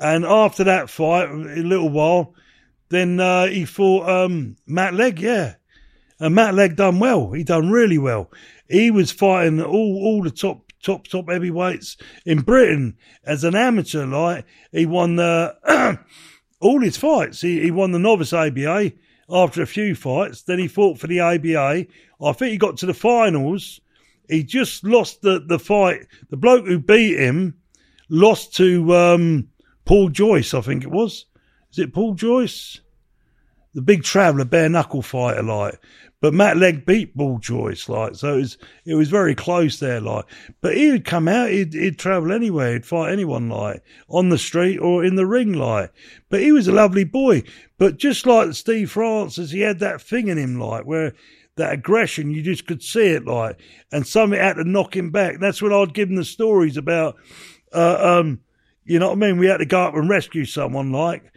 [0.00, 2.34] And after that fight, a little while,
[2.88, 5.56] then uh, he fought um, Matt Legg, yeah.
[6.20, 7.32] And Matt Legg done well.
[7.32, 8.30] He done really well.
[8.68, 14.06] He was fighting all all the top top top heavyweights in Britain as an amateur.
[14.06, 15.98] Like he won the
[16.60, 17.40] all his fights.
[17.40, 18.92] He, he won the novice ABA
[19.30, 20.42] after a few fights.
[20.42, 21.86] Then he fought for the ABA.
[22.20, 23.80] I think he got to the finals.
[24.28, 26.06] He just lost the, the fight.
[26.30, 27.54] The bloke who beat him
[28.08, 29.48] lost to um,
[29.84, 31.26] Paul Joyce, I think it was.
[31.72, 32.80] Is it Paul Joyce?
[33.74, 35.78] The big traveller, bare knuckle fighter, like.
[36.20, 38.16] But Matt Legg beat Bull Joyce, like.
[38.16, 40.24] So it was, it was very close there, like.
[40.60, 43.82] But he would come out, he'd, he'd travel anywhere, he'd fight anyone, like.
[44.08, 45.92] On the street or in the ring, like.
[46.28, 47.44] But he was a lovely boy.
[47.78, 51.14] But just like Steve Francis, he had that thing in him, like, where
[51.58, 52.30] that aggression.
[52.30, 53.60] You just could see it like,
[53.92, 55.38] and something had to knock him back.
[55.38, 57.16] That's when I'd give him the stories about,
[57.72, 58.40] uh, um,
[58.84, 59.38] you know what I mean?
[59.38, 61.30] We had to go up and rescue someone like.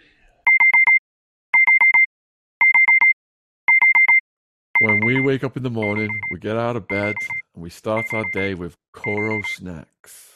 [4.82, 7.14] When we wake up in the morning, we get out of bed
[7.54, 10.32] and we start our day with Koro snacks.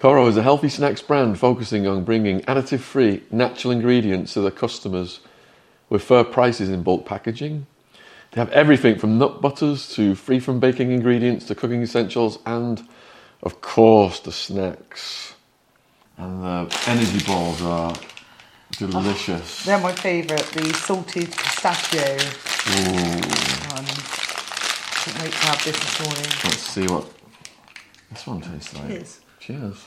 [0.00, 4.50] Koro is a healthy snacks brand focusing on bringing additive free, natural ingredients to their
[4.50, 5.20] customers
[5.88, 7.68] with fair prices in bulk packaging.
[8.32, 12.82] They have everything from nut butters to free from baking ingredients to cooking essentials and,
[13.44, 15.36] of course, the snacks.
[16.16, 17.94] And the energy balls are
[18.78, 19.64] delicious.
[19.64, 22.16] They're my favourite, the salted pistachio.
[22.70, 23.76] Ooh.
[23.76, 23.86] Um,
[25.02, 26.30] couldn't wait to have this this morning.
[26.44, 27.06] Let's see what
[28.10, 28.88] this one tastes like.
[28.88, 29.20] Cheers.
[29.40, 29.86] Cheers.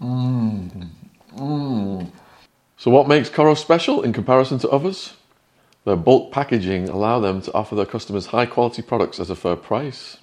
[0.00, 0.88] Mmm.
[1.36, 2.10] Mmm.
[2.76, 5.14] So, what makes Koro special in comparison to others?
[5.84, 9.56] Their bulk packaging allow them to offer their customers high quality products at a fair
[9.56, 10.18] price.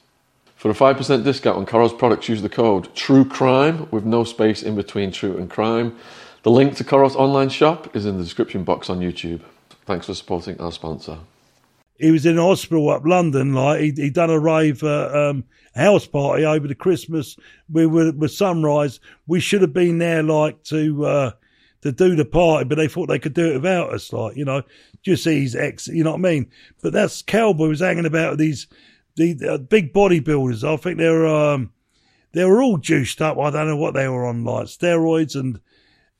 [0.55, 4.75] For a 5% discount on Koro's products, use the code TRUECRIME with no space in
[4.75, 5.97] between true and crime.
[6.43, 9.41] The link to Koro's online shop is in the description box on YouTube.
[9.85, 11.17] Thanks for supporting our sponsor.
[11.97, 15.43] He was in hospital up London, like he he done a rave uh, um,
[15.75, 17.35] house party over the Christmas.
[17.69, 19.01] We were with Sunrise.
[19.27, 21.31] We should have been there, like to uh,
[21.81, 24.45] to do the party, but they thought they could do it without us, like you
[24.45, 24.63] know,
[25.03, 26.51] just these ex, you know what I mean?
[26.81, 28.67] But that's Cowboy was hanging about with these
[29.17, 30.63] the uh, big bodybuilders.
[30.63, 31.73] I think they were um,
[32.31, 33.37] they were all juiced up.
[33.37, 35.59] I don't know what they were on, like steroids and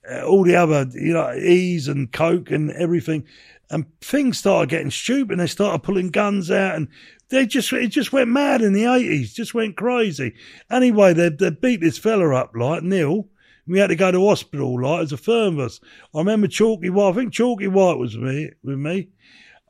[0.10, 3.26] Uh, all the other, you know, E's and Coke and everything.
[3.70, 5.34] And things started getting stupid.
[5.34, 6.88] And they started pulling guns out, and
[7.30, 9.34] they just it just went mad in the eighties.
[9.34, 10.34] Just went crazy.
[10.72, 13.28] Anyway, they they beat this fella up like Neil.
[13.68, 15.80] We had to go to hospital like as a firm of us.
[16.16, 17.12] I remember Chalky White.
[17.12, 18.50] I think Chalky White was me.
[18.64, 19.10] With me.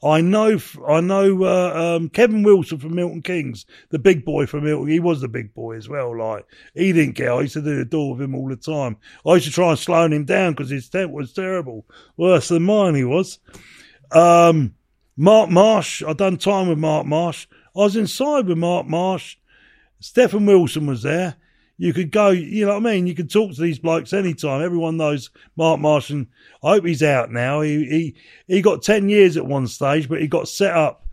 [0.03, 4.63] I know, I know uh, um, Kevin Wilson from Milton Keynes, the big boy from
[4.63, 4.87] Milton.
[4.87, 6.17] He was the big boy as well.
[6.17, 7.33] Like he didn't care.
[7.33, 8.97] I used to do the door with him all the time.
[9.25, 11.85] I used to try and slow him down because his temper was terrible,
[12.15, 12.95] worse than mine.
[12.95, 13.39] He was.
[14.11, 14.75] Um,
[15.17, 16.01] Mark Marsh.
[16.01, 17.45] I done time with Mark Marsh.
[17.75, 19.35] I was inside with Mark Marsh.
[19.99, 21.35] Stephen Wilson was there.
[21.81, 23.07] You could go, you know what I mean?
[23.07, 24.61] You could talk to these blokes anytime.
[24.61, 26.27] Everyone knows Mark Marsh, and
[26.61, 27.61] I hope he's out now.
[27.61, 28.15] He he
[28.53, 31.07] he got ten years at one stage, but he got set up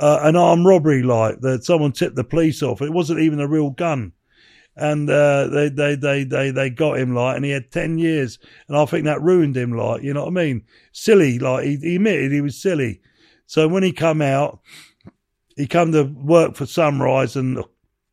[0.00, 1.62] uh, an armed robbery like that.
[1.62, 2.82] Someone tipped the police off.
[2.82, 4.10] It wasn't even a real gun,
[4.74, 8.40] and uh, they they they they they got him like, and he had ten years,
[8.66, 10.64] and I think that ruined him like, you know what I mean?
[10.90, 13.00] Silly, like he, he admitted he was silly.
[13.46, 14.58] So when he come out,
[15.56, 17.62] he come to work for Sunrise and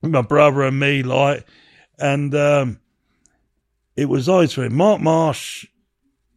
[0.03, 1.47] my brother and me like
[1.99, 2.79] and um,
[3.95, 4.75] it was eyes for him.
[4.75, 5.65] Mark Marsh,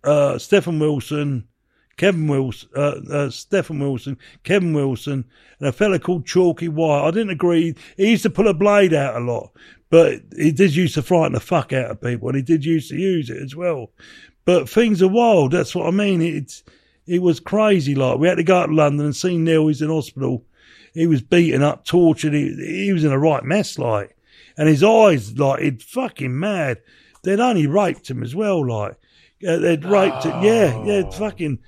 [0.05, 1.47] uh, Stephen Wilson,
[1.97, 5.25] Kevin Wilson, uh, uh, Stephen Wilson, Kevin Wilson,
[5.59, 7.07] and a fella called Chalky White.
[7.07, 7.75] I didn't agree.
[7.99, 9.51] He used to pull a blade out a lot,
[9.91, 12.89] but he did used to frighten the fuck out of people, and he did used
[12.89, 13.91] to use it as well.
[14.47, 15.53] But things are wild.
[15.53, 16.23] That's what I mean.
[16.23, 16.65] It's
[17.07, 17.95] it was crazy.
[17.95, 19.69] Like we had to go up to London and see Neil.
[19.69, 20.47] He's in hospital.
[20.95, 22.33] He was beaten up, tortured.
[22.33, 22.55] He,
[22.87, 23.79] he was in a right mess.
[23.79, 24.17] Like
[24.57, 26.78] and his eyes, like, he'd fucking mad.
[27.22, 28.96] They'd only raped him as well, like,
[29.46, 30.42] uh, they'd raped him.
[30.42, 31.59] Yeah, yeah, fucking.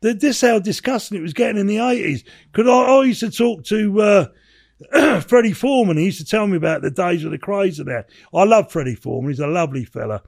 [0.00, 2.24] This how disgusting it was getting in the 80s.
[2.52, 5.96] Because I, I used to talk to uh, Freddie Foreman.
[5.96, 8.08] He used to tell me about the days of the Krays and that.
[8.32, 9.30] I love Freddie Foreman.
[9.30, 10.22] He's a lovely fella.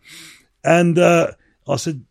[0.64, 1.32] And uh,
[1.68, 2.04] I said,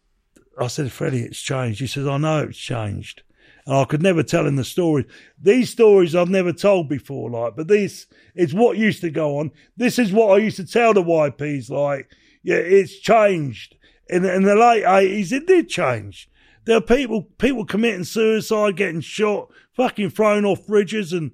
[0.58, 1.80] I said, Freddie, it's changed.
[1.80, 3.24] He says, I know it's changed.
[3.66, 5.06] And I could never tell him the story.
[5.42, 8.08] These stories I've never told before, like, but this
[8.38, 9.52] is what used to go on.
[9.76, 12.10] This is what I used to tell the YPs, like,
[12.44, 13.76] yeah, it's changed.
[14.10, 16.30] In, in the late 80s, it did change.
[16.66, 21.32] There are people, people committing suicide, getting shot, fucking thrown off bridges, and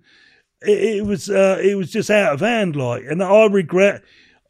[0.61, 4.01] it, it was, uh, it was just out of hand, like, and I regret,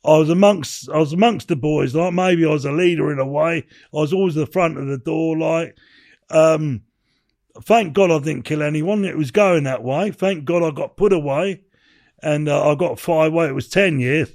[0.05, 3.19] I was amongst, I was amongst the boys, like, maybe I was a leader in
[3.19, 3.65] a way.
[3.93, 5.77] I was always the front of the door, like,
[6.29, 6.83] um,
[7.61, 9.05] thank God I didn't kill anyone.
[9.05, 10.11] It was going that way.
[10.11, 11.61] Thank God I got put away,
[12.23, 13.33] and uh, I got five.
[13.33, 14.29] Well, it was ten years.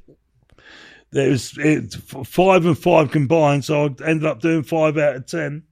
[1.10, 5.26] There was it, five and five combined, so I ended up doing five out of
[5.26, 5.64] ten,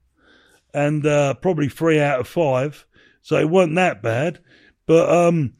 [0.72, 2.86] and uh, probably three out of five.
[3.22, 4.38] So it wasn't that bad,
[4.86, 5.54] but um,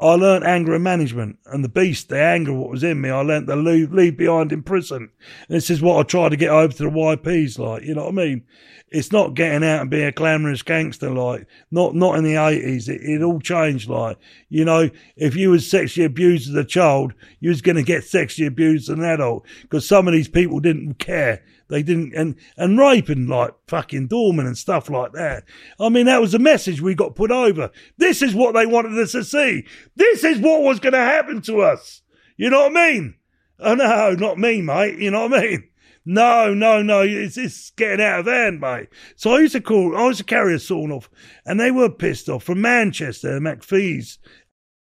[0.00, 3.20] I learnt anger and management, and the beast, the anger, what was in me, I
[3.20, 5.10] learnt to leave, leave behind in prison.
[5.46, 8.04] And this is what I try to get over to the YPs, like you know
[8.04, 8.44] what I mean.
[8.88, 12.88] It's not getting out and being a glamorous gangster, like not not in the eighties.
[12.88, 14.16] It, it all changed, like
[14.48, 18.04] you know, if you was sexually abused as a child, you was going to get
[18.04, 21.42] sexually abused as an adult because some of these people didn't care.
[21.70, 25.44] They didn't, and, and raping like fucking doormen and stuff like that.
[25.78, 27.70] I mean, that was the message we got put over.
[27.96, 29.64] This is what they wanted us to see.
[29.96, 32.02] This is what was going to happen to us.
[32.36, 33.14] You know what I mean?
[33.60, 34.98] Oh no, not me, mate.
[34.98, 35.68] You know what I mean?
[36.04, 37.02] No, no, no.
[37.02, 38.88] It's, it's getting out of hand, mate.
[39.16, 41.10] So I used to call, I used to carry a sawn off
[41.44, 44.18] and they were pissed off from Manchester, McPhee's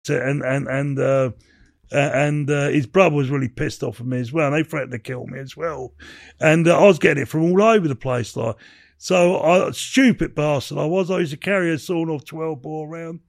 [0.07, 1.31] and, and, and, uh,
[1.91, 4.47] uh, and uh, his brother was really pissed off at me as well.
[4.47, 5.93] And they threatened to kill me as well.
[6.39, 8.55] And uh, I was getting it from all over the place, like.
[8.99, 11.11] So I stupid bastard I was.
[11.11, 13.19] I used to carry a sawn off twelve bore around,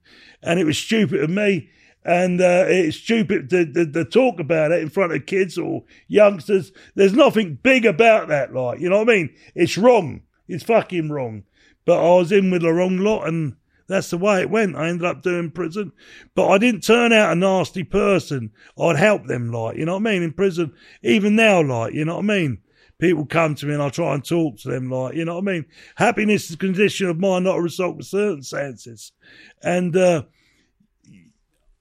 [0.41, 1.69] and it was stupid of me.
[2.03, 5.83] And uh, it's stupid to, to, to talk about it in front of kids or
[6.07, 6.71] youngsters.
[6.95, 9.35] There's nothing big about that, like you know what I mean.
[9.53, 10.21] It's wrong.
[10.47, 11.43] It's fucking wrong.
[11.85, 13.55] But I was in with the wrong lot, and
[13.89, 14.75] that's the way it went.
[14.75, 15.91] I ended up doing prison,
[16.35, 18.51] but I didn't turn out a nasty person.
[18.79, 20.73] I'd help them, like, you know what I mean, in prison.
[21.03, 22.59] Even now, like, you know what I mean?
[22.99, 25.49] People come to me and I try and talk to them, like, you know what
[25.49, 25.65] I mean?
[25.95, 29.11] Happiness is a condition of mind, not a result of certain circumstances.
[29.63, 30.23] And, uh,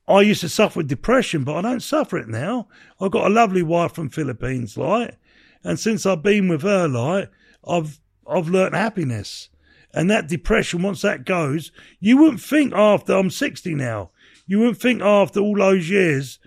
[0.07, 2.69] I used to suffer with depression, but I don't suffer it now.
[2.99, 5.19] I've got a lovely wife from Philippines, like,
[5.63, 7.31] and since I've been with her, like,
[7.67, 9.51] I've, I've learnt happiness.
[9.99, 14.12] And that depression, once that goes, you wouldn't think after I'm 60 now,
[14.46, 16.38] you wouldn't think after all those years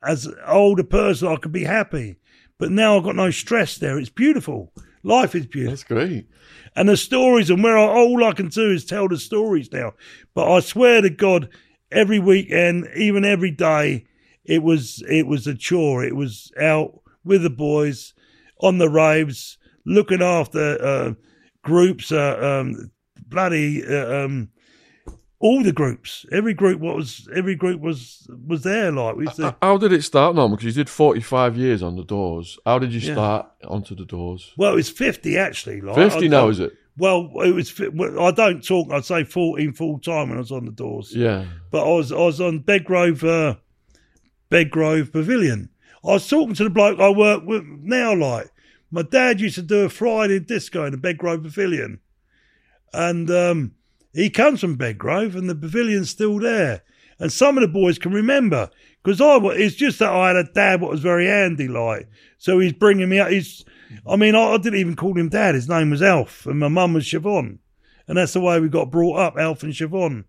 [0.00, 2.20] as an older person I could be happy.
[2.56, 3.98] But now I've got no stress there.
[3.98, 4.72] It's beautiful.
[5.02, 5.72] Life is beautiful.
[5.72, 6.28] That's great.
[6.76, 9.94] And the stories, and where I, all I can do is tell the stories now.
[10.32, 11.48] But I swear to God,
[11.90, 14.06] every weekend, even every day,
[14.44, 16.04] it was it was a chore.
[16.04, 18.14] It was out with the boys
[18.60, 21.14] on the raves, looking after uh,
[21.62, 22.92] groups, uh, um,
[23.30, 24.50] bloody uh, um,
[25.38, 26.26] all the groups.
[26.32, 28.92] Every group was every group was was there.
[28.92, 29.26] Like we
[29.62, 30.56] How did it start, Norman?
[30.56, 32.58] Because you did 45 years on the doors.
[32.66, 33.14] How did you Yeah.
[33.14, 34.52] start onto the doors?
[34.58, 35.80] well, it's fifty actually.
[35.80, 36.72] Like 50 I- now, I- is it?
[36.98, 37.72] Well, it was.
[38.20, 38.92] I don't talk.
[38.92, 41.14] I'd say fourteen full time when I was on the doors.
[41.16, 41.46] Yeah.
[41.70, 43.54] but I was I was on Bedgrove uh,
[44.50, 45.70] Bedgrove Pavilion.
[46.04, 48.14] I was talking to the bloke I work with now.
[48.14, 48.50] Like
[48.90, 52.00] my dad used to do a Friday disco in the Bedgrove Pavilion,
[52.92, 53.74] and um,
[54.12, 56.82] he comes from Bedgrove, and the pavilion's still there.
[57.18, 58.70] And some of the boys can remember
[59.02, 62.58] because I it's just that I had a dad what was very handy, like so
[62.58, 63.28] he's bringing me up.
[63.28, 63.64] He's
[64.06, 65.54] I mean I, I didn't even call him dad.
[65.54, 67.58] His name was Alf, and my mum was Siobhan,
[68.08, 70.24] and that's the way we got brought up, Alf and Siobhan.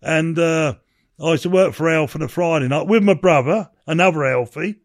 [0.00, 0.74] And uh,
[1.22, 4.76] I used to work for Alf on a Friday night with my brother, another Alfie.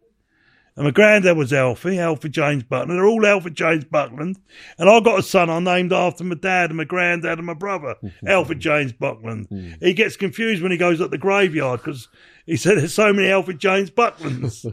[0.77, 2.91] And my granddad was Alfie, Alfie James Buckland.
[2.91, 4.37] They're all Alfie James Buckland.
[4.77, 7.55] And I got a son I named after my dad and my granddad and my
[7.55, 7.95] brother,
[8.27, 9.47] Alfie James Buckland.
[9.81, 12.07] He gets confused when he goes up the graveyard because
[12.45, 14.71] he said there's so many Alfie James Bucklands.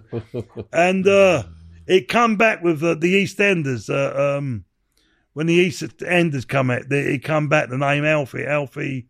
[0.74, 1.44] and uh,
[1.86, 3.88] it come back with uh, the EastEnders.
[3.88, 4.66] Uh, um,
[5.32, 8.44] when the EastEnders come out, they, it come back the name Alfie.
[8.44, 9.06] Alfie,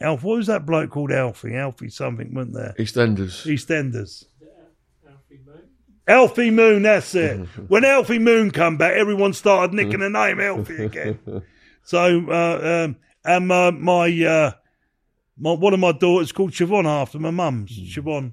[0.00, 1.54] Alfie, what was that bloke called Alfie?
[1.54, 2.74] Alfie something, wasn't there?
[2.78, 3.46] EastEnders.
[3.46, 4.24] EastEnders.
[6.06, 6.82] Alfie Moon.
[6.82, 7.46] That's it.
[7.68, 11.18] when Alfie Moon come back, everyone started nicking the name Alfie again.
[11.82, 14.52] So, uh, um, and my, my, uh,
[15.38, 17.70] my, one of my daughters called Siobhan after my mum's.
[17.72, 18.32] Siobhan.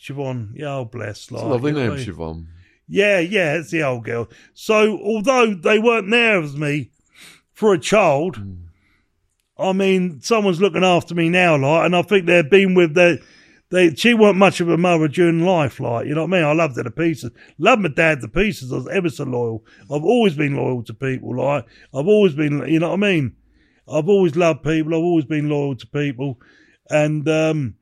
[0.00, 1.30] Siobhan, yeah, oh bless.
[1.30, 2.06] Like, lovely name, mean?
[2.06, 2.46] Siobhan.
[2.86, 4.28] Yeah, yeah, it's the old girl.
[4.54, 6.90] So, although they weren't there with me
[7.52, 8.40] for a child,
[9.58, 13.18] I mean, someone's looking after me now, like, and I think they've been with their.
[13.70, 16.44] They, she weren't much of a mother during life, like, you know what I mean?
[16.44, 17.30] I loved her to pieces.
[17.58, 18.72] Loved my dad to pieces.
[18.72, 19.64] I was ever so loyal.
[19.90, 23.36] I've always been loyal to people, like, I've always been, you know what I mean?
[23.86, 24.94] I've always loved people.
[24.94, 26.40] I've always been loyal to people.
[26.88, 27.74] And, um,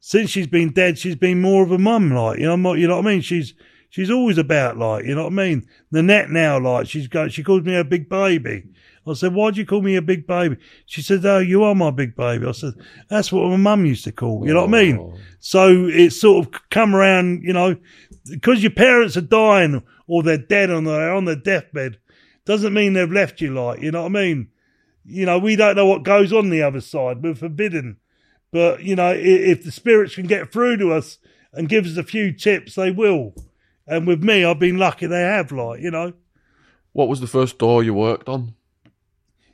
[0.00, 2.96] since she's been dead, she's been more of a mum, like, you know, you know
[2.96, 3.20] what I mean?
[3.20, 3.54] She's,
[3.90, 5.68] she's always about, like, you know what I mean?
[5.92, 8.64] Nanette now, like, she's go, she calls me her big baby.
[9.06, 10.56] I said, why do you call me a big baby?
[10.86, 12.46] She said, oh, you are my big baby.
[12.46, 12.74] I said,
[13.08, 14.98] that's what my mum used to call, you know what I mean?
[14.98, 15.14] Oh.
[15.40, 17.76] So it's sort of come around, you know,
[18.30, 21.98] because your parents are dying or they're dead or they're on their deathbed,
[22.44, 24.48] doesn't mean they've left you, like, you know what I mean?
[25.04, 27.22] You know, we don't know what goes on the other side.
[27.22, 27.96] We're forbidden.
[28.52, 31.18] But, you know, i- if the spirits can get through to us
[31.52, 33.34] and give us a few tips, they will.
[33.86, 36.12] And with me, I've been lucky they have, like, you know.
[36.92, 38.54] What was the first door you worked on?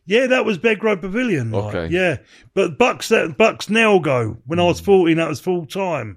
[0.09, 1.50] Yeah, that was Bedgrove Pavilion.
[1.50, 1.94] like, Okay.
[1.94, 2.16] yeah.
[2.54, 6.16] But Bucks that Bucks Nelgo, when I was 14, that was full time.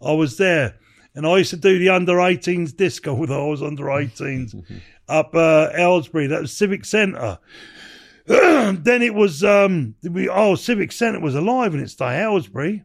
[0.00, 0.76] I was there.
[1.16, 4.54] And I used to do the under 18s disco with I was under 18s
[5.08, 6.28] up uh, Aylesbury.
[6.28, 7.38] That was Civic Centre.
[8.26, 12.82] then it was um we oh Civic Centre was alive in its day, Aylesbury.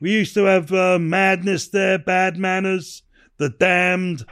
[0.00, 3.02] We used to have uh, Madness there, Bad Manners,
[3.36, 4.24] The Damned,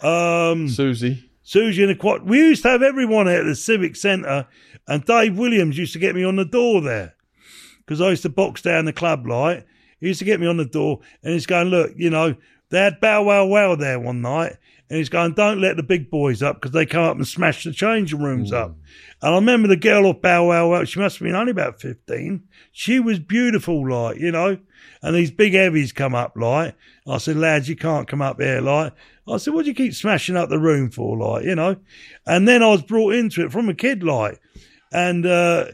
[0.00, 1.25] um Susie.
[1.46, 2.28] Susie and the quad.
[2.28, 4.48] We used to have everyone at the Civic Centre,
[4.88, 7.14] and Dave Williams used to get me on the door there
[7.78, 9.64] because I used to box down the club light.
[10.00, 12.34] He used to get me on the door, and he's going, look, you know,
[12.70, 14.56] they had Bow Wow Wow there one night,
[14.90, 17.62] and he's going, don't let the big boys up because they come up and smash
[17.62, 18.70] the changing rooms up.
[18.70, 18.76] Mm.
[19.22, 21.80] And I remember the girl off Bow Wow Wow, she must have been only about
[21.80, 22.42] 15.
[22.72, 24.58] She was beautiful, like, you know,
[25.06, 26.74] and these big heavies come up, like.
[27.06, 28.92] I said, lads, you can't come up here, like.
[29.28, 31.76] I said, what do you keep smashing up the room for, like, you know?
[32.26, 34.40] And then I was brought into it from a kid, like,
[34.90, 35.66] and, uh,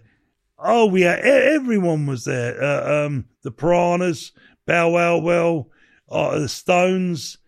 [0.59, 2.63] oh, we had, everyone was there.
[2.63, 4.33] Uh, um, the Piranhas,
[4.67, 5.71] Bow Wow Well,
[6.11, 7.39] uh, the Stones,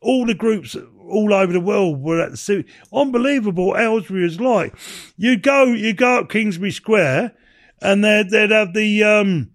[0.00, 0.74] all the groups
[1.08, 2.68] all over the world were at the city.
[2.92, 4.74] Unbelievable, Aylesbury is like.
[5.16, 7.32] You go, you go up Kingsbury Square,
[7.80, 9.52] and they'd, they'd have the, um,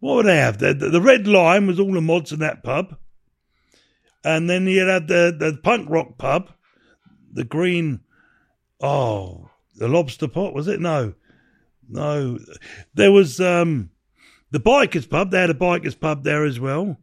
[0.00, 0.58] what would they have?
[0.58, 2.96] The, the, the Red Lion was all the mods in that pub.
[4.24, 6.50] And then you had the, the punk rock pub,
[7.32, 8.00] the green,
[8.80, 10.80] oh, the lobster pot, was it?
[10.80, 11.14] No.
[11.88, 12.38] No.
[12.94, 13.90] There was um,
[14.50, 15.30] the bikers pub.
[15.30, 16.98] They had a bikers pub there as well.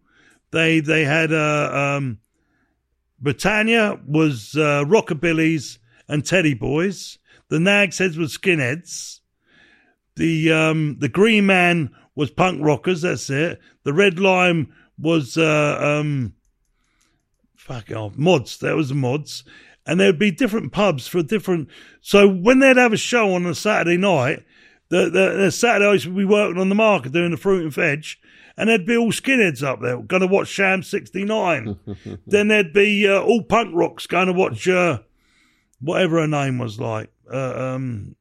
[0.51, 2.19] They they had uh, um,
[3.19, 7.17] Britannia was uh, Rockabilly's and Teddy Boys.
[7.49, 9.19] The Nags Heads was Skinheads.
[10.15, 13.01] The um, the Green Man was Punk Rockers.
[13.01, 13.59] That's it.
[13.83, 16.33] The Red Lime was uh, um,
[17.55, 18.57] fuck off mods.
[18.59, 19.43] That was the mods.
[19.85, 21.69] And there'd be different pubs for different.
[22.01, 24.43] So when they'd have a show on a Saturday night,
[24.89, 27.63] the, the, the Saturday I used to be working on the market doing the fruit
[27.63, 28.05] and veg,
[28.57, 31.77] and there'd be all skinheads up there going to watch Sham 69.
[32.27, 34.99] then there'd be uh, all punk rocks going to watch uh,
[35.81, 37.11] whatever her name was like.
[37.31, 38.15] Uh, um,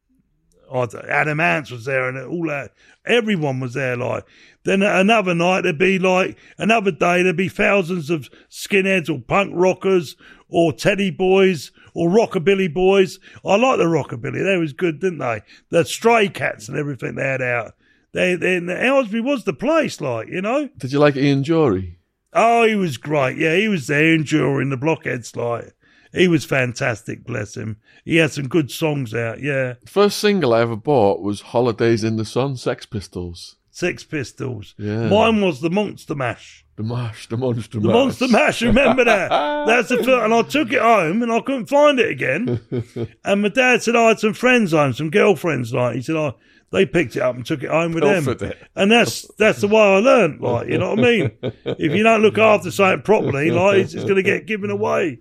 [0.74, 2.72] I Adam Ants was there, and all that.
[3.06, 3.96] Everyone was there.
[3.96, 4.24] Like
[4.64, 9.52] then another night there'd be like another day there'd be thousands of skinheads or punk
[9.54, 10.16] rockers
[10.48, 13.20] or Teddy boys or rockabilly boys.
[13.44, 15.42] I like the rockabilly; they was good, didn't they?
[15.70, 17.74] The stray cats and everything they had out.
[18.12, 20.68] They, they Aylesbury was the place, like you know.
[20.76, 21.96] Did you like Ian Dury?
[22.32, 23.36] Oh, he was great.
[23.38, 25.36] Yeah, he was there enduring the blockheads.
[25.36, 25.74] Like
[26.14, 27.24] he was fantastic.
[27.24, 27.76] Bless him.
[28.04, 29.40] He had some good songs out.
[29.42, 33.56] Yeah, The first single I ever bought was Holidays in the Sun, Sex Pistols.
[33.70, 34.74] Sex Pistols.
[34.78, 35.08] Yeah.
[35.08, 36.64] Mine was the Monster Mash.
[36.76, 37.94] The Mash, the Monster The Mash.
[37.94, 39.28] Monster Mash, remember that?
[39.66, 42.60] That's the first, and I took it home and I couldn't find it again.
[43.24, 45.72] and my dad said I had some friends home, some girlfriends.
[45.72, 46.34] Like he said, I
[46.74, 48.50] they picked it up and took it home with Pilfered them.
[48.50, 48.58] it.
[48.74, 50.40] And that's that's the way I learned.
[50.40, 51.30] Like you know what I mean?
[51.42, 55.20] if you don't look after something properly, like it's, it's going to get given away.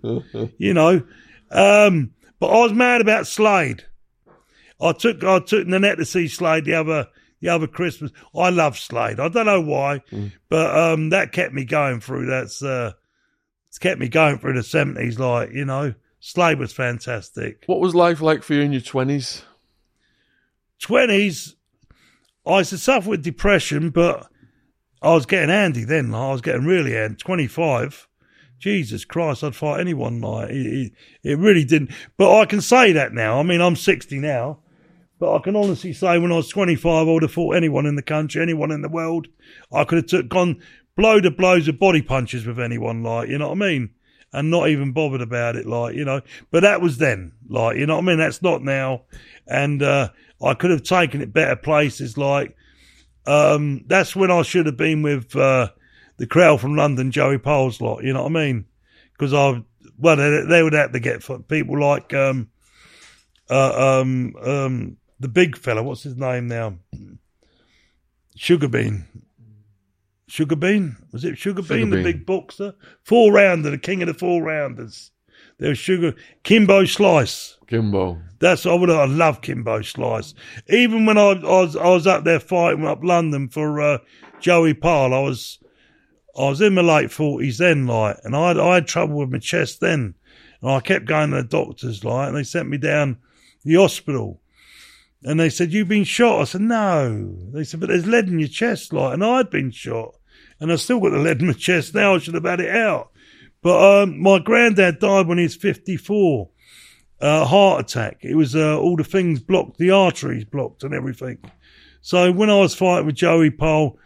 [0.58, 1.06] You know.
[1.52, 3.84] Um, but I was mad about Slade.
[4.80, 7.06] I took I took Nanette to see Slade the other
[7.40, 8.10] the other Christmas.
[8.34, 9.20] I love Slade.
[9.20, 10.02] I don't know why,
[10.48, 12.26] but um, that kept me going through.
[12.26, 12.94] That's uh,
[13.68, 15.20] it's kept me going through the seventies.
[15.20, 17.62] Like you know, Slade was fantastic.
[17.66, 18.80] What was life like for you in your
[20.84, 21.54] 20s?
[22.46, 24.26] I used to suffer with depression, but
[25.00, 26.10] I was getting handy then.
[26.10, 27.16] Like, I was getting really handy.
[27.16, 28.08] Twenty five.
[28.58, 30.20] Jesus Christ, I'd fight anyone.
[30.20, 31.90] Like it, it, it really didn't.
[32.16, 33.38] But I can say that now.
[33.38, 34.60] I mean, I'm 60 now,
[35.18, 37.96] but I can honestly say when I was 25, I would have fought anyone in
[37.96, 39.26] the country, anyone in the world.
[39.70, 40.62] I could have took gone
[40.96, 43.02] blow to blows of body punches with anyone.
[43.02, 43.90] Like you know what I mean,
[44.32, 45.66] and not even bothered about it.
[45.66, 47.32] Like you know, but that was then.
[47.48, 48.18] Like you know what I mean.
[48.18, 49.02] That's not now,
[49.46, 50.10] and uh,
[50.44, 52.16] I could have taken it better places.
[52.18, 52.56] Like
[53.26, 55.34] um, that's when I should have been with.
[55.34, 55.68] Uh,
[56.16, 58.04] the crowd from London, Joey Pyle's lot.
[58.04, 58.66] You know what I mean?
[59.12, 59.62] Because I,
[59.98, 62.50] well, they, they would have to get for people like um,
[63.50, 65.82] uh, um, um, the big fella.
[65.82, 66.74] What's his name now?
[68.36, 69.06] Sugar Bean.
[70.26, 72.74] Sugar Bean was it Sugar, Sugar Bean, the big boxer,
[73.04, 75.12] four rounder, the king of the four rounders.
[75.58, 77.56] There was Sugar Kimbo Slice.
[77.74, 78.20] Kimbo.
[78.38, 80.34] That's I would I love Kimbo Slice.
[80.68, 83.98] Even when I, I was I was up there fighting up London for uh,
[84.40, 85.58] Joey Pyle, I was
[86.38, 89.30] I was in my late forties then, like, and I had, I had trouble with
[89.30, 90.14] my chest then,
[90.60, 93.18] and I kept going to the doctors, like, and they sent me down
[93.64, 94.40] the hospital,
[95.22, 96.40] and they said you've been shot.
[96.40, 97.36] I said no.
[97.52, 100.14] They said but there's lead in your chest, like, and I'd been shot,
[100.60, 102.14] and I still got the lead in my chest now.
[102.14, 103.10] I should have had it out,
[103.62, 106.50] but um, my granddad died when he was fifty four
[107.24, 108.18] uh, heart attack.
[108.20, 111.38] It was uh, all the things blocked, the arteries blocked, and everything.
[112.02, 113.96] So when I was fighting with Joey Pyle,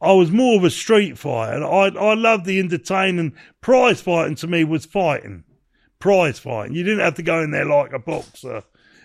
[0.00, 1.64] I was more of a street fighter.
[1.64, 3.32] I I loved the entertaining.
[3.62, 5.44] Prize fighting to me was fighting,
[5.98, 6.76] prize fighting.
[6.76, 8.62] You didn't have to go in there like a boxer.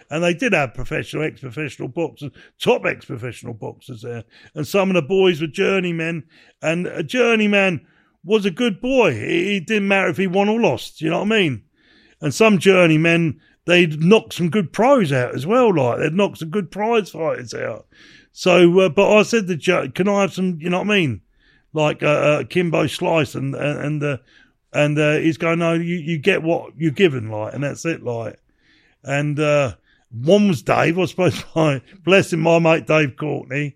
[0.10, 2.32] And they did have professional, ex-professional boxers,
[2.62, 4.26] top ex-professional boxers there.
[4.54, 6.26] And some of the boys were journeymen.
[6.62, 7.88] And a journeyman
[8.22, 9.12] was a good boy.
[9.12, 11.00] It, it didn't matter if he won or lost.
[11.00, 11.64] You know what I mean?
[12.22, 15.76] And some journeymen, they'd knock some good pros out as well.
[15.76, 17.88] Like they'd knock some good prize fighters out.
[18.32, 21.22] So, uh, but I said to can I have some, you know what I mean?
[21.74, 24.18] Like, uh, uh Kimbo Slice and, and, uh,
[24.74, 28.04] and, uh, he's going, no, you, you get what you're given, like, and that's it,
[28.04, 28.40] like.
[29.04, 29.76] And, uh,
[30.12, 33.76] one was Dave, I suppose, my, bless him, my mate Dave Courtney.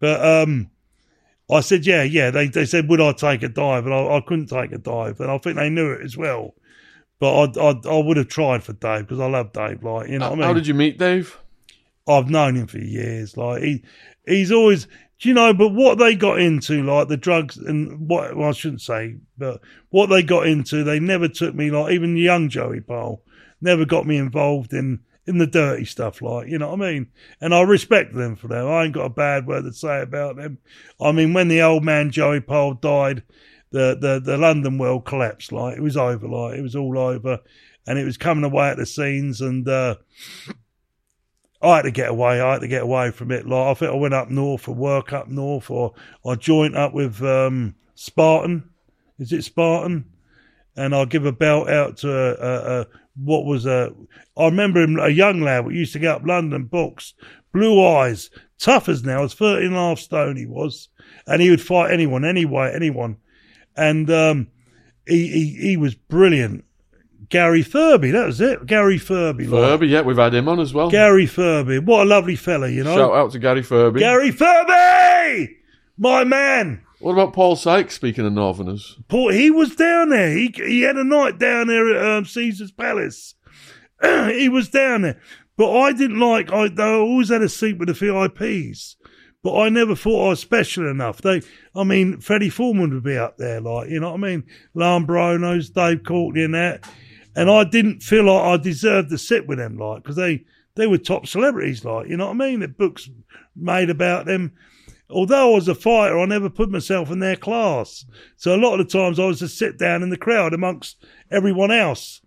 [0.00, 0.70] But, um,
[1.50, 2.30] I said, yeah, yeah.
[2.30, 3.86] They, they said, would I take a dive?
[3.86, 5.20] And I, I couldn't take a dive.
[5.20, 6.54] And I think they knew it as well.
[7.20, 9.82] But I, I, I would have tried for Dave because I love Dave.
[9.82, 10.46] Like, you know How, what I mean?
[10.48, 11.38] how did you meet Dave?
[12.08, 13.36] I've known him for years.
[13.36, 13.82] Like he,
[14.26, 14.86] he's always,
[15.18, 15.52] do you know?
[15.52, 19.60] But what they got into, like the drugs and what well, I shouldn't say, but
[19.90, 21.70] what they got into, they never took me.
[21.70, 23.20] Like even young Joey Pyle
[23.60, 26.22] never got me involved in in the dirty stuff.
[26.22, 27.08] Like you know what I mean?
[27.40, 28.66] And I respect them for that.
[28.66, 30.58] I ain't got a bad word to say about them.
[31.00, 33.22] I mean, when the old man Joey Pyle died.
[33.70, 35.52] The, the the London world collapsed.
[35.52, 36.26] Like it was over.
[36.26, 37.40] Like it was all over,
[37.86, 39.40] and it was coming away at the scenes.
[39.40, 39.96] And uh,
[41.60, 42.40] I had to get away.
[42.40, 43.46] I had to get away from it.
[43.46, 45.94] Like I think I went up north for work up north, or
[46.26, 48.70] I joined up with um, Spartan.
[49.18, 50.06] Is it Spartan?
[50.76, 53.92] And I'll give a belt out to a, a, a what was a.
[54.36, 57.14] I remember him, a young lad who used to get up London books,
[57.52, 60.88] blue eyes, tough as nails, was 13 and a half stone he was,
[61.26, 63.16] and he would fight anyone, anyway, anyone.
[63.78, 64.48] And um,
[65.06, 66.64] he, he he was brilliant.
[67.28, 68.64] Gary Furby, that was it.
[68.66, 69.46] Gary Furby.
[69.46, 69.62] like.
[69.62, 70.90] Furby, yeah, we've had him on as well.
[70.90, 71.78] Gary Furby.
[71.78, 72.96] What a lovely fella, you know.
[72.96, 74.00] Shout out to Gary Furby.
[74.00, 75.56] Gary Furby!
[75.98, 76.82] My man.
[77.00, 78.96] What about Paul Sykes, speaking of Northerners?
[79.08, 80.30] Paul, he was down there.
[80.30, 83.34] He, he had a night down there at um, Caesar's Palace.
[84.02, 85.20] he was down there.
[85.56, 88.96] But I didn't like, I, I always had a seat with the VIPs.
[89.42, 91.22] But I never thought I was special enough.
[91.22, 91.42] They,
[91.74, 94.44] I mean, Freddie Foreman would be up there, like, you know what I mean?
[94.74, 96.88] Lambrianous, Dave Courtney and that.
[97.36, 100.88] And I didn't feel like I deserved to sit with them, like, because they, they
[100.88, 102.60] were top celebrities, like, you know what I mean?
[102.60, 103.08] The books
[103.54, 104.54] made about them.
[105.10, 108.04] Although I was a fighter, I never put myself in their class.
[108.36, 111.02] So a lot of the times I was just sit down in the crowd amongst
[111.30, 112.20] everyone else.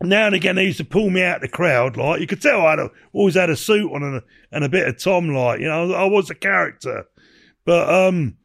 [0.00, 1.96] Now and again, they used to pull me out of the crowd.
[1.96, 4.86] Like you could tell, I always had a suit on and a, and a bit
[4.86, 5.28] of Tom.
[5.28, 7.04] Like you know, I was a character.
[7.64, 8.36] But um,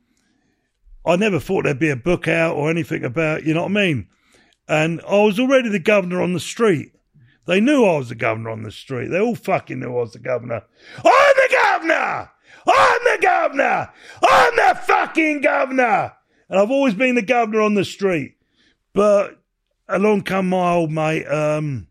[1.05, 3.43] I never thought there'd be a book out or anything about.
[3.43, 4.07] You know what I mean?
[4.67, 6.91] And I was already the governor on the street.
[7.45, 9.09] They knew I was the governor on the street.
[9.09, 10.63] They all fucking knew I was the governor.
[10.97, 11.03] I'm
[11.35, 12.31] the governor.
[12.65, 13.89] I'm the governor.
[14.23, 16.13] I'm the fucking governor.
[16.49, 18.37] And I've always been the governor on the street.
[18.93, 19.42] But
[19.87, 21.87] along come my old mate, um,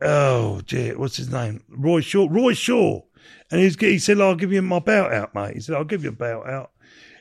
[0.00, 1.62] oh dear, what's his name?
[1.68, 2.28] Roy Shaw.
[2.30, 3.02] Roy Shaw.
[3.50, 5.54] And he's, he said, I'll give you my belt out, mate.
[5.54, 6.70] He said, I'll give you a belt out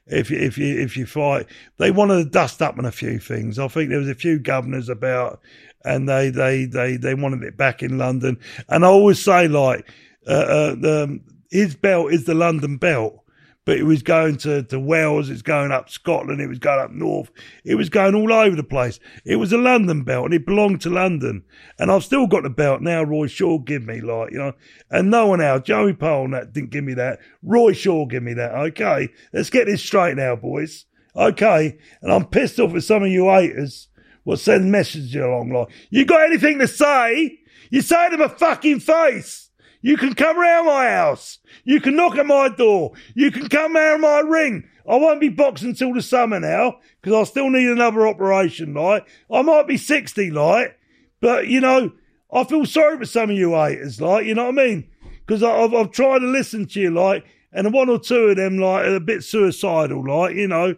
[0.05, 1.47] if you, if you, if you fight.
[1.77, 3.59] They wanted to dust up on a few things.
[3.59, 5.41] I think there was a few governors about
[5.85, 8.37] and they, they, they, they wanted it back in London.
[8.67, 9.89] And I always say like,
[10.27, 11.19] uh, uh, the,
[11.49, 13.23] his belt is the London belt,
[13.67, 16.91] but it was going to, to Wales, it's going up Scotland, it was going up
[16.91, 17.29] north,
[17.65, 18.97] it was going all over the place.
[19.25, 21.43] It was a London belt and it belonged to London.
[21.77, 24.53] And I've still got the belt now, Roy Shaw give me, like, you know,
[24.89, 27.19] and no one else, Joey Pyle that didn't give me that.
[27.43, 28.55] Roy Shaw give me that.
[28.55, 29.09] Okay.
[29.33, 30.85] Let's get this straight now, boys.
[31.13, 31.77] Okay.
[32.01, 33.89] And I'm pissed off with some of you haters
[34.23, 37.39] what send messages along like, you got anything to say?
[37.69, 39.47] You say to my fucking face.
[39.81, 41.39] You can come round my house.
[41.67, 42.93] You can knock at my door.
[43.13, 44.69] You can come round my ring.
[44.89, 49.05] I won't be boxing till the summer now because I still need another operation, like.
[49.29, 50.79] I might be 60, like.
[51.19, 51.91] But, you know,
[52.31, 54.89] I feel sorry for some of you haters, like, you know what I mean?
[55.25, 58.59] Because I've, I've tried to listen to you, like, and one or two of them,
[58.59, 60.73] like, are a bit suicidal, like, you know.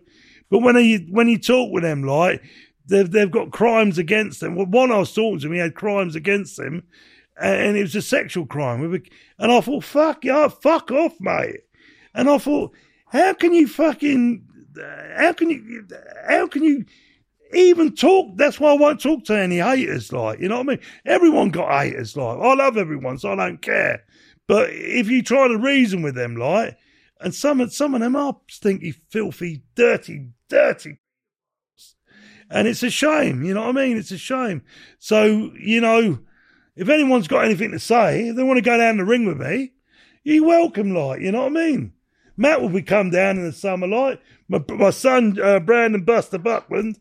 [0.49, 2.41] But when you, when you talk with them, like,
[2.87, 4.55] they've, they've got crimes against them.
[4.55, 6.81] One I was talking to he had crimes against him
[7.39, 8.83] and it was a sexual crime.
[9.37, 11.61] And I thought, fuck yeah, fuck off, mate.
[12.13, 12.73] And I thought,
[13.07, 14.45] how can you fucking,
[15.15, 15.87] how can you,
[16.27, 16.85] how can you
[17.53, 18.37] even talk?
[18.37, 20.79] That's why I won't talk to any haters, like, you know what I mean?
[21.05, 24.03] Everyone got haters, like, I love everyone, so I don't care.
[24.47, 26.77] But if you try to reason with them, like,
[27.21, 30.99] and some, some of them are stinky, filthy, dirty, dirty.
[32.49, 33.97] And it's a shame, you know what I mean?
[33.97, 34.63] It's a shame.
[34.97, 36.19] So, you know,
[36.75, 39.39] if anyone's got anything to say, if they want to go down the ring with
[39.39, 39.73] me,
[40.23, 41.93] you're welcome, like, you know what I mean?
[42.37, 44.21] Matt will be come down in the summer, like.
[44.51, 46.99] My, my son, uh, Brandon Buster Buckland,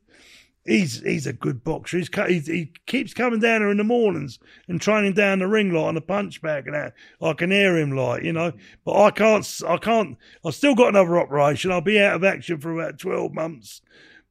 [0.67, 1.97] he's he's a good boxer.
[1.97, 4.39] He's, he's he keeps coming down here in the mornings
[4.69, 6.93] and training down the ring like on the punch bag and that.
[7.23, 8.53] I can hear him like you know,
[8.85, 9.61] but I can't.
[9.67, 10.19] I can't.
[10.45, 11.73] I've still got another operation.
[11.73, 13.81] I'll be out of action for about twelve months,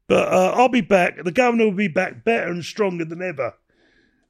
[0.07, 1.23] but uh, I'll be back.
[1.23, 3.55] The governor will be back better and stronger than ever.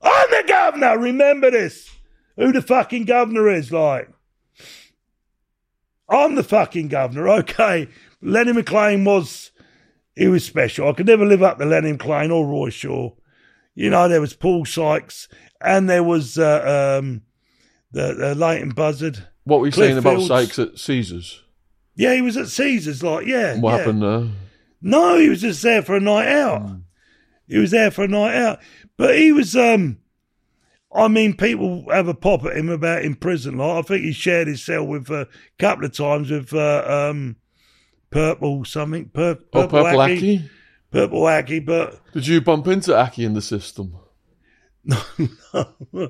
[0.02, 0.98] I'm the governor.
[0.98, 1.90] Remember this.
[2.36, 4.10] Who the fucking governor is like?
[6.10, 7.28] I'm the fucking governor.
[7.40, 7.88] Okay,
[8.22, 9.52] Lenny McLean was
[10.16, 10.88] he was special.
[10.90, 13.12] I could never live up to Lenny McLean or Roy Shaw.
[13.76, 15.28] You know, there was Paul Sykes
[15.62, 17.22] and there was uh, um,
[17.92, 19.28] the, the Leighton Buzzard.
[19.44, 20.28] What were you Cliff saying about Fields.
[20.28, 21.44] Sykes at Caesars?
[21.96, 23.04] Yeah, he was at Caesars.
[23.04, 23.78] Like, yeah, What yeah.
[23.78, 24.28] happened there?
[24.82, 26.70] No, he was just there for a night out.
[27.48, 28.60] He was there for a night out.
[28.98, 30.00] But he was, um,
[30.94, 33.58] I mean, people have a pop at him about in prison.
[33.58, 35.28] Like, I think he shared his cell with a
[35.60, 37.36] couple of times with uh, um,
[38.10, 39.10] Purple something.
[39.10, 40.18] Pur- Oh, Purple, Purple Aki.
[40.18, 40.50] Aki?
[40.92, 43.96] Purple Aki, but Did you bump into Aki in the system?
[45.54, 46.10] uh, do you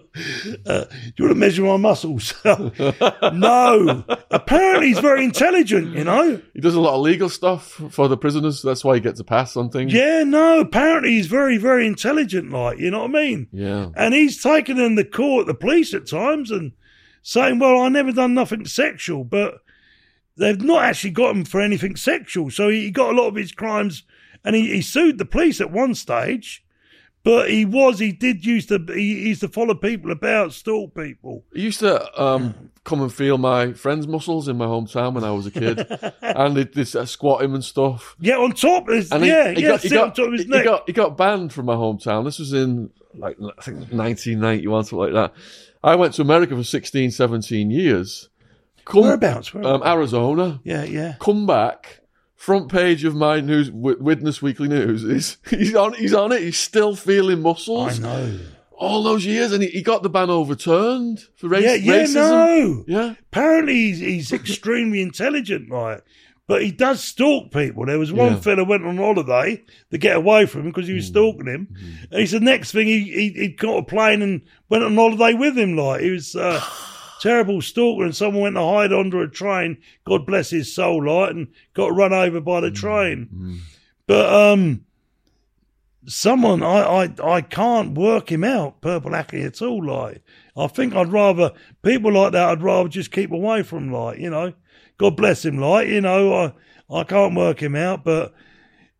[0.66, 0.86] want
[1.18, 2.34] to measure my muscles?
[2.46, 4.04] no.
[4.30, 6.42] Apparently, he's very intelligent, you know?
[6.54, 8.62] He does a lot of legal stuff for the prisoners.
[8.62, 9.94] That's why he gets a pass on things.
[9.94, 10.60] Yeah, no.
[10.60, 13.48] Apparently, he's very, very intelligent, like, you know what I mean?
[13.52, 13.90] Yeah.
[13.96, 16.74] And he's taken in the court, the police at times, and
[17.24, 19.62] saying, well, I never done nothing sexual, but
[20.38, 22.52] they've not actually got him for anything sexual.
[22.52, 24.04] So he got a lot of his crimes,
[24.46, 26.64] and he, he sued the police at one stage.
[27.28, 31.44] But he was, he did used to, he, used to follow people about, stalk people.
[31.54, 35.32] He used to um, come and feel my friend's muscles in my hometown when I
[35.32, 35.86] was a kid,
[36.22, 38.16] and he'd, they'd squat him and stuff.
[38.22, 40.32] Yeah, on top of his, And he, yeah, he yeah, got, he, got, top of
[40.32, 40.64] his he, neck.
[40.64, 42.24] got, he got banned from my hometown.
[42.24, 45.34] This was in like I think 1991, something like that.
[45.84, 48.30] I went to America for 16, 17 years.
[48.86, 49.54] Come, Whereabouts?
[49.54, 49.86] Um, Whereabouts?
[49.86, 50.62] Arizona.
[50.64, 51.16] yeah, yeah.
[51.20, 52.00] Come back.
[52.38, 55.94] Front page of my news, Wi- Witness Weekly News is he's on.
[55.94, 56.42] He's on it.
[56.44, 58.00] He's still feeling muscles.
[58.00, 58.40] I know.
[58.72, 62.14] all those years, and he, he got the ban overturned for race, Yeah, yeah, racism.
[62.14, 62.84] no.
[62.88, 66.04] Yeah, Apparently, he's, he's extremely intelligent, like,
[66.48, 67.88] but he does stalk people.
[67.88, 68.40] There was one Yeah.
[68.40, 71.68] fella went on holiday to get away from him because he was stalking him.
[72.12, 75.34] And he said next thing he, he he got a plane and went on holiday
[75.34, 75.76] with him.
[75.76, 76.64] Like he was uh,
[77.22, 79.78] terrible stalker, and someone went to hide under a train.
[80.06, 83.62] God bless his soul, light, and got run over by the train.
[84.06, 84.86] But um,
[86.08, 89.86] someone I, I I can't work him out, Purple Aki at all.
[89.86, 90.22] Like
[90.56, 91.52] I think I'd rather
[91.84, 92.50] people like that.
[92.50, 93.92] I'd rather just keep away from.
[93.92, 94.54] Like you know,
[94.98, 95.58] God bless him.
[95.58, 96.54] Like you know, I
[96.90, 98.34] I can't work him out, but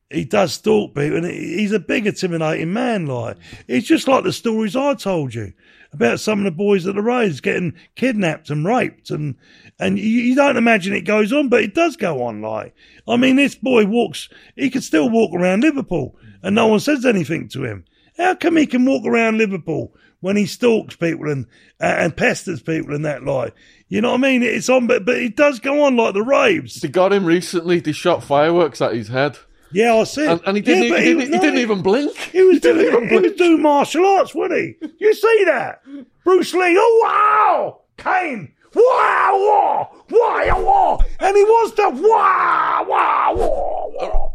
[0.10, 3.06] he does stalk people, and he's a big intimidating man.
[3.08, 3.38] Like
[3.68, 5.54] it's just like the stories I told you
[5.98, 9.36] about some of the boys at the raids getting kidnapped and raped, and
[9.80, 12.42] and you, you don't imagine it goes on, but it does go on.
[12.42, 12.76] Like
[13.08, 17.06] I mean, this boy walks, he could still walk around Liverpool, and no one says
[17.06, 17.86] anything to him.
[18.18, 21.48] How come he can walk around Liverpool when he stalks people and
[21.80, 23.54] and pesters people and that like?
[23.88, 24.44] You know what I mean?
[24.44, 26.82] It's on, but but it does go on like the raves.
[26.82, 27.80] they got him recently.
[27.80, 29.40] They shot fireworks at his head,
[29.72, 30.26] Yeah, I see.
[30.26, 30.84] and, and he didn't.
[30.84, 32.16] Yeah, but he, didn't, he didn't even blink.
[32.18, 34.88] He was didn't doing, even he was doing martial arts, wasn't he?
[35.00, 35.82] You see that?
[36.24, 37.82] Bruce Lee, oh wow!
[37.98, 41.00] Kane, wow, wow, wow, wow.
[41.20, 44.34] And he was the wow, wow, wow, wow.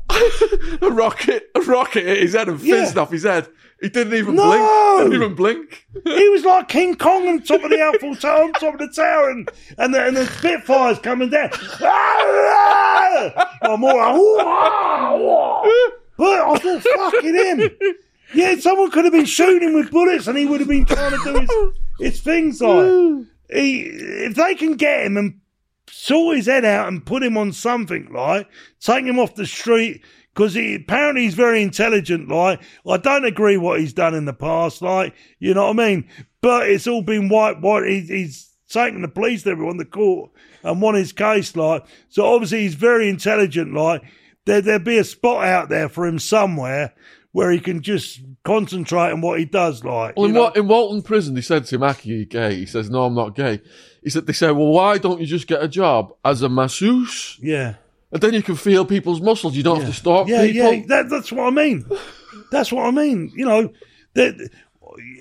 [0.83, 3.03] a rocket, a rocket hit his head and fizzed Yeah.
[3.03, 3.49] off his head.
[3.83, 4.45] He didn't even No!
[4.45, 5.11] blink.
[5.11, 5.87] Didn't even blink.
[6.05, 8.89] He was like King Kong on top of the Eiffel Tower, on top of the
[8.89, 11.51] tower, and, and, the, and the Spitfire's coming down.
[13.63, 15.73] I'm all like.
[16.17, 17.71] But I thought, fucking him.
[18.35, 21.11] Yeah, someone could have been shooting him with bullets and he would have been trying
[21.11, 21.51] to do his,
[22.13, 23.27] his things like.
[23.53, 25.39] He, if they can get him and
[25.87, 28.49] saw his head out and put him on something like,
[28.81, 30.01] take him off the street,
[30.35, 34.33] because he, apparently he's very intelligent, like, I don't agree what he's done in the
[34.33, 36.09] past, like, you know what I mean?
[36.41, 40.31] But it's all been white, white, he, he's taken the police to everyone, the court,
[40.63, 44.03] and won his case, like, so obviously he's very intelligent, like,
[44.45, 46.95] there, there'd be a spot out there for him somewhere
[47.33, 50.17] where he can just concentrate on what he does, like.
[50.17, 50.43] Well, in, know?
[50.43, 52.57] Wa- in Walton Prison, they said to him, Aki, you gay?
[52.57, 53.61] He says, no, I'm not gay.
[54.03, 57.39] He said, they said, well, why don't you just get a job as a masseuse?
[57.41, 57.77] Yeah.
[58.13, 59.57] And then you can feel people's muscles.
[59.57, 60.73] You don't have to stalk Yeah, people.
[60.75, 61.85] yeah, that, that's what I mean.
[62.51, 63.33] That's what I mean.
[63.35, 63.73] You know,
[64.15, 64.51] that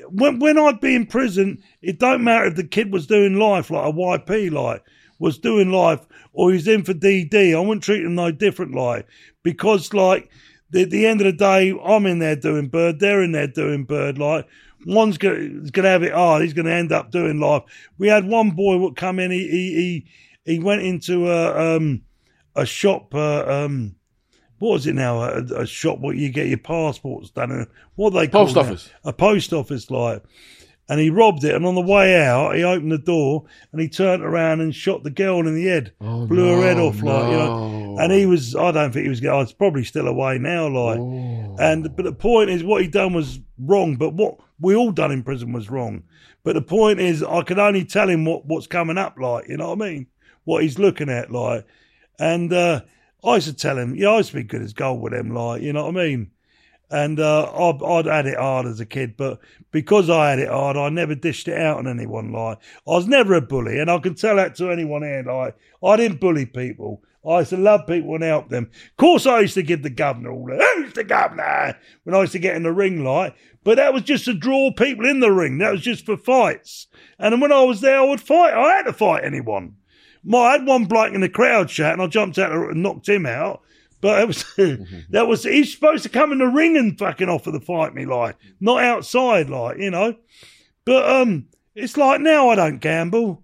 [0.09, 3.69] when when I'd be in prison, it don't matter if the kid was doing life
[3.71, 4.83] like a YP, like
[5.19, 7.55] was doing life, or he's in for DD.
[7.55, 9.07] I wouldn't treat him no different, like
[9.43, 10.29] because like
[10.75, 13.83] at the end of the day, I'm in there doing bird, they're in there doing
[13.85, 14.47] bird, like.
[14.87, 16.41] One's gonna, gonna have it hard.
[16.41, 17.61] He's gonna end up doing life.
[17.99, 19.29] We had one boy would come in.
[19.29, 19.75] He he
[20.43, 22.01] he, he went into a um
[22.55, 23.95] a shop uh, um
[24.59, 25.21] what was it now?
[25.23, 27.65] A, a shop where you get your passports done.
[27.95, 28.65] What they call Post it now?
[28.67, 28.89] office.
[29.03, 30.23] A post office, like.
[30.87, 33.87] And he robbed it, and on the way out, he opened the door and he
[33.87, 37.01] turned around and shot the girl in the head, Oh, blew her head no, off,
[37.01, 37.95] like you know.
[37.99, 39.21] And he was, I don't think he was.
[39.23, 40.99] It's probably still away now, like.
[40.99, 41.55] Oh.
[41.59, 43.95] And but the point is, what he done was wrong.
[43.95, 46.03] But what we all done in prison was wrong.
[46.43, 49.57] But the point is, I can only tell him what what's coming up, like you
[49.57, 50.07] know what I mean,
[50.43, 51.65] what he's looking at, like.
[52.21, 52.81] And uh,
[53.23, 55.33] I used to tell him, yeah, I used to be good as gold with him,
[55.33, 56.29] like you know what I mean.
[56.91, 59.39] And uh, I'd, I'd had it hard as a kid, but
[59.71, 62.31] because I had it hard, I never dished it out on anyone.
[62.31, 65.23] Like I was never a bully, and I can tell that to anyone here.
[65.23, 67.01] Like I didn't bully people.
[67.27, 68.69] I used to love people and help them.
[68.71, 72.21] Of course, I used to give the governor all the who's the governor when I
[72.21, 73.35] used to get in the ring, like.
[73.63, 75.57] But that was just to draw people in the ring.
[75.57, 76.85] That was just for fights.
[77.17, 78.53] And when I was there, I would fight.
[78.53, 79.77] I had to fight anyone.
[80.23, 83.09] My, I had one bloke in the crowd chat, and I jumped out and knocked
[83.09, 83.61] him out.
[84.01, 84.43] But it was
[85.09, 88.05] that was he's supposed to come in the ring and fucking offer the fight me,
[88.05, 90.15] like not outside, like you know.
[90.85, 93.43] But um, it's like now I don't gamble,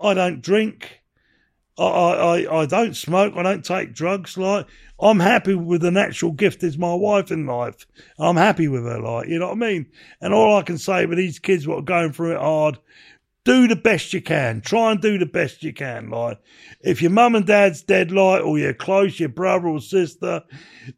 [0.00, 1.02] I don't drink,
[1.78, 4.38] I I I, I don't smoke, I don't take drugs.
[4.38, 4.66] Like
[4.98, 7.86] I'm happy with the natural gift is my wife in life.
[8.18, 9.86] I'm happy with her, like you know what I mean.
[10.22, 12.78] And all I can say with these kids, what are going through it hard,
[13.48, 14.60] do the best you can.
[14.60, 16.10] Try and do the best you can.
[16.10, 16.38] Like,
[16.82, 20.42] if your mum and dad's dead, like, or you're close, your brother or sister,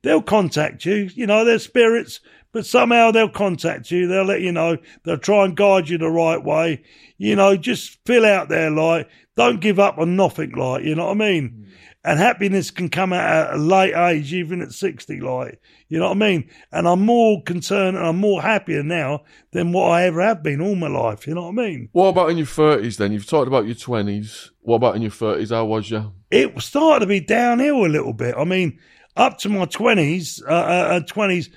[0.02, 1.08] they'll contact you.
[1.14, 2.18] You know, they're spirits,
[2.50, 4.08] but somehow they'll contact you.
[4.08, 4.78] They'll let you know.
[5.04, 6.82] They'll try and guide you the right way.
[7.18, 11.06] You know, just fill out there, like, don't give up on nothing, like, you know
[11.06, 11.69] what I mean?
[12.02, 16.16] And happiness can come at a late age, even at 60, like, you know what
[16.16, 16.50] I mean?
[16.72, 20.62] And I'm more concerned and I'm more happier now than what I ever have been
[20.62, 21.90] all my life, you know what I mean?
[21.92, 22.96] What about in your thirties?
[22.96, 24.50] Then you've talked about your twenties.
[24.62, 25.50] What about in your thirties?
[25.50, 26.12] How was you?
[26.30, 28.34] it started to be downhill a little bit.
[28.38, 28.78] I mean,
[29.16, 31.50] up to my twenties, uh, uh, twenties,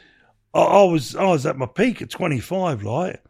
[0.54, 3.24] I, I was I was at my peak at twenty five, like,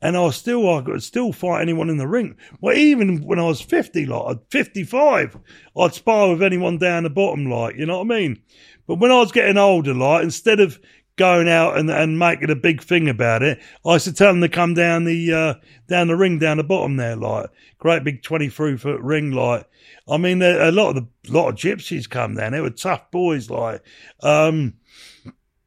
[0.00, 2.36] and I still I could still fight anyone in the ring.
[2.60, 5.38] Well, even when I was fifty, like at fifty five,
[5.76, 8.42] I'd spar with anyone down the bottom, like, you know what I mean.
[8.86, 10.80] But when I was getting older, like, instead of
[11.16, 14.40] going out and, and making a big thing about it, I used to tell them
[14.40, 15.54] to come down the uh,
[15.88, 19.68] down the ring down the bottom there, like great big twenty three foot ring, like.
[20.10, 22.52] I mean, a lot of the lot of gypsies come down.
[22.52, 23.82] They were tough boys, like
[24.22, 24.74] um,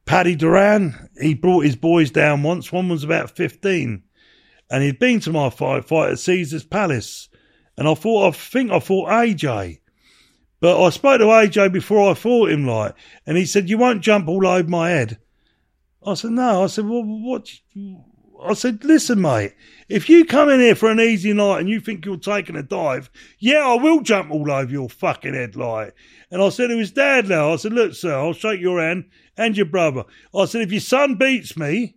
[0.04, 1.10] Paddy Duran.
[1.20, 2.72] He brought his boys down once.
[2.72, 4.02] One was about fifteen,
[4.72, 7.28] and he'd been to my fight fight at Caesar's Palace.
[7.76, 9.80] And I thought, I think I fought AJ.
[10.60, 12.94] But I spoke to AJ before I fought him, like,
[13.26, 15.18] and he said, "You won't jump all over my head."
[16.06, 17.50] I said, "No." I said, "Well, what?"
[18.42, 19.52] I said, "Listen, mate.
[19.90, 22.62] If you come in here for an easy night and you think you're taking a
[22.62, 25.94] dive, yeah, I will jump all over your fucking head, like."
[26.30, 29.04] And I said to his dad, now, I said, "Look, sir, I'll shake your hand
[29.36, 30.04] and your brother."
[30.34, 31.96] I said, "If your son beats me,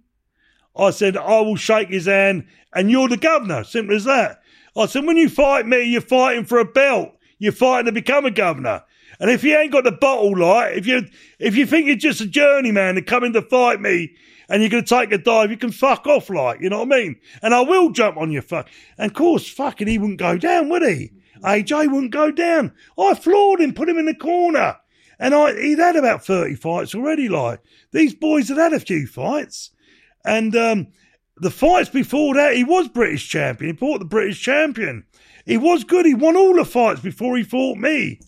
[0.78, 3.63] I said, I will shake his hand and you're the governor.
[3.63, 4.41] Simple as that.
[4.76, 7.13] I said, when you fight me, you're fighting for a belt.
[7.39, 8.84] You're fighting to become a governor.
[9.19, 11.07] And if you ain't got the bottle, like, if you,
[11.39, 14.13] if you think you're just a journeyman come in to fight me
[14.49, 16.93] and you're going to take a dive, you can fuck off, like, you know what
[16.93, 17.15] I mean?
[17.41, 18.69] And I will jump on your fuck.
[18.97, 21.11] And of course, fucking he wouldn't go down, would he?
[21.43, 22.73] AJ wouldn't go down.
[22.97, 24.78] I floored him, put him in the corner.
[25.19, 27.61] And I, he'd had about 30 fights already, like.
[27.91, 29.71] These boys had had a few fights.
[30.26, 30.88] And um,
[31.38, 33.76] the fights before that, he was British champion.
[33.76, 35.05] He fought the British champion.
[35.45, 36.05] He was good.
[36.05, 38.19] He won all the fights before he fought me.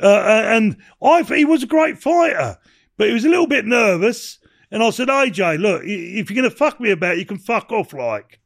[0.00, 2.58] Uh, and I, he was a great fighter,
[2.96, 4.38] but he was a little bit nervous.
[4.70, 7.38] And I said, AJ, look, if you're going to fuck me about, it, you can
[7.38, 8.40] fuck off, like.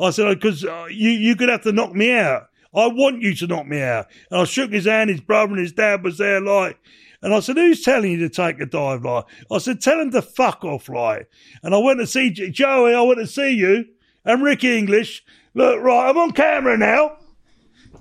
[0.00, 2.44] I said, because uh, you, you're going to have to knock me out.
[2.74, 4.06] I want you to knock me out.
[4.30, 6.78] And I shook his hand, his brother and his dad was there, like.
[7.20, 9.24] And I said, who's telling you to take a dive, like?
[9.50, 11.28] I said, tell him to fuck off, like.
[11.62, 13.86] And I went to see Joey, I went to see you,
[14.24, 15.24] and Ricky English.
[15.54, 17.16] Look, right, I'm on camera now.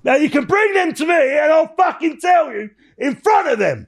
[0.03, 3.59] Now you can bring them to me and I'll fucking tell you in front of
[3.59, 3.87] them.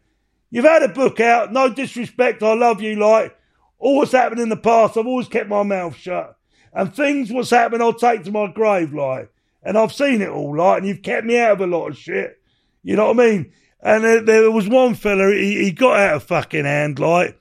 [0.50, 3.36] You've had a book out, no disrespect, I love you, like.
[3.78, 6.36] All what's happened in the past, I've always kept my mouth shut.
[6.74, 9.32] And things what's happened, I'll take to my grave, like.
[9.62, 11.98] And I've seen it all, like, and you've kept me out of a lot of
[11.98, 12.42] shit.
[12.82, 13.52] You know what I mean?
[13.82, 17.40] And there, there was one fella, he, he got out of fucking hand, like.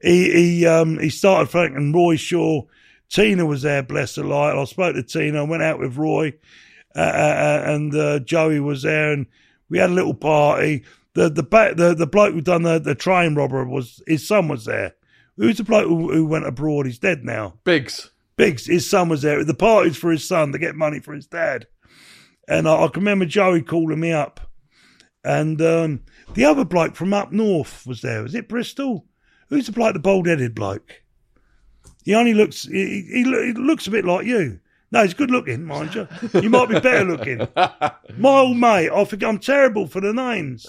[0.00, 2.62] He, he, um, he started fucking Roy Shaw.
[3.10, 4.56] Tina was there, bless her light.
[4.56, 6.34] I spoke to Tina, I went out with Roy,
[6.94, 9.26] uh, uh, and, uh, Joey was there, and
[9.68, 10.84] we had a little party.
[11.14, 14.46] The, the, ba- the, the bloke who done the, the train robber was, his son
[14.46, 14.94] was there.
[15.36, 16.86] Who's the bloke who, who went abroad?
[16.86, 17.58] He's dead now.
[17.64, 18.10] Biggs.
[18.36, 19.44] Biggs, his son was there.
[19.44, 21.66] The party's for his son to get money for his dad.
[22.46, 24.47] And I, I can remember Joey calling me up.
[25.28, 26.00] And um,
[26.34, 28.22] The other bloke from up north was there.
[28.22, 29.04] Was it Bristol?
[29.48, 31.02] Who's the bloke, the bald-headed bloke?
[32.04, 32.62] He only looks.
[32.64, 34.60] He, he, he looks a bit like you.
[34.90, 36.08] No, he's good looking, mind you.
[36.40, 37.46] You might be better looking.
[37.56, 40.66] My old mate, I think I'm terrible for the names.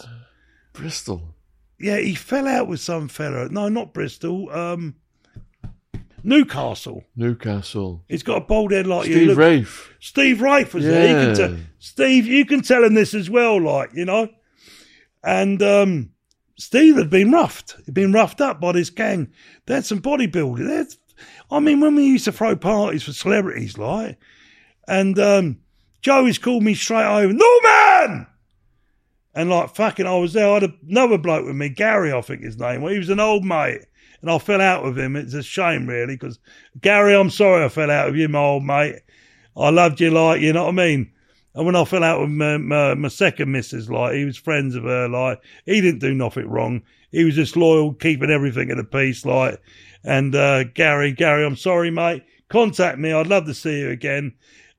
[0.73, 1.35] Bristol.
[1.79, 3.47] Yeah, he fell out with some fella.
[3.47, 4.49] No, not Bristol.
[4.51, 4.95] Um,
[6.23, 7.05] Newcastle.
[7.15, 8.03] Newcastle.
[8.09, 9.13] He's got a bald head like you.
[9.25, 9.89] Steve Wraith.
[10.01, 11.29] Steve Wraith was there.
[11.29, 11.63] You can Yeah.
[11.79, 14.27] Steve, you can tell him this as well, like, you know.
[15.23, 16.11] And um,
[16.57, 17.75] Steve had been roughed.
[17.85, 19.31] He'd been roughed up by this gang.
[19.65, 20.67] They had some bodybuilding.
[20.67, 20.87] They had-
[21.51, 24.17] I mean, when we used to throw parties for celebrities, like,
[24.87, 25.59] and um,
[26.01, 28.27] Joey's called me straight over, no man!
[29.35, 30.49] And like, fucking, I was there.
[30.49, 32.81] I had another bloke with me, Gary, I think his name.
[32.81, 33.81] Well, he was an old mate.
[34.21, 35.15] And I fell out with him.
[35.15, 36.39] It's a shame, really, because
[36.81, 38.95] Gary, I'm sorry I fell out with you, my old mate.
[39.55, 41.11] I loved you, like, you know what I mean?
[41.55, 44.75] And when I fell out with my, my, my second missus, like, he was friends
[44.75, 46.83] of her, like, he didn't do nothing wrong.
[47.11, 49.61] He was just loyal, keeping everything in a piece, like.
[50.03, 52.23] And uh, Gary, Gary, I'm sorry, mate.
[52.49, 53.11] Contact me.
[53.11, 54.35] I'd love to see you again.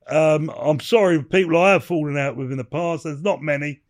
[0.09, 3.05] Um, I'm sorry, people I have fallen out with in the past.
[3.05, 3.82] There's not many,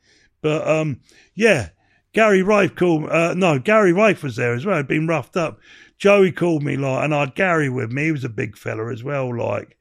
[0.42, 1.00] but um,
[1.34, 1.70] yeah.
[2.12, 3.08] Gary Rafe called.
[3.08, 4.78] Uh, no, Gary Rafe was there as well.
[4.78, 5.60] He'd been roughed up.
[5.96, 8.06] Joey called me like, and I'd Gary with me.
[8.06, 9.76] He was a big fella as well, like,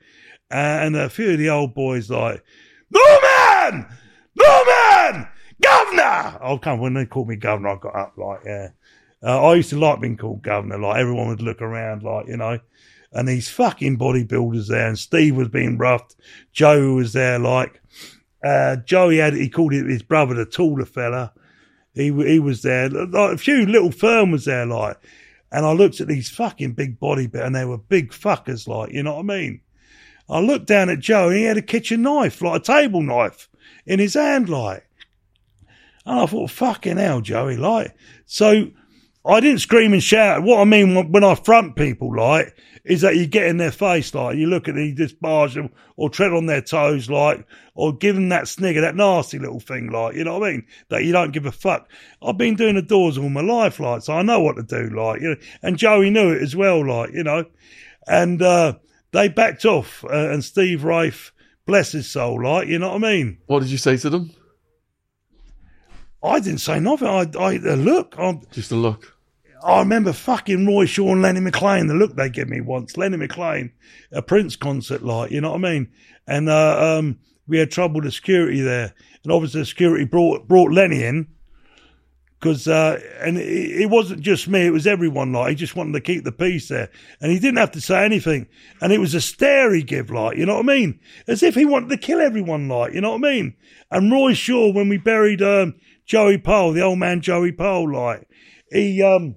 [0.52, 2.44] and a few of the old boys like,
[2.92, 3.88] Norman,
[4.36, 5.28] Norman,
[5.62, 6.40] Governor.
[6.42, 8.70] Oh, come when they called me Governor, I got up like, yeah.
[9.22, 10.80] Uh, I used to like being called Governor.
[10.80, 12.60] Like everyone would look around, like you know.
[13.12, 16.16] And these fucking bodybuilders there, and Steve was being roughed.
[16.52, 17.82] Joe was there, like.
[18.42, 21.34] Uh, Joey had he called it his brother, the taller fella.
[21.94, 22.90] He he was there.
[22.90, 24.98] Like a few little firm was there, like.
[25.52, 28.94] And I looked at these fucking big body bit, and they were big fuckers, like
[28.94, 29.62] you know what I mean.
[30.30, 33.50] I looked down at Joe, and he had a kitchen knife, like a table knife,
[33.86, 34.86] in his hand, like.
[36.06, 37.96] And I thought, fucking hell, Joey, like.
[38.26, 38.68] So
[39.26, 40.44] I didn't scream and shout.
[40.44, 44.16] What I mean when- I front people, like, is that you get in their face,
[44.16, 47.46] like, you look at them, you barge them or tread on their toes, like,
[47.76, 50.64] or give them that snigger, that nasty little thing, like, you know what I mean?
[50.90, 51.90] That you don't give a fuck.
[52.22, 54.90] I've been doing the doors all my life, like, so I know what to do,
[54.96, 57.46] like, you know, and Joey knew it as well, like, you know,
[58.08, 58.74] and, uh,
[59.12, 61.32] they backed off, uh, and Steve Wraith,
[61.66, 63.40] bless his soul, like, you know what I mean?
[63.48, 64.32] What did you say to them?
[66.22, 67.08] I didn't say nothing.
[67.08, 69.16] I, I, uh, look, I, Just a look.
[69.64, 72.98] I remember fucking Roy Shaw and Lenny McLean, the look they gave me once.
[72.98, 73.72] Lenny McLean,
[74.12, 75.92] a Prince concert, like, you know what I mean?
[76.28, 78.94] And, uh, um, we had trouble with security there.
[79.24, 81.28] And obviously the security brought, brought Lenny in.
[82.40, 85.92] Cause, uh, and it, it wasn't just me, it was everyone, like, he just wanted
[85.92, 86.90] to keep the peace there.
[87.20, 88.48] And he didn't have to say anything.
[88.80, 91.02] And it was a stare he gave, like, you know what I mean?
[91.28, 93.56] As if he wanted to kill everyone, like, you know what I mean?
[93.92, 95.76] And Roy Shaw, when we buried, um,
[96.06, 98.26] Joey Pyle, the old man Joey Pyle, like,
[98.72, 99.36] he, um,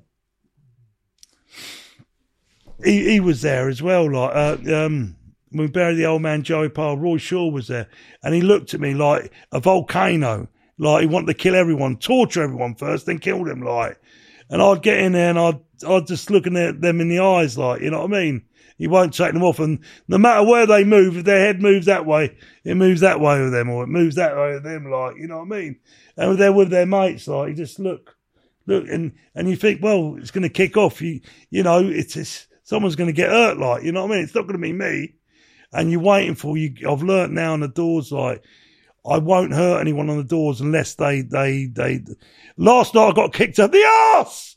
[2.84, 4.10] he, he was there as well.
[4.12, 5.16] Like, uh, um,
[5.50, 7.88] when we buried the old man Joey Pyle, Roy Shaw was there,
[8.22, 12.42] and he looked at me like a volcano, like he wanted to kill everyone, torture
[12.42, 13.62] everyone first, then kill them.
[13.62, 14.00] Like,
[14.48, 17.58] and I'd get in there and I'd I'd just looking at them in the eyes,
[17.58, 18.44] like, you know what I mean?
[18.78, 19.78] He won't take them off, and
[20.08, 23.40] no matter where they move, if their head moves that way, it moves that way
[23.40, 25.80] with them, or it moves that way with them, like, you know what I mean?
[26.16, 28.16] And they're with their mates, like, you just look,
[28.66, 31.00] look, and and you think, well, it's going to kick off.
[31.00, 31.20] You
[31.50, 34.24] you know, it's, it's someone's going to get hurt, like, you know what I mean?
[34.24, 35.14] It's not going to be me.
[35.72, 36.74] And you're waiting for you.
[36.88, 38.42] I've learnt now on the doors, like,
[39.04, 42.02] I won't hurt anyone on the doors unless they, they, they.
[42.56, 43.84] Last night I got kicked up the
[44.14, 44.56] arse,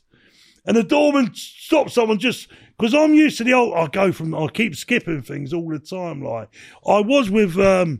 [0.64, 2.48] and the doorman stopped someone just
[2.78, 3.74] because I'm used to the old.
[3.74, 4.34] I go from.
[4.34, 6.22] I keep skipping things all the time.
[6.22, 6.48] Like
[6.86, 7.58] I was with.
[7.58, 7.98] um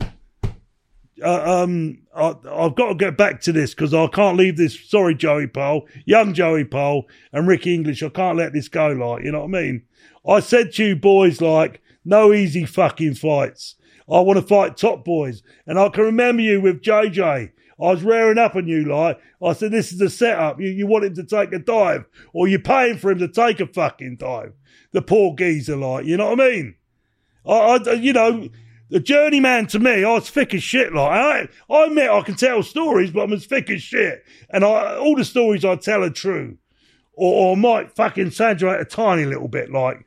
[1.23, 4.78] uh, um, I, I've got to get back to this because I can't leave this.
[4.89, 8.02] Sorry, Joey Pyle, young Joey Pyle, and Ricky English.
[8.02, 8.89] I can't let this go.
[8.89, 9.82] Like, you know what I mean?
[10.28, 13.77] I said to you boys, like, no easy fucking fights.
[14.10, 17.52] I want to fight top boys, and I can remember you with JJ.
[17.78, 20.60] I was rearing up on you, like I said, this is a setup.
[20.60, 23.60] You you want him to take a dive, or you're paying for him to take
[23.60, 24.54] a fucking dive.
[24.92, 26.74] The poor geezer, like, you know what I mean?
[27.44, 28.48] I, I you know,
[28.88, 30.94] the journeyman to me, I was thick as shit.
[30.94, 34.24] Like I, I admit I can tell stories, but I'm as thick as shit.
[34.50, 36.56] And I, all the stories I tell are true,
[37.12, 40.06] or, or might fucking exaggerate a tiny little bit, like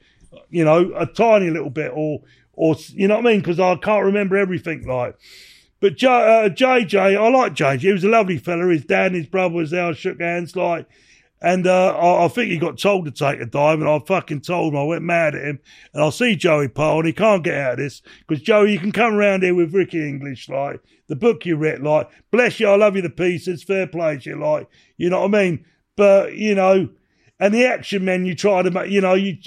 [0.50, 2.22] you know, a tiny little bit, or
[2.60, 3.40] or you know what I mean?
[3.40, 4.86] Because I can't remember everything.
[4.86, 5.16] Like,
[5.80, 7.80] but J, uh, JJ, I like JJ.
[7.80, 8.68] He was a lovely fella.
[8.68, 9.86] His dad and his brother was there.
[9.86, 10.86] I shook hands, like,
[11.42, 14.42] And uh, I, I think he got told to take a dive, and I fucking
[14.42, 14.80] told him.
[14.80, 15.60] I went mad at him,
[15.94, 18.80] and I'll see Joey Pyle, and he can't get out of this because Joey, you
[18.80, 22.68] can come around here with Ricky English, like the book you read, like bless you,
[22.68, 24.68] I love you to pieces, fair play to you, like
[24.98, 25.66] you know what I mean.
[25.96, 26.90] But you know,
[27.40, 29.38] and the action men you tried to make, you know, you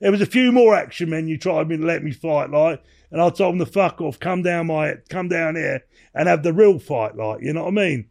[0.00, 3.20] there was a few more action men you tried to let me fight, like, and
[3.20, 5.84] I told them to fuck off, come down my, come down here
[6.14, 8.08] and have the real fight, like, you know what I mean.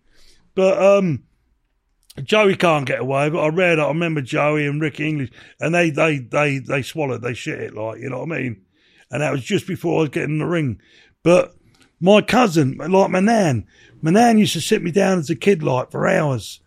[0.55, 1.23] But um
[2.23, 5.89] Joey can't get away, but I read I remember Joey and Rick English, and they
[5.89, 8.61] they they they swallowed, they shit it, like you know what I mean.
[9.11, 10.81] And that was just before I was getting in the ring.
[11.23, 11.55] But
[11.99, 13.67] my cousin, like my nan,
[14.01, 16.61] my nan used to sit me down as a kid, like for hours,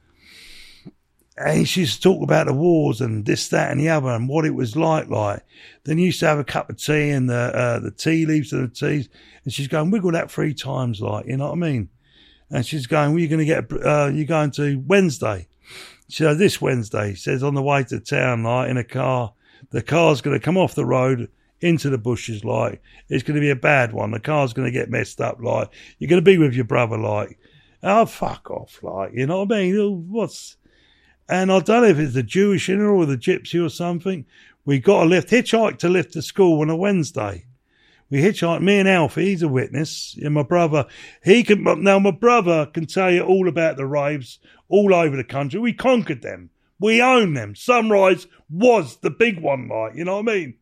[1.45, 4.29] and she used to talk about the wars and this, that, and the other, and
[4.29, 5.09] what it was like.
[5.09, 5.43] Like
[5.85, 8.53] then you used to have a cup of tea and the uh, the tea leaves
[8.53, 9.09] and the teas,
[9.45, 11.89] and she's going wiggle that three times, like you know what I mean.
[12.53, 15.49] And she's going, well, you're going to get, uh, you're going to Wednesday.
[16.09, 19.33] So this Wednesday, says on the way to town, like in a car,
[19.71, 21.31] the car's going to come off the road
[21.63, 24.11] into the bushes, like it's going to be a bad one.
[24.11, 26.99] The car's going to get messed up, like you're going to be with your brother,
[26.99, 27.39] like,
[27.83, 30.11] oh, fuck off, like, you know what I mean?
[30.11, 30.59] What's,
[31.29, 34.27] and I don't know if it's the Jewish in her or the gypsy or something.
[34.65, 37.47] We got a lift, hitchhike to lift to school on a Wednesday.
[38.11, 40.87] We hitchhiked, me and Alfie, he's a witness, and my brother,
[41.25, 44.39] he can, now my brother can tell you all about the raves
[44.69, 45.59] all over the country.
[45.59, 46.51] We conquered them.
[46.79, 47.55] We own them.
[47.55, 50.55] Sunrise was the big one, like, you know what I mean?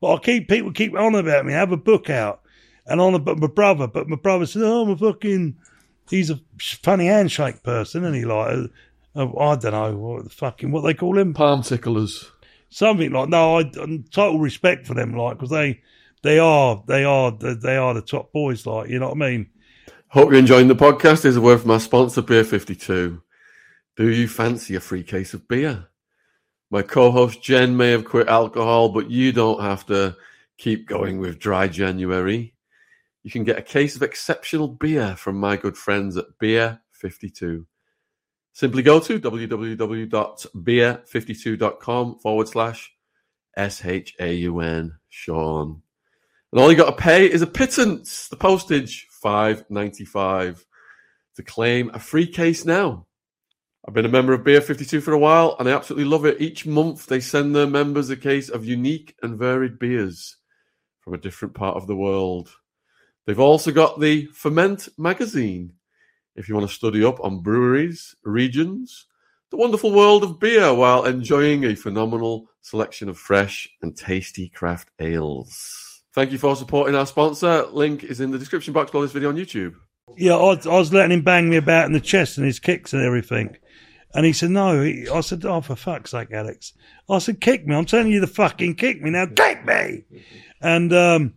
[0.00, 2.42] But I keep, people keep on about me, I have a book out,
[2.86, 5.56] and on about my brother, but my brother said, oh, a fucking,
[6.08, 8.70] he's a funny handshake person, and he like,
[9.14, 11.34] uh, I don't know, what the fucking, what they call him?
[11.34, 12.30] Palm ticklers.
[12.70, 13.64] Something like, no, I,
[14.10, 15.82] total respect for them, like, because they,
[16.22, 18.64] they are, they are, they are the top boys.
[18.64, 19.50] Like, you know what I mean?
[20.08, 21.22] Hope you're enjoying the podcast.
[21.22, 23.22] Here's a word from our sponsor, Beer 52.
[23.96, 25.88] Do you fancy a free case of beer?
[26.70, 30.16] My co-host Jen may have quit alcohol, but you don't have to
[30.56, 32.54] keep going with dry January.
[33.22, 37.66] You can get a case of exceptional beer from my good friends at Beer 52.
[38.52, 42.92] Simply go to www.beer52.com forward slash
[43.56, 45.82] S H A U N Sean.
[46.52, 50.64] And all you got to pay is a pittance, the postage, five ninety five,
[51.36, 53.06] to claim a free case now.
[53.86, 56.40] I've been a member of Beer 52 for a while and I absolutely love it.
[56.40, 60.36] Each month they send their members a case of unique and varied beers
[61.00, 62.54] from a different part of the world.
[63.26, 65.72] They've also got the Ferment magazine
[66.36, 69.06] if you want to study up on breweries, regions,
[69.50, 74.88] the wonderful world of beer while enjoying a phenomenal selection of fresh and tasty craft
[74.98, 76.02] ales.
[76.14, 77.66] Thank you for supporting our sponsor.
[77.66, 79.74] Link is in the description box below this video on YouTube.
[80.16, 82.92] Yeah, I, I was letting him bang me about in the chest and his kicks
[82.92, 83.56] and everything.
[84.14, 84.82] And he said, no.
[84.82, 86.74] He, I said, oh, for fuck's sake, Alex.
[87.08, 87.74] I said, kick me.
[87.74, 89.26] I'm telling you to fucking kick me now.
[89.26, 90.04] Kick me.
[90.60, 91.34] And um,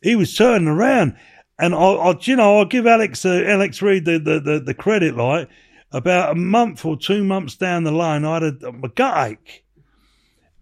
[0.00, 1.16] he was turning around.
[1.58, 4.74] And I, I you know, I'll give Alex uh, Alex Reid the, the, the, the,
[4.74, 5.48] credit, like,
[5.90, 9.64] about a month or two months down the line, I had a, a gut ache.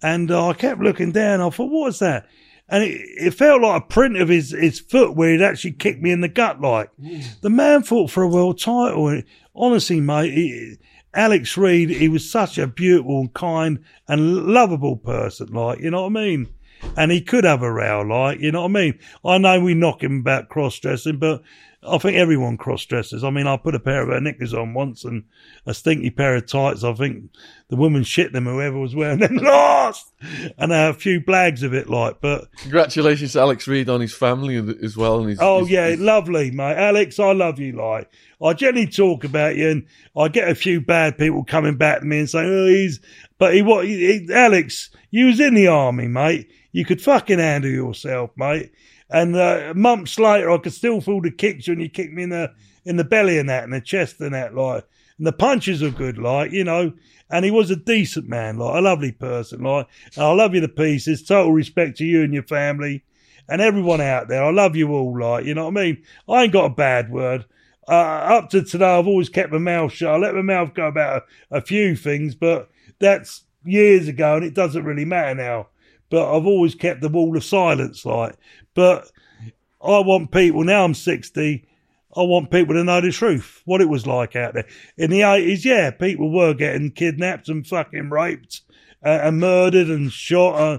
[0.02, 1.40] And uh, I kept looking down.
[1.40, 2.26] I thought, what was that?
[2.70, 6.00] and it, it, felt like a print of his, his foot where he'd actually kicked
[6.00, 6.60] me in the gut.
[6.60, 7.24] Like mm.
[7.40, 9.22] the man fought for a world title.
[9.54, 10.76] Honestly, mate, he,
[11.12, 15.48] Alex Reid, he was such a beautiful and kind and lovable person.
[15.48, 16.48] Like you know what I mean.
[16.96, 18.98] And he could have a row, like you know what I mean.
[19.24, 21.42] I know we knock him about cross dressing, but
[21.82, 23.24] I think everyone cross dresses.
[23.24, 25.24] I mean, I put a pair of her knickers on once and
[25.64, 26.84] a stinky pair of tights.
[26.84, 27.30] I think
[27.68, 30.12] the woman shit them, whoever was wearing them last,
[30.58, 32.20] and a few blags of it, like.
[32.20, 35.20] But congratulations, to Alex Reid, on his family as well.
[35.20, 36.00] And his, oh his, yeah, his...
[36.00, 36.76] lovely, mate.
[36.76, 37.72] Alex, I love you.
[37.72, 38.12] Like,
[38.42, 42.04] I generally talk about you, and I get a few bad people coming back to
[42.04, 43.00] me and saying, "Oh, he's,"
[43.38, 43.86] but he what?
[43.86, 46.50] He, Alex, you was in the army, mate.
[46.72, 48.72] You could fucking handle yourself, mate.
[49.10, 52.30] And uh, months later, I could still feel the kicks when you kicked me in
[52.30, 52.52] the
[52.84, 54.84] in the belly and that, and the chest and that, like.
[55.18, 56.92] And the punches are good, like you know.
[57.28, 59.88] And he was a decent man, like a lovely person, like.
[60.14, 61.22] And I love you to pieces.
[61.22, 63.04] Total respect to you and your family,
[63.48, 64.44] and everyone out there.
[64.44, 66.02] I love you all, like you know what I mean.
[66.28, 67.44] I ain't got a bad word.
[67.88, 70.14] Uh, up to today, I've always kept my mouth shut.
[70.14, 72.70] I let my mouth go about a, a few things, but
[73.00, 75.66] that's years ago, and it doesn't really matter now
[76.10, 78.36] but I've always kept the wall of silence, like.
[78.74, 79.10] But
[79.80, 80.84] I want people now.
[80.84, 81.66] I'm sixty.
[82.16, 84.66] I want people to know the truth, what it was like out there
[84.96, 85.64] in the eighties.
[85.64, 88.62] Yeah, people were getting kidnapped and fucking raped
[89.04, 90.54] uh, and murdered and shot.
[90.54, 90.78] Uh,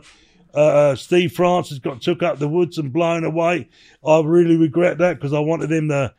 [0.53, 3.69] uh, uh Steve Francis got took up the woods and blown away.
[4.05, 6.13] I really regret that because I wanted him to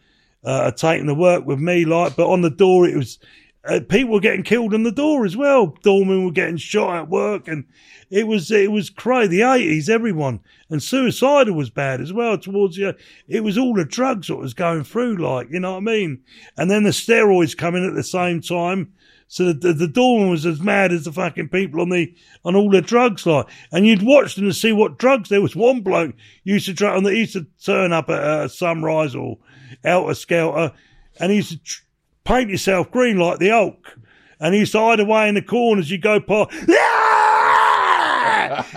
[0.44, 2.16] uh, take the work with me, like.
[2.16, 3.18] But on the door, it was
[3.64, 5.76] uh, people were getting killed on the door as well.
[5.82, 7.64] Doormen were getting shot at work, and
[8.12, 9.38] it was it was crazy.
[9.38, 12.36] The eighties, everyone, and suicidal was bad as well.
[12.36, 12.94] Towards the,
[13.26, 16.22] it was all the drugs that was going through, like you know what I mean.
[16.58, 18.92] And then the steroids coming at the same time.
[19.28, 22.14] So the, the, the was as mad as the fucking people on the
[22.44, 23.48] on all the drugs, like.
[23.72, 25.30] And you'd watch them to see what drugs.
[25.30, 26.14] There was one bloke
[26.44, 29.38] used to try, and he used to turn up at uh, sunrise or
[29.82, 30.74] Helter Skelter,
[31.18, 31.82] and he used to tr-
[32.24, 33.96] paint yourself green like the oak.
[34.38, 35.90] And he used to hide away in the corners.
[35.90, 36.50] You go past.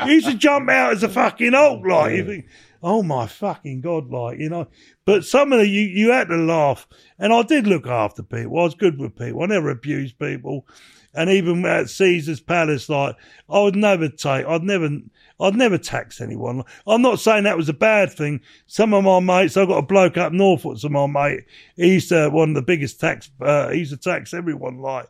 [0.03, 2.45] He used to jump out as a fucking oak, like you think,
[2.83, 4.67] oh my fucking god, like you know.
[5.05, 6.87] But some of the you you had to laugh,
[7.19, 8.59] and I did look after people.
[8.59, 9.43] I was good with people.
[9.43, 10.67] I never abused people,
[11.13, 13.15] and even at Caesar's Palace, like
[13.49, 14.45] I would never take.
[14.45, 14.89] I'd never.
[15.37, 16.63] I'd never tax anyone.
[16.87, 18.39] I'm not saying that was a bad thing.
[18.67, 21.43] Some of my mates, I've got a bloke up north, some of my mate,
[21.75, 25.09] he's uh, one of the biggest tax, uh, he used to tax everyone like,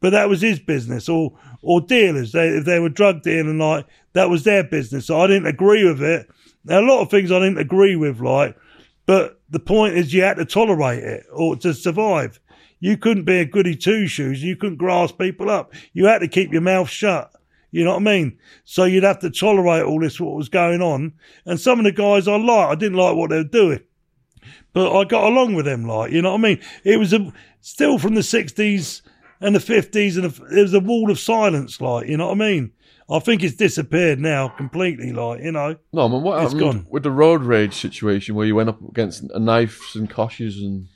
[0.00, 1.08] but that was his business.
[1.08, 5.06] Or, or dealers, they, if they were drug dealing, like, that was their business.
[5.06, 6.28] So I didn't agree with it.
[6.64, 8.56] Now, a lot of things I didn't agree with, like,
[9.06, 12.40] but the point is you had to tolerate it or to survive.
[12.80, 14.42] You couldn't be a goody two shoes.
[14.42, 15.72] You couldn't grass people up.
[15.92, 17.30] You had to keep your mouth shut.
[17.70, 18.38] You know what I mean?
[18.64, 21.12] So you'd have to tolerate all this, what was going on.
[21.44, 23.80] And some of the guys I like, I didn't like what they were doing.
[24.72, 26.60] But I got along with them, like, you know what I mean?
[26.84, 29.02] It was a, still from the 60s
[29.40, 32.34] and the 50s, and the, there was a wall of silence, like, you know what
[32.36, 32.72] I mean?
[33.08, 35.76] I think it's disappeared now completely, like, you know.
[35.92, 36.86] No, man, what It's happened gone.
[36.90, 40.88] with the road rage situation where you went up against knives and koshes and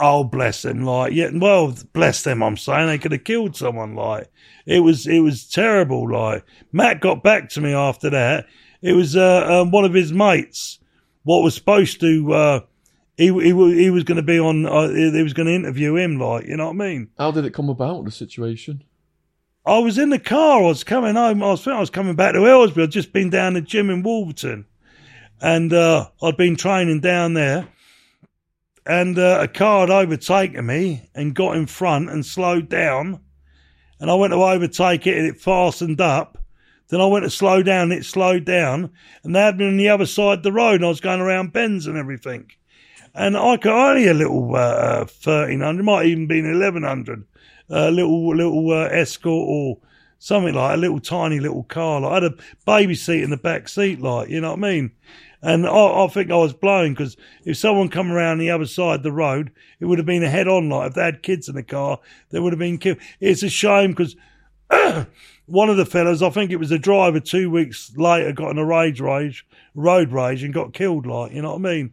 [0.00, 0.84] Oh, bless them!
[0.84, 2.40] Like, yeah, well, bless them.
[2.40, 3.96] I'm saying they could have killed someone.
[3.96, 4.30] Like,
[4.64, 6.08] it was, it was terrible.
[6.08, 8.46] Like, Matt got back to me after that.
[8.80, 10.78] It was uh, um, one of his mates.
[11.24, 12.60] What was supposed to, uh,
[13.18, 14.64] he he wa- he was going to be on.
[14.64, 16.18] Uh, he was going to interview him.
[16.18, 17.10] Like, you know what I mean?
[17.18, 18.84] how did it come about the situation?
[19.66, 20.60] I was in the car.
[20.62, 21.42] I was coming home.
[21.42, 22.84] I was I was coming back to Aylesbury.
[22.84, 24.66] I'd just been down the gym in Wolverton,
[25.42, 27.68] and uh, I'd been training down there.
[28.86, 33.20] And uh, a car had overtaken me and got in front and slowed down.
[34.00, 36.38] And I went to overtake it and it fastened up.
[36.88, 38.90] Then I went to slow down and it slowed down.
[39.22, 41.20] And they had me on the other side of the road and I was going
[41.20, 42.50] around bends and everything.
[43.18, 47.24] And I could only a little uh, 1300, might even been 1100,
[47.68, 49.78] a little little uh, escort or
[50.20, 52.00] something like a little tiny little car.
[52.00, 52.34] Like I had a
[52.64, 54.92] baby seat in the back seat, like you know what I mean.
[55.42, 59.00] And I, I think I was blown because if someone come around the other side
[59.00, 59.50] of the road,
[59.80, 60.68] it would have been a head on.
[60.68, 61.98] Like if they had kids in the car,
[62.30, 62.98] they would have been killed.
[63.18, 64.14] It's a shame because
[65.46, 68.58] one of the fellas, I think it was the driver, two weeks later got in
[68.58, 71.04] a rage rage, road rage, and got killed.
[71.04, 71.92] Like you know what I mean.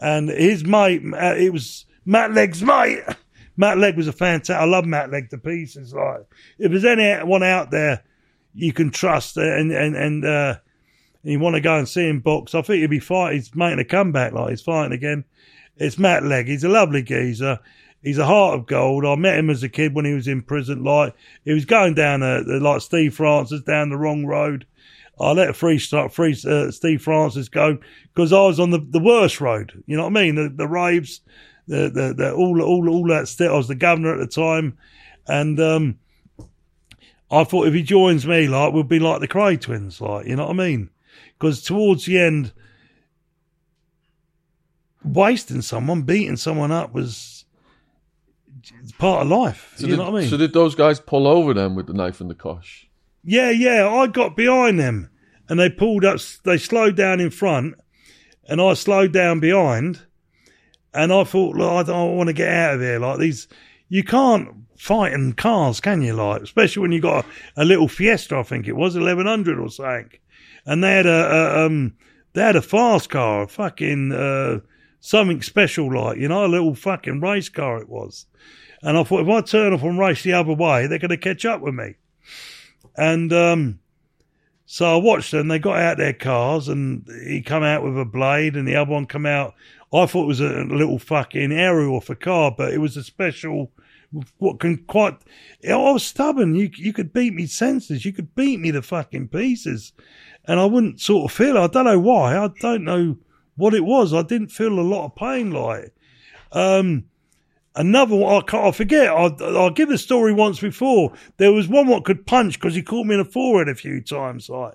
[0.00, 3.00] And his mate, uh, it was Matt Legg's mate.
[3.56, 4.56] Matt Legg was a fantastic.
[4.56, 5.92] I love Matt Legg to pieces.
[5.92, 6.22] Like
[6.58, 8.02] if there's anyone out there
[8.54, 10.56] you can trust and and and uh,
[11.22, 13.38] you want to go and see him box, I think he'll be fighting.
[13.38, 14.32] He's making a comeback.
[14.32, 15.24] Like he's fighting again.
[15.76, 16.46] It's Matt Legg.
[16.46, 17.58] He's a lovely geezer.
[18.02, 19.04] He's a heart of gold.
[19.04, 20.82] I met him as a kid when he was in prison.
[20.82, 21.14] Like
[21.44, 24.66] he was going down a, like Steve Francis down the wrong road.
[25.20, 27.78] I let free start free uh, Steve Francis go
[28.14, 29.82] because I was on the, the worst road.
[29.86, 30.34] You know what I mean?
[30.34, 31.20] The, the raves,
[31.68, 33.50] the, the the all all all that stuff.
[33.50, 34.78] I was the governor at the time,
[35.26, 35.98] and um,
[37.30, 40.36] I thought if he joins me, like we'll be like the Kray twins, like you
[40.36, 40.90] know what I mean?
[41.38, 42.52] Because towards the end,
[45.04, 47.44] wasting someone, beating someone up was
[48.98, 49.74] part of life.
[49.76, 50.30] So you did, know what I mean?
[50.30, 52.89] So did those guys pull over them with the knife and the kosh?
[53.22, 53.88] Yeah, yeah.
[53.88, 55.10] I got behind them
[55.48, 57.74] and they pulled up, they slowed down in front
[58.48, 60.02] and I slowed down behind.
[60.92, 62.98] And I thought, look, I don't want to get out of here.
[62.98, 63.46] Like these,
[63.88, 66.14] you can't fight in cars, can you?
[66.14, 67.24] Like, especially when you got
[67.56, 70.10] a, a little Fiesta, I think it was 1100 or something.
[70.66, 71.94] And they had a, a um,
[72.32, 74.60] they had a fast car, a fucking, uh,
[75.00, 78.26] something special, like, you know, a little fucking race car it was.
[78.82, 81.16] And I thought, if I turn off and race the other way, they're going to
[81.16, 81.96] catch up with me.
[82.96, 83.80] And um,
[84.66, 85.48] so I watched them.
[85.48, 88.92] They got out their cars, and he come out with a blade, and the other
[88.92, 89.54] one come out.
[89.92, 93.02] I thought it was a little fucking aerial off a car, but it was a
[93.02, 93.72] special.
[94.38, 95.18] What can quite?
[95.68, 96.54] I was stubborn.
[96.54, 98.04] You you could beat me senseless.
[98.04, 99.92] You could beat me to fucking pieces,
[100.44, 101.58] and I wouldn't sort of feel.
[101.58, 102.36] I don't know why.
[102.36, 103.18] I don't know
[103.56, 104.14] what it was.
[104.14, 105.50] I didn't feel a lot of pain.
[105.50, 105.92] Like
[106.52, 107.06] um,
[107.76, 109.08] Another one, I can't I forget.
[109.08, 111.12] I'll, I'll give the story once before.
[111.36, 114.00] There was one what could punch because he caught me in the forehead a few
[114.00, 114.74] times, like.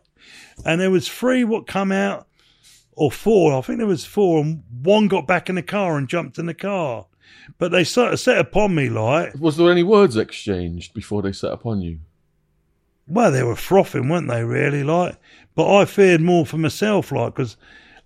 [0.66, 2.28] And there was three what come out,
[2.94, 3.54] or four.
[3.54, 6.46] I think there was four, and one got back in the car and jumped in
[6.46, 7.08] the car.
[7.58, 11.34] But they sort of set upon me like, Was there any words exchanged before they
[11.34, 12.00] set upon you?
[13.08, 14.44] well, they were frothing, weren't they?
[14.44, 15.18] Really, like,
[15.54, 17.56] but I feared more for myself, like, because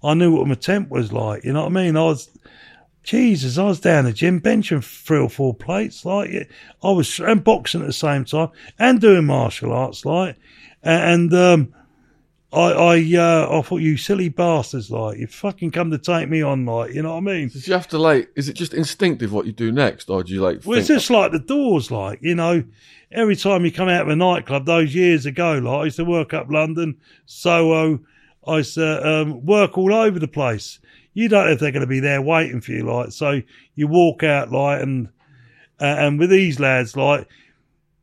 [0.04, 1.46] I knew what my temp was like.
[1.46, 1.96] You know what I mean?
[1.96, 2.30] I was,
[3.04, 6.50] Jesus, I was down the gym benching three or four plates, like,
[6.84, 10.36] I was and boxing at the same time and doing martial arts, like,
[10.84, 11.74] and um,
[12.52, 16.42] I, I, uh, I thought you silly bastards, like, you fucking come to take me
[16.42, 17.48] on, like, you know what I mean?
[17.48, 18.30] Did you have to like?
[18.36, 20.66] Is it just instinctive what you do next, or do you like?
[20.66, 22.64] Well, it's just like the doors, like, you know,
[23.12, 26.06] every time you come out of a nightclub those years ago, like, I used to
[26.06, 28.02] work up London, Soho,
[28.46, 30.80] I used to um, work all over the place.
[31.20, 33.42] You don't know if they're going to be there waiting for you, like, so
[33.76, 35.10] you walk out, like, and,
[35.78, 37.28] uh, and with these lads, like,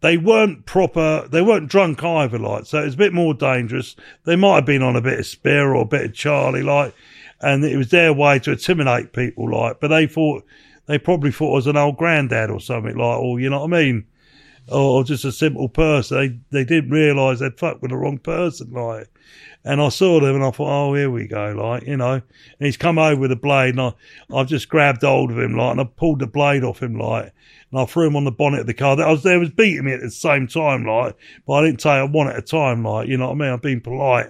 [0.02, 3.96] they weren't proper, they weren't drunk either, like, so it was a bit more dangerous.
[4.24, 6.94] They might have been on a bit of Spear or a bit of Charlie, like,
[7.40, 10.44] and it was their way to intimidate people, like, but they thought,
[10.84, 13.72] they probably thought I was an old granddad or something, like, or you know what
[13.72, 14.06] I mean?
[14.68, 16.18] Or, or just a simple person.
[16.50, 19.08] They, they didn't realise they'd fucked with the wrong person, like.
[19.66, 22.12] And I saw them and I thought, oh, here we go, like, you know.
[22.12, 22.22] And
[22.60, 23.92] he's come over with a blade and I,
[24.32, 27.32] I've just grabbed hold of him, like, and I pulled the blade off him, like,
[27.72, 29.00] and I threw him on the bonnet of the car.
[29.00, 31.16] I was there, was beating me at the same time, like,
[31.48, 33.50] but I didn't take it one at a time, like, you know what I mean?
[33.50, 34.28] I've been polite.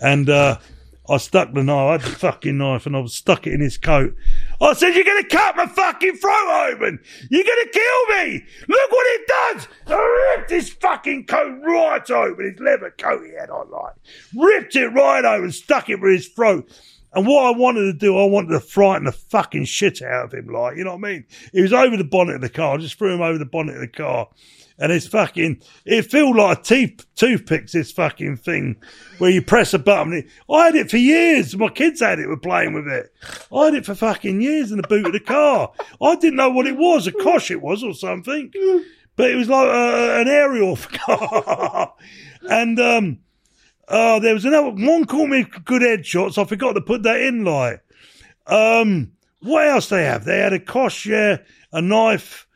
[0.00, 0.56] And, uh,
[1.10, 3.76] I stuck the knife, I had the fucking knife and I stuck it in his
[3.76, 4.14] coat.
[4.60, 7.00] I said, you're gonna cut my fucking throat open!
[7.28, 8.44] You're gonna kill me!
[8.68, 9.68] Look what it does!
[9.88, 13.94] I ripped his fucking coat right open, his leather coat he had on, like.
[14.36, 16.70] Ripped it right open, stuck it through his throat.
[17.12, 20.32] And what I wanted to do, I wanted to frighten the fucking shit out of
[20.32, 21.26] him, like, you know what I mean?
[21.52, 23.74] He was over the bonnet of the car, I just threw him over the bonnet
[23.74, 24.28] of the car.
[24.80, 28.76] And it's fucking, it feel like a teeth, toothpicks, this fucking thing,
[29.18, 30.26] where you press a button.
[30.50, 31.54] I had it for years.
[31.54, 33.12] My kids had it, were playing with it.
[33.54, 35.70] I had it for fucking years in the boot of the car.
[36.00, 38.50] I didn't know what it was, a kosh it was or something.
[39.16, 41.94] But it was like uh, an aerial car.
[42.48, 43.18] and, um,
[43.86, 46.38] uh, there was another one called me good headshots.
[46.38, 47.82] I forgot to put that in, like.
[48.46, 50.24] Um, what else they have?
[50.24, 51.38] They had a kosh, yeah,
[51.72, 52.46] a knife,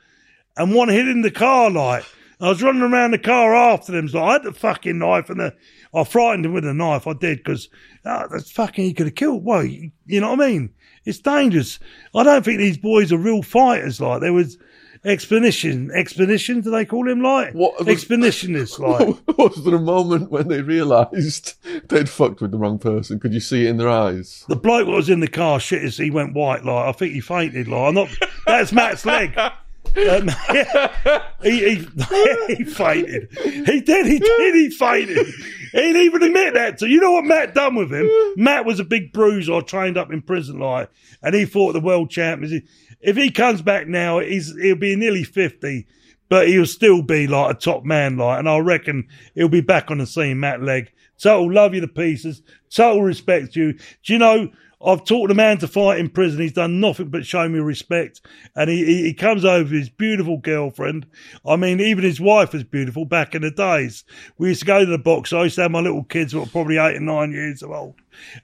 [0.56, 2.05] and one hit in the car, like.
[2.40, 5.39] I was running around the car after them, so I had the fucking knife, and
[5.39, 5.55] the,
[5.94, 7.06] I frightened him with the knife.
[7.06, 7.70] I did because
[8.05, 9.44] uh, that's fucking he could have killed.
[9.44, 10.74] Well, you, you know what I mean?
[11.05, 11.78] It's dangerous.
[12.14, 14.01] I don't think these boys are real fighters.
[14.01, 14.59] Like there was
[15.05, 16.60] expedition, expedition.
[16.60, 18.78] Do they call him like What the- expeditionists?
[18.81, 21.55] Like was there a moment when they realised
[21.89, 23.20] they'd fucked with the wrong person?
[23.20, 24.44] Could you see it in their eyes?
[24.48, 26.64] the bloke that was in the car, shit, he went white.
[26.64, 27.68] Like I think he fainted.
[27.68, 28.09] Like I'm not.
[28.47, 29.39] That's Matt's leg.
[29.97, 30.29] Um,
[31.43, 33.29] he, he, he fainted.
[33.43, 34.07] He did.
[34.07, 34.55] He did.
[34.55, 35.27] He fainted.
[35.27, 36.81] He didn't even admit that.
[36.81, 38.09] So you know what Matt done with him?
[38.37, 39.61] Matt was a big bruiser.
[39.62, 40.89] trained up in prison, life,
[41.23, 42.62] and he fought the world champions.
[43.01, 45.87] If he comes back now, he's he'll be nearly fifty,
[46.29, 48.39] but he'll still be like a top man, like.
[48.39, 50.41] And I reckon he'll be back on the scene.
[50.41, 53.73] Matt Legg, total love you to pieces, total respect to you.
[53.73, 54.51] Do you know?
[54.84, 56.40] I've taught the man to fight in prison.
[56.40, 58.20] He's done nothing but show me respect.
[58.55, 61.06] And he, he, he comes over with his beautiful girlfriend.
[61.46, 64.05] I mean, even his wife was beautiful back in the days.
[64.38, 65.32] We used to go to the box.
[65.32, 67.94] I used to have my little kids who were probably eight and nine years old.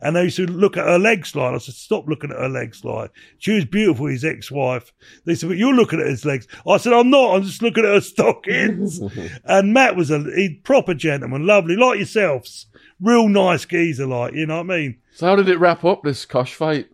[0.00, 1.54] And they used to look at her legs like.
[1.54, 3.10] I said, stop looking at her legs like.
[3.38, 4.92] She was beautiful, his ex-wife.
[5.24, 6.46] They said, but you're looking at his legs.
[6.66, 7.36] I said, I'm not.
[7.36, 9.00] I'm just looking at her stockings.
[9.44, 12.66] and Matt was a proper gentleman, lovely, like yourselves.
[13.00, 14.99] Real nice geezer, like, you know what I mean?
[15.12, 16.88] So how did it wrap up this Kosh fight?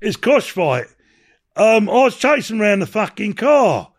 [0.00, 0.86] It's Kosh fight.
[1.56, 3.90] Um, I was chasing around the fucking car,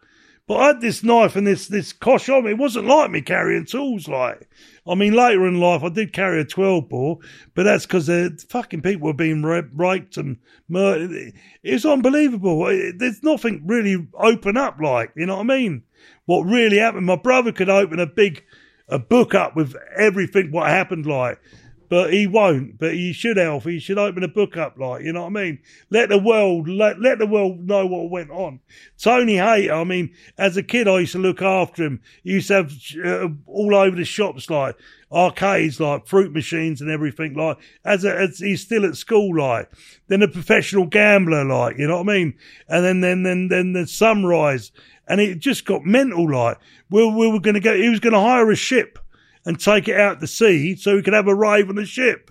[0.48, 2.52] but I had this knife and this this Kosh on me.
[2.52, 4.08] It wasn't like me carrying tools.
[4.08, 4.48] Like,
[4.88, 7.18] I mean, later in life, I did carry a twelve bore,
[7.56, 10.38] but that's because the fucking people were being ra- raped and
[10.70, 11.34] murdered.
[11.64, 12.66] It's unbelievable.
[12.96, 14.80] There's nothing really open up.
[14.80, 15.84] Like, you know what I mean?
[16.26, 17.08] What really happened?
[17.08, 18.44] My brother could open a big
[18.88, 21.06] a book up with everything what happened.
[21.06, 21.42] Like
[21.90, 22.78] but he won't.
[22.78, 23.64] But he should, Alf.
[23.64, 25.60] He should open a book up, like you know what I mean.
[25.90, 28.60] Let the world let let the world know what went on.
[28.98, 29.74] Tony Hayter.
[29.74, 32.02] I mean, as a kid, I used to look after him.
[32.24, 32.74] He used to have
[33.04, 34.76] uh, all over the shops, like
[35.12, 37.34] arcades, like fruit machines and everything.
[37.34, 39.72] Like as, a, as he's still at school, like
[40.08, 42.34] then a professional gambler, like you know what I mean.
[42.68, 44.72] And then then then then the sunrise,
[45.08, 46.30] and it just got mental.
[46.30, 46.58] Like
[46.90, 47.76] we we were going to go.
[47.76, 49.00] He was going to hire a ship
[49.48, 52.30] and take it out to sea so we could have a rave on the ship.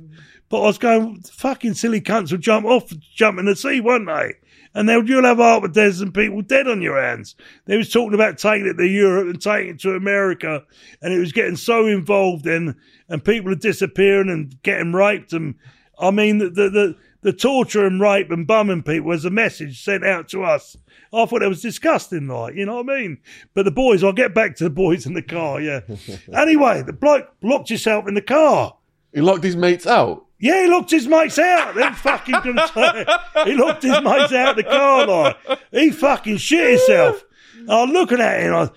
[0.50, 4.06] But I was going, fucking silly cunts will jump off, jump in the sea, won't
[4.06, 4.34] they?
[4.74, 7.34] And they'll, you'll have half a dozen people dead on your hands.
[7.64, 10.62] They was talking about taking it to Europe and taking it to America,
[11.00, 12.76] and it was getting so involved in,
[13.08, 15.32] and people are disappearing and getting raped.
[15.32, 15.54] And
[15.98, 19.82] I mean, the the the, the torture and rape and bumming people as a message
[19.82, 20.76] sent out to us.
[21.16, 23.18] I thought it was disgusting, like, you know what I mean?
[23.54, 25.80] But the boys, I'll get back to the boys in the car, yeah.
[26.32, 28.76] anyway, the bloke locked himself in the car.
[29.14, 30.26] He locked his mates out.
[30.38, 31.74] Yeah, he locked his mates out.
[31.74, 32.34] Then fucking
[33.44, 35.36] he locked his mates out of the car like
[35.70, 37.24] he fucking shit himself.
[37.68, 38.54] I was looking at him.
[38.54, 38.70] I,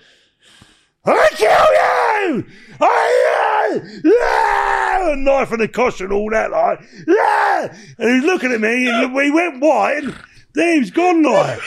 [1.04, 2.46] I kill you!
[2.80, 5.12] I uh, yeah!
[5.12, 7.76] A knife and a caution, all that like yeah!
[7.98, 8.88] And he's looking at me.
[8.88, 10.04] And we went white.
[10.56, 11.60] And, was gone like.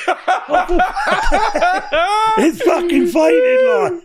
[2.38, 4.04] He's fucking fainted like.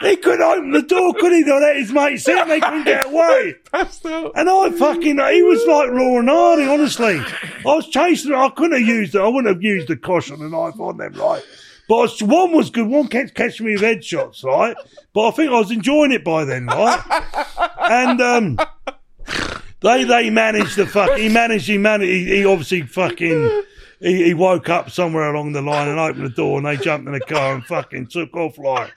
[0.00, 1.42] he couldn't open the door, could he?
[1.42, 3.54] They let his mates in, they couldn't get away.
[3.72, 4.32] Passed out.
[4.36, 7.18] And I fucking, he was like Laurel and Hardy, honestly.
[7.20, 8.36] I was chasing it.
[8.36, 9.20] I couldn't have used it.
[9.20, 11.42] I wouldn't have used the caution and knife on them, like.
[11.88, 12.86] But was- one was good.
[12.86, 14.76] One kept catching me with headshots, right?
[15.12, 17.02] But I think I was enjoying it by then, right?
[17.78, 18.58] And, um,
[19.84, 23.64] they, they managed the fuck, he managed, he managed, he, he obviously fucking,
[24.00, 27.06] he, he woke up somewhere along the line and opened the door and they jumped
[27.06, 28.92] in the car and fucking took off like.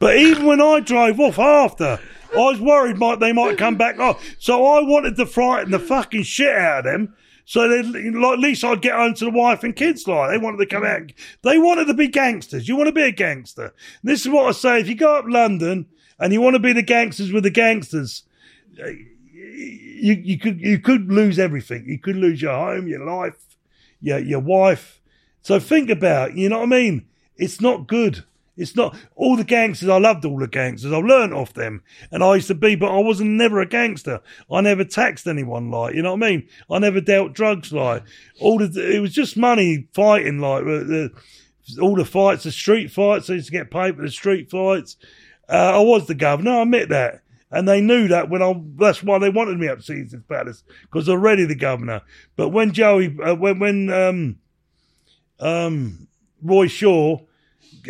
[0.00, 2.00] But even when I drove off after,
[2.32, 4.24] I was worried might they might come back off.
[4.40, 7.14] So I wanted to frighten the fucking shit out of them.
[7.44, 10.08] So like, at least I'd get home to the wife and kids.
[10.08, 11.12] Like they wanted to come out.
[11.42, 12.66] They wanted to be gangsters.
[12.68, 13.72] You want to be a gangster.
[14.02, 15.86] this is what I say: if you go up London
[16.18, 18.24] and you want to be the gangsters with the gangsters,
[20.04, 21.88] you you could you could lose everything.
[21.88, 23.56] You could lose your home, your life,
[24.00, 25.00] your your wife.
[25.40, 27.06] So think about, you know what I mean?
[27.36, 28.24] It's not good.
[28.56, 29.88] It's not all the gangsters.
[29.88, 30.92] I loved all the gangsters.
[30.92, 31.82] I learned off them,
[32.12, 34.20] and I used to be, but I wasn't never a gangster.
[34.50, 36.48] I never taxed anyone like, you know what I mean?
[36.70, 38.04] I never dealt drugs like.
[38.40, 41.12] All the it was just money fighting like the,
[41.80, 43.30] all the fights, the street fights.
[43.30, 44.96] I used to get paid for the street fights.
[45.48, 46.52] Uh, I was the governor.
[46.52, 47.23] I admit that.
[47.50, 51.08] And they knew that when I, that's why they wanted me up Caesar's Palace, because
[51.08, 52.02] already the governor.
[52.36, 54.38] But when Joey, uh, when, when, um,
[55.40, 56.08] um,
[56.42, 57.18] Roy Shaw,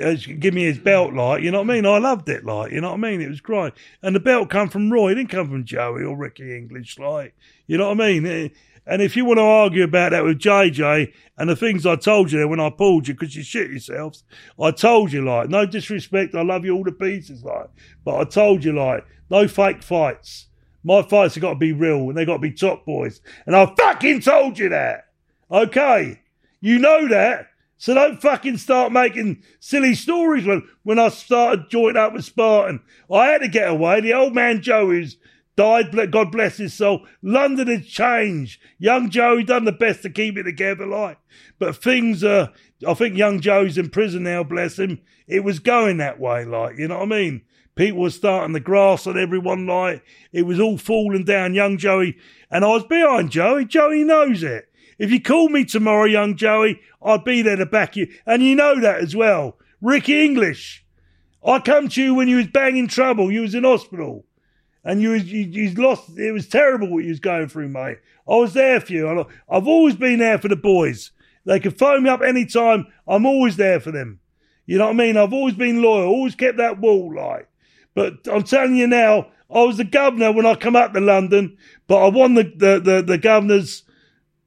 [0.02, 1.86] uh, give me his belt, like, you know what I mean?
[1.86, 3.20] I loved it, like, you know what I mean?
[3.20, 3.72] It was great.
[4.02, 7.34] And the belt come from Roy, it didn't come from Joey or Ricky English, like,
[7.66, 8.26] you know what I mean?
[8.26, 8.48] Eh,
[8.86, 12.30] And if you want to argue about that with JJ and the things I told
[12.30, 14.24] you there when I pulled you because you shit yourselves,
[14.60, 17.70] I told you, like, no disrespect, I love you all to pieces, like,
[18.04, 20.46] but I told you, like, no fake fights.
[20.82, 23.20] My fights have got to be real and they've got to be top boys.
[23.46, 25.06] And I fucking told you that.
[25.50, 26.20] Okay.
[26.60, 27.48] You know that.
[27.76, 32.80] So don't fucking start making silly stories when, when I started joining up with Spartan.
[33.10, 34.00] I had to get away.
[34.00, 35.16] The old man Joe who's
[35.56, 37.06] died, God bless his soul.
[37.22, 38.60] London had changed.
[38.78, 41.18] Young Joey done the best to keep it together, like.
[41.58, 42.52] But things are,
[42.86, 45.00] I think young Joe's in prison now, bless him.
[45.26, 47.42] It was going that way, like, you know what I mean?
[47.76, 51.54] People were starting to grass on everyone, like, it was all falling down.
[51.54, 52.16] Young Joey,
[52.50, 53.64] and I was behind Joey.
[53.64, 54.68] Joey knows it.
[54.96, 58.12] If you call me tomorrow, young Joey, I'd be there to back you.
[58.26, 59.58] And you know that as well.
[59.80, 60.84] Ricky English.
[61.44, 63.32] I come to you when you was banging trouble.
[63.32, 64.24] You was in hospital.
[64.84, 67.98] And you was, you, you lost, it was terrible what you was going through, mate.
[68.28, 69.26] I was there for you.
[69.48, 71.10] I've always been there for the boys.
[71.44, 72.86] They can phone me up anytime.
[73.08, 74.20] I'm always there for them.
[74.64, 75.16] You know what I mean?
[75.16, 77.48] I've always been loyal, always kept that wall like.
[77.94, 81.56] But I'm telling you now, I was the governor when I come up to London,
[81.86, 83.84] but I won the, the, the, the governor's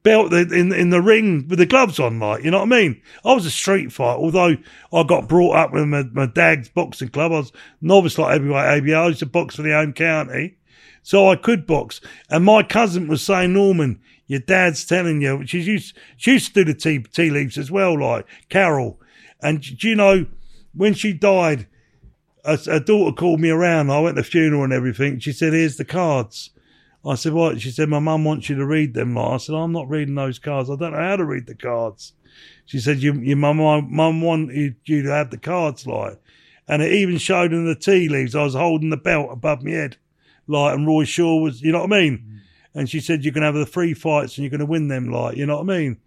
[0.03, 3.01] belt in in the ring with the gloves on, like you know what I mean.
[3.25, 4.55] I was a street fighter, although
[4.93, 7.33] I got brought up with my, my dad's boxing club.
[7.33, 7.51] I was
[7.81, 8.93] novice like heavyweight.
[8.93, 10.57] I used to box for the home county,
[11.03, 11.99] so I could box.
[12.29, 15.45] And my cousin was saying, Norman, your dad's telling you.
[15.45, 19.01] She used she used to do the tea tea leaves as well, like Carol.
[19.41, 20.25] And do you know
[20.73, 21.67] when she died?
[22.47, 23.91] A, a daughter called me around.
[23.91, 25.19] I went to the funeral and everything.
[25.19, 26.49] She said, "Here's the cards."
[27.05, 29.55] I said, "What?" She said, "My mum wants you to read them." Like, I said,
[29.55, 30.69] "I'm not reading those cards.
[30.69, 32.13] I don't know how to read the cards."
[32.65, 36.19] She said, "Your your mum mum wanted you to have the cards, like."
[36.67, 38.35] And it even showed in the tea leaves.
[38.35, 39.97] I was holding the belt above my head,
[40.47, 42.17] like, and Roy Shaw was, you know what I mean?
[42.17, 42.39] Mm.
[42.75, 45.37] And she said, "You're gonna have the three fights and you're gonna win them, like,
[45.37, 45.97] you know what I mean?"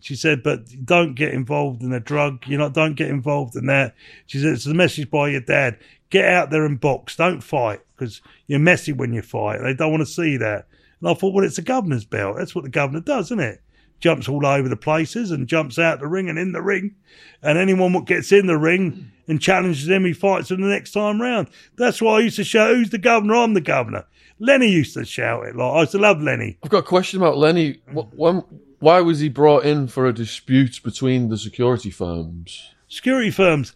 [0.00, 2.46] She said, but don't get involved in a drug.
[2.46, 3.94] You know, don't get involved in that.
[4.26, 5.78] She said, it's a message by your dad.
[6.10, 7.16] Get out there and box.
[7.16, 9.60] Don't fight because you're messy when you fight.
[9.62, 10.66] They don't want to see that.
[11.00, 12.36] And I thought, well, it's a governor's belt.
[12.38, 13.62] That's what the governor does, isn't it?
[13.98, 16.94] Jumps all over the places and jumps out the ring and in the ring.
[17.42, 20.92] And anyone what gets in the ring and challenges him, he fights him the next
[20.92, 21.48] time round.
[21.76, 23.34] That's why I used to shout, who's the governor?
[23.36, 24.04] I'm the governor.
[24.38, 25.56] Lenny used to shout it.
[25.56, 26.58] Like, I used to love Lenny.
[26.62, 27.80] I've got a question about Lenny.
[27.92, 28.44] Wh- When,
[28.78, 32.74] why was he brought in for a dispute between the security firms?
[32.88, 33.72] security firms.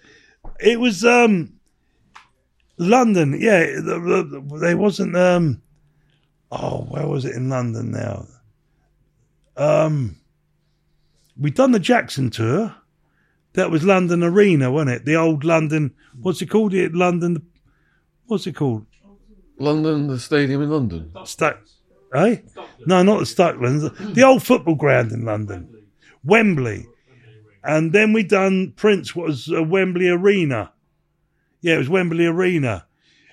[0.59, 1.55] It was um,
[2.79, 3.39] London.
[3.41, 5.17] Yeah, the, the, there wasn't.
[5.17, 5.63] Um,
[6.51, 8.27] oh, where was it in London now?
[9.57, 10.17] um,
[11.39, 12.75] we done the Jackson tour.
[13.55, 15.05] That was London Arena, wasn't it?
[15.05, 15.93] The old London.
[16.21, 16.73] What's it called?
[16.73, 17.47] It London.
[18.27, 18.87] What's it called?
[19.59, 21.11] London, the stadium in London.
[22.15, 22.37] Eh?
[22.87, 24.15] No, not the Stucklands.
[24.15, 25.87] The old football ground in London,
[26.25, 26.87] Wembley.
[27.63, 30.73] And then we done Prince was uh, Wembley Arena.
[31.61, 32.87] Yeah, it was Wembley Arena,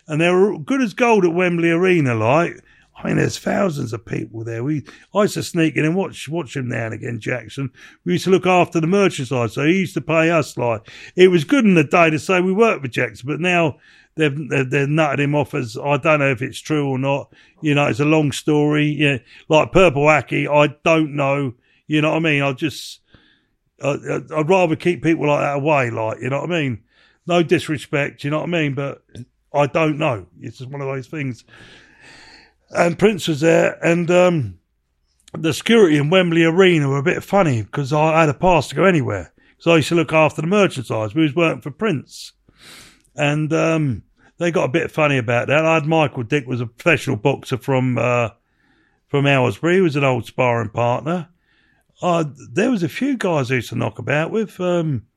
[0.05, 2.13] and they were good as gold at Wembley Arena.
[2.13, 2.61] Like,
[2.97, 4.65] I mean, there's thousands of people there.
[4.65, 4.83] We
[5.15, 7.21] I used to sneak in and watch watch him now and again.
[7.21, 7.71] Jackson.
[8.03, 10.57] We used to look after the merchandise, so he used to pay us.
[10.57, 13.77] Like, it was good in the day to say we worked with Jackson, but now
[14.17, 17.33] they've they've, nutted him off as I don't know if it's true or not.
[17.61, 18.87] You know, it's a long story.
[18.87, 19.17] Yeah,
[19.49, 21.53] like Purple Aki, I don't know.
[21.87, 22.41] You know what I mean?
[22.41, 22.99] I just
[23.81, 25.89] I, I'd rather keep people like that away.
[25.89, 26.83] Like, you know what I mean?
[27.25, 28.73] No disrespect, you know what I mean?
[28.73, 29.03] But
[29.53, 30.27] I don't know.
[30.41, 31.43] It's just one of those things.
[32.71, 34.59] And Prince was there, and um,
[35.33, 38.75] the security in Wembley Arena were a bit funny because I had a pass to
[38.75, 39.33] go anywhere.
[39.59, 41.15] So I used to look after the merchandise.
[41.15, 42.33] We was working for Prince,
[43.15, 44.03] and um,
[44.37, 45.65] they got a bit funny about that.
[45.65, 48.29] I had Michael Dick was a professional boxer from uh,
[49.07, 49.75] from Aylesbury.
[49.75, 51.29] He was an old sparring partner.
[52.01, 54.59] Uh, there was a few guys I used to knock about with.
[54.59, 55.07] Um,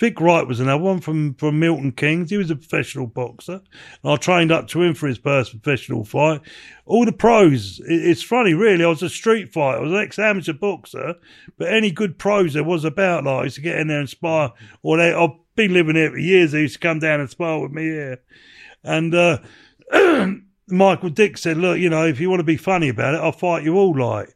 [0.00, 2.30] Vic Wright was another one from, from Milton Keynes.
[2.30, 3.60] He was a professional boxer.
[4.02, 6.40] And I trained up to him for his first professional fight.
[6.86, 8.82] All the pros, it, it's funny, really.
[8.82, 9.78] I was a street fighter.
[9.78, 11.16] I was an ex amateur boxer,
[11.58, 14.08] but any good pros there was about, like, I used to get in there and
[14.08, 14.54] spar.
[14.82, 16.52] Or they, I've been living here for years.
[16.52, 18.22] They used to come down and spar with me here.
[18.84, 19.38] And uh,
[20.68, 23.32] Michael Dick said, Look, you know, if you want to be funny about it, I'll
[23.32, 24.34] fight you all, like.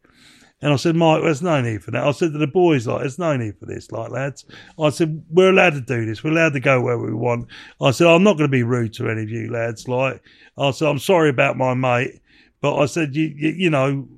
[0.64, 2.06] And I said, Mike, there's no need for that.
[2.06, 4.46] I said to the boys, like, there's no need for this, like, lads.
[4.80, 6.24] I said, we're allowed to do this.
[6.24, 7.48] We're allowed to go where we want.
[7.82, 9.86] I said, I'm not going to be rude to any of you lads.
[9.88, 10.22] Like,
[10.56, 12.18] I said, I'm sorry about my mate,
[12.62, 14.08] but I said, you, you, you know,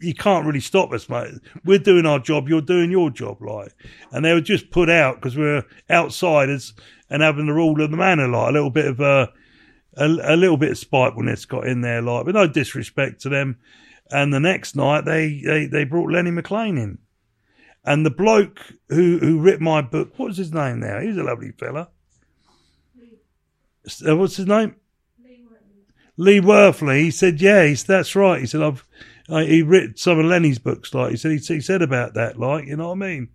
[0.00, 1.34] you can't really stop us, mate.
[1.64, 2.48] We're doing our job.
[2.48, 3.72] You're doing your job, like.
[4.10, 6.74] And they were just put out because we're outsiders
[7.10, 9.32] and having the rule of the manor, like a little bit of a,
[9.96, 13.58] a, a little bit of spitefulness got in there, like, but no disrespect to them.
[14.10, 16.98] And the next night they, they, they brought Lenny McLean in.
[17.84, 21.00] And the bloke who, who wrote my book, what was his name now?
[21.00, 21.88] He was a lovely fella.
[24.06, 24.74] Uh, What's his name?
[26.16, 27.02] Lee Worthley.
[27.02, 28.40] He said, yeah, he that's right.
[28.40, 28.84] He said, I've,
[29.28, 32.38] I, he writ some of Lenny's books, like, he said, he, he said about that,
[32.38, 33.28] like, you know what I mean?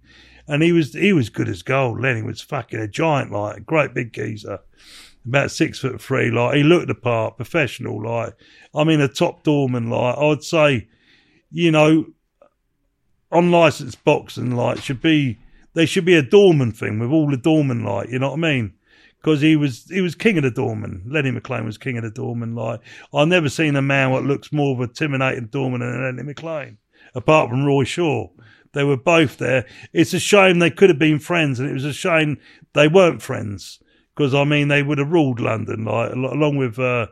[0.52, 2.02] And he was, he was good as gold.
[2.02, 4.60] Lenny was fucking a giant, like, a great big geezer
[5.26, 6.32] about six foot three.
[6.32, 8.04] Like he looked the part, professional.
[8.04, 8.34] Like
[8.74, 9.90] I mean, a top doorman.
[9.90, 10.88] Like I'd say,
[11.52, 12.08] you know,
[13.32, 15.38] unlicensed boxing like should be
[15.74, 17.84] there should be a doorman thing with all the doormen.
[17.84, 18.74] Like you know what I mean?
[19.18, 21.04] Because he was he was king of the doorman.
[21.08, 22.56] Lenny McLean was king of the doorman.
[22.56, 22.82] Like
[23.14, 26.78] I've never seen a man what looks more of a intimidating doorman than Lenny McLean,
[27.16, 28.28] apart from Roy Shaw.
[28.74, 29.66] They were both there.
[29.92, 32.38] It's a shame they could have been friends, and it was a shame
[32.74, 33.80] they weren't friends
[34.16, 37.08] because I mean they would have ruled London, like along with uh,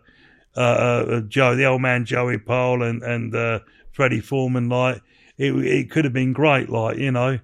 [0.56, 3.60] uh, uh, Joe, the old man Joey Pyle, and and uh,
[3.92, 4.70] Freddie Foreman.
[4.70, 5.02] Like
[5.38, 7.40] it, it could have been great, like you know,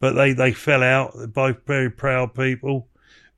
[0.00, 1.12] but they they fell out.
[1.16, 2.88] They're both very proud people,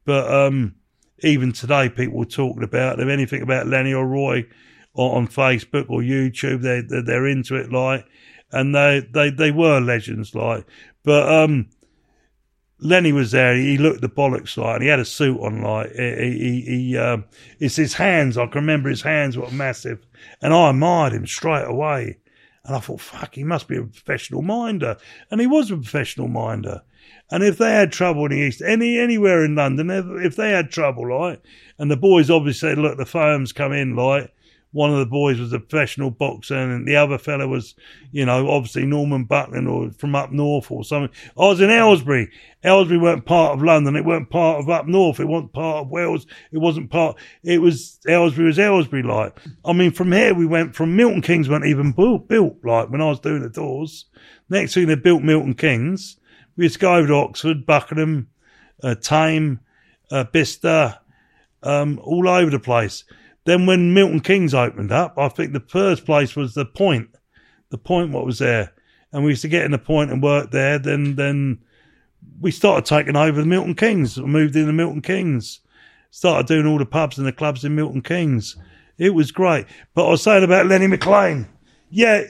[0.05, 0.74] but um,
[1.20, 3.09] even today people are talking about them.
[3.09, 4.47] Anything about Lenny or Roy
[4.94, 8.07] on, on Facebook or YouTube, they they're, they're into it, like,
[8.52, 10.66] and they they they were legends, like,
[11.05, 11.68] but um
[12.82, 13.55] Lenny was there.
[13.55, 15.60] He looked the bollocks like, and he had a suit on.
[15.62, 17.27] Like, he, he, he um,
[17.59, 18.39] it's his hands.
[18.39, 20.06] I can remember his hands were massive,
[20.40, 22.16] and I admired him straight away.
[22.64, 24.97] And I thought, fuck, he must be a professional minder,
[25.31, 26.82] and he was a professional minder.
[27.31, 30.70] And if they had trouble in the east, any anywhere in London, if, they had
[30.70, 31.43] trouble, like,
[31.78, 34.32] and the boys obviously said, look, the firms come in, like,
[34.72, 37.74] one of the boys was a professional boxer and the other fella was,
[38.12, 41.14] you know, obviously Norman Buckland or from up north or something.
[41.36, 42.30] I was in Aylesbury.
[42.62, 43.97] Aylesbury weren't part of London.
[43.97, 45.18] It weren't part of up north.
[45.18, 46.26] It wasn't part of Wales.
[46.52, 49.36] It wasn't part, it was, Aylesbury was Aylesbury like.
[49.64, 53.01] I mean, from here we went from Milton Keynes weren't even built, built like when
[53.01, 54.06] I was doing the doors.
[54.48, 56.16] Next thing they built Milton Keynes.
[56.56, 58.28] We used go over to Oxford, Buckingham,
[58.82, 59.60] uh, Thame,
[60.10, 60.98] uh, Bicester,
[61.62, 63.05] um, all over the place.
[63.45, 67.09] Then when Milton Keynes opened up, I think the first place was the Point.
[67.71, 68.73] The Point, what was there,
[69.12, 70.79] and we used to get in the Point and work there.
[70.79, 71.61] Then then
[72.41, 74.19] we started taking over the Milton Keynes.
[74.19, 75.61] We moved in the Milton Keynes.
[76.11, 78.57] Started doing all the pubs and the clubs in Milton Keynes.
[78.99, 79.67] It was great.
[79.95, 81.49] But I was saying about Lenny McLean.
[81.89, 82.25] Yeah,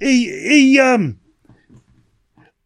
[0.00, 1.18] he he um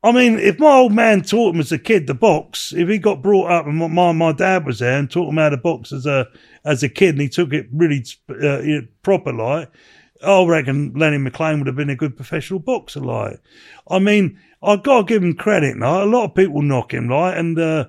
[0.03, 2.99] I mean, if my old man taught him as a kid the box, if he
[2.99, 5.93] got brought up and my my dad was there and taught him how to box
[5.93, 6.29] as a
[6.67, 9.71] as a kid, and he took it really uh, proper like,
[10.25, 13.01] I reckon Lenny McLean would have been a good professional boxer.
[13.01, 13.41] Like,
[13.89, 15.79] I mean, I got to give him credit.
[15.79, 17.87] Like, a lot of people knock him, like, and uh,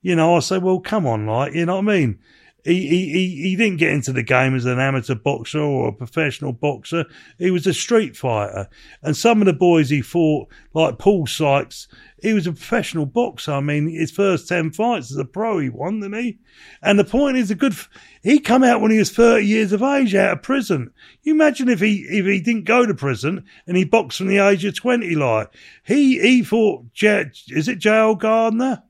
[0.00, 2.18] you know, I say, well, come on, like, you know what I mean?
[2.64, 6.52] He, he, he, didn't get into the game as an amateur boxer or a professional
[6.52, 7.04] boxer.
[7.38, 8.68] He was a street fighter.
[9.02, 11.88] And some of the boys he fought, like Paul Sykes,
[12.22, 13.52] he was a professional boxer.
[13.52, 16.38] I mean, his first 10 fights as a pro, he won, didn't he?
[16.82, 17.74] And the point is, a good,
[18.22, 20.90] he come out when he was 30 years of age out of prison.
[21.22, 24.38] You imagine if he, if he didn't go to prison and he boxed from the
[24.38, 25.48] age of 20, like,
[25.84, 28.16] he, he fought, is it J.L.
[28.16, 28.82] Gardner?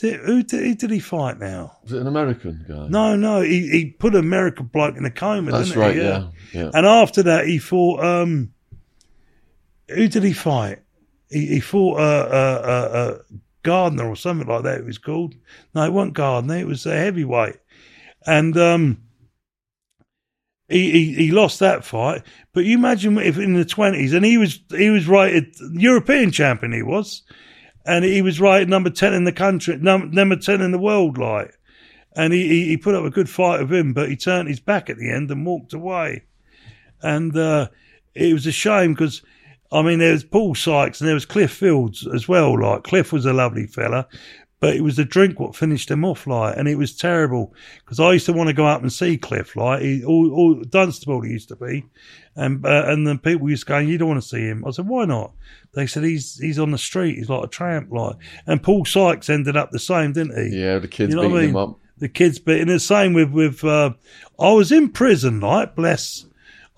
[0.00, 1.76] Who, did, who did he fight now?
[1.84, 2.88] Was it an American guy?
[2.88, 6.02] No, no, he, he put an American bloke in a coma, That's didn't right, he?
[6.02, 6.28] yeah.
[6.52, 6.70] yeah.
[6.74, 8.04] And after that, he fought.
[8.04, 8.52] Um,
[9.88, 10.80] who did he fight?
[11.30, 13.18] He, he fought uh, uh, uh, uh,
[13.62, 14.80] Gardner or something like that.
[14.80, 15.34] It was called.
[15.74, 16.56] No, it wasn't Gardner.
[16.56, 17.56] It was a heavyweight,
[18.26, 19.02] and um,
[20.68, 22.22] he, he he lost that fight.
[22.52, 26.72] But you imagine if in the twenties, and he was he was rated European champion.
[26.72, 27.22] He was,
[27.84, 31.58] and he was rated number ten in the country, number ten in the world, like.
[32.16, 34.60] And he, he, he put up a good fight with him, but he turned his
[34.60, 36.22] back at the end and walked away
[37.04, 37.68] and uh,
[38.14, 39.22] it was a shame because
[39.70, 42.60] I mean there was Paul Sykes and there was Cliff Fields as well.
[42.60, 44.08] Like Cliff was a lovely fella,
[44.58, 46.26] but it was the drink what finished him off.
[46.26, 47.54] Like, and it was terrible
[47.84, 49.54] because I used to want to go up and see Cliff.
[49.54, 51.84] Like, he, all, all Dunstable he used to be,
[52.36, 54.70] and uh, and then people used to go, "You don't want to see him." I
[54.70, 55.32] said, "Why not?"
[55.74, 57.16] They said he's he's on the street.
[57.16, 57.90] He's like a tramp.
[57.92, 58.16] Like,
[58.46, 60.56] and Paul Sykes ended up the same, didn't he?
[60.58, 61.78] Yeah, the kids You know beating I him up.
[61.98, 63.92] the kids beating the same with with uh,
[64.38, 66.26] I was in prison, like bless.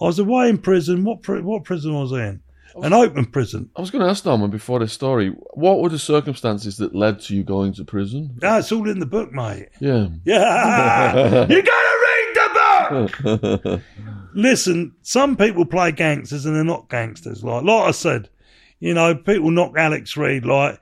[0.01, 1.05] I was away in prison.
[1.05, 2.41] What pri- what prison was I in?
[2.83, 3.71] An open prison.
[3.75, 7.21] I was going to ask Norman before this story, what were the circumstances that led
[7.23, 8.39] to you going to prison?
[8.43, 9.71] Ah, it's all in the book, mate.
[9.81, 10.09] Yeah.
[10.27, 12.06] Yeah, you the book.
[14.35, 17.43] Listen, some people play gangsters and they're not gangsters.
[17.43, 18.29] Like like I said,
[18.81, 20.45] you know, people knock Alex Reid.
[20.45, 20.81] Like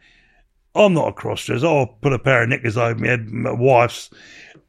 [0.75, 1.67] I'm not a cross-dresser.
[1.67, 4.11] I'll put a pair of knickers over my head, my wife's.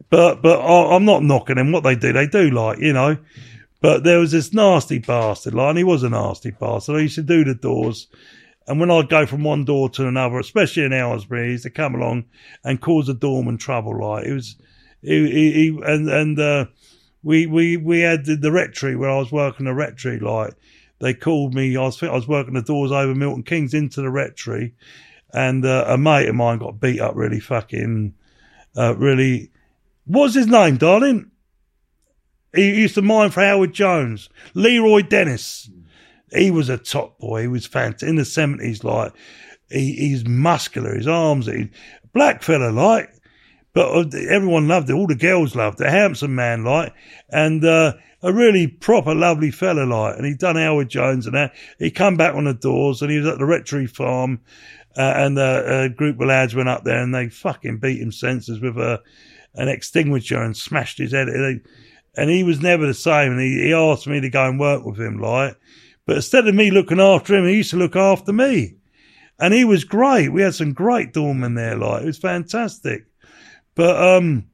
[0.10, 1.72] But but I, I'm not knocking them.
[1.72, 2.50] What they do, they do.
[2.52, 3.18] Like you know.
[3.82, 6.96] But there was this nasty bastard, like, and he was a nasty bastard.
[6.96, 8.08] I used to do the doors,
[8.68, 11.70] and when I'd go from one door to another, especially in Aylesbury, he used to
[11.70, 12.26] come along
[12.64, 14.00] and cause the doorman trouble.
[14.02, 14.56] Like it was,
[15.02, 16.66] he, he, he and and uh,
[17.26, 20.20] we we we had the, the rectory where I was working the rectory.
[20.20, 20.54] Like
[21.00, 24.12] they called me, I was I was working the doors over Milton Keynes into the
[24.12, 24.76] rectory,
[25.34, 28.14] and uh, a mate of mine got beat up really fucking,
[28.78, 29.52] uh, really.
[30.06, 31.32] What's his name, darling?
[32.54, 34.30] He used to mine for Howard Jones.
[34.54, 35.70] Leroy Dennis.
[36.32, 37.42] He was a top boy.
[37.42, 38.08] He was fantastic.
[38.08, 39.14] In the 70s, like,
[39.70, 41.70] he, he's muscular, his arms, he,
[42.14, 43.15] black fella, like,
[43.76, 44.94] but uh, everyone loved it.
[44.94, 45.88] All the girls loved it.
[45.88, 46.94] A handsome man, like,
[47.30, 47.94] and, uh,
[48.24, 51.54] a really proper, lovely fella, like, and he'd done Howard Jones and that.
[51.78, 54.40] He'd come back on the doors and he was at the Rectory Farm,
[54.98, 58.12] uh, and uh, a group of lads went up there and they fucking beat him
[58.12, 59.04] senseless with a,
[59.54, 61.28] an extinguisher and smashed his head.
[61.28, 63.34] And he was never the same.
[63.34, 65.56] And he, he asked me to go and work with him, like,
[66.08, 68.78] but instead of me looking after him, he used to look after me.
[69.38, 70.32] And he was great.
[70.32, 73.06] We had some great doormen there, like, it was fantastic.
[73.76, 74.48] But, um,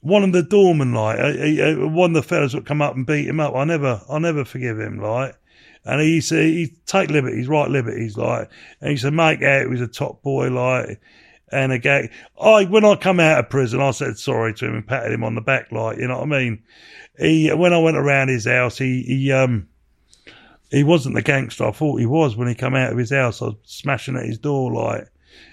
[0.00, 3.06] one of the doormen, like, he, uh, one of the fellas would come up and
[3.06, 3.54] beat him up.
[3.54, 5.36] I never, I never forgive him, like.
[5.84, 9.66] And he said, he take liberties, right liberties, like, and he said, make out he
[9.66, 11.00] was a top boy, like,
[11.52, 12.10] and again,
[12.40, 15.24] I when I come out of prison, I said sorry to him and patted him
[15.24, 16.62] on the back, like you know what I mean.
[17.18, 19.68] He when I went around his house, he he um
[20.70, 23.42] he wasn't the gangster I thought he was when he come out of his house.
[23.42, 25.08] I was smashing at his door like,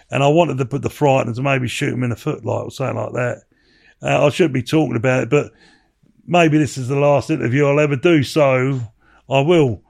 [0.10, 2.66] and I wanted to put the frighteners to maybe shoot him in the foot, like
[2.66, 3.44] or something like that.
[4.02, 5.52] Uh, I shouldn't be talking about it, but
[6.26, 8.80] maybe this is the last interview I'll ever do, so
[9.30, 9.82] I will.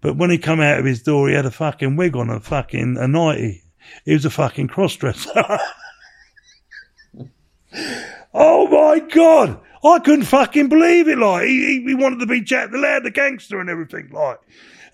[0.00, 2.40] But when he come out of his door, he had a fucking wig on, a
[2.40, 3.62] fucking a nightie.
[4.04, 5.58] He was a fucking crossdresser.
[8.34, 9.60] oh my god!
[9.84, 11.18] I couldn't fucking believe it.
[11.18, 14.10] Like he, he, he wanted to be Jack the Lad, the gangster, and everything.
[14.12, 14.38] Like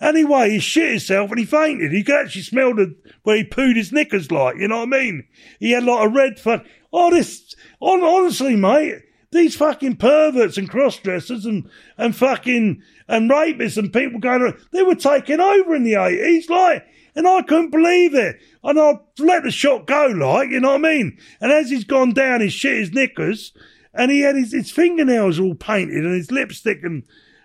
[0.01, 1.91] anyway, he shit himself and he fainted.
[1.91, 4.31] He could actually smell the where he pooed his knickers.
[4.31, 5.27] Like you know what I mean?
[5.59, 6.65] He had like a red fuck.
[6.91, 9.01] Oh, this on honestly, mate.
[9.31, 14.95] These fucking perverts and crossdressers and and fucking and rapists and people going, they were
[14.95, 16.49] taking over in the eighties.
[16.49, 18.39] Like and I couldn't believe it.
[18.63, 21.17] And I let the shot go, like, you know what I mean?
[21.39, 23.53] And as he's gone down, he shit his knickers,
[23.93, 27.03] and he had his, his fingernails all painted and his lipstick, and,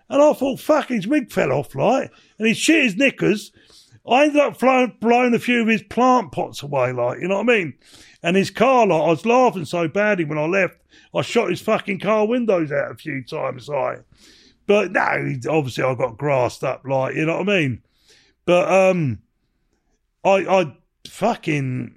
[0.08, 3.52] and I thought, fuck, his wig fell off, like, and he shit his knickers.
[4.08, 7.36] I ended up blowing, blowing a few of his plant pots away, like, you know
[7.42, 7.74] what I mean?
[8.22, 10.76] And his car, like, I was laughing so badly when I left,
[11.14, 14.02] I shot his fucking car windows out a few times, like.
[14.66, 15.00] but no,
[15.48, 17.82] obviously I got grassed up, like you know what I mean.
[18.44, 19.18] But um,
[20.24, 20.76] I I
[21.08, 21.94] fucking.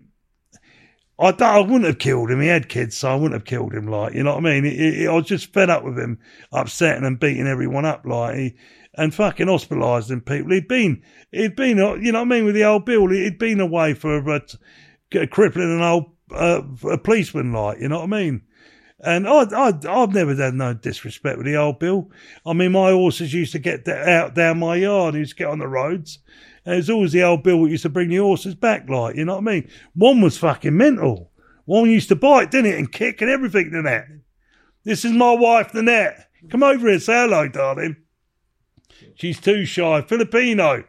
[1.19, 2.41] I, I wouldn't have killed him.
[2.41, 3.88] He had kids, so I wouldn't have killed him.
[3.88, 4.65] Like you know what I mean.
[4.65, 6.18] It, it, I was just fed up with him,
[6.51, 8.05] upsetting and beating everyone up.
[8.05, 8.55] Like he,
[8.95, 10.51] and fucking hospitalising people.
[10.51, 13.07] He'd been, he'd been, uh, you know what I mean, with the old Bill.
[13.09, 14.39] He'd been away for uh,
[15.09, 17.53] t- crippling an old uh, a policeman.
[17.53, 18.41] Like you know what I mean.
[19.03, 22.09] And I, I, I've never had no disrespect with the old Bill.
[22.45, 25.15] I mean, my horses used to get out down my yard.
[25.15, 26.19] Used to get on the roads.
[26.65, 29.15] And it was always the old Bill that used to bring the horses back, like,
[29.15, 29.69] you know what I mean?
[29.95, 31.31] One was fucking mental.
[31.65, 32.77] One used to bite, didn't it?
[32.77, 34.07] And kick and everything, the net.
[34.84, 36.27] This is my wife, the net.
[36.49, 37.97] Come over here, say hello, darling.
[39.15, 40.01] She's too shy.
[40.01, 40.83] Filipino.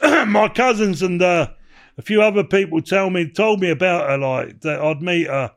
[0.26, 1.48] my cousins and uh,
[1.96, 5.52] a few other people tell me told me about her, like that I'd meet her,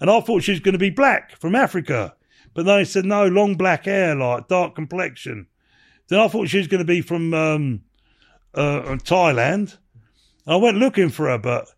[0.00, 2.14] and I thought she was going to be black from Africa,
[2.54, 5.46] but they said no, long black hair, like dark complexion.
[6.08, 7.82] Then I thought she was going to be from um,
[8.54, 9.76] uh, Thailand.
[10.46, 11.68] I went looking for her, but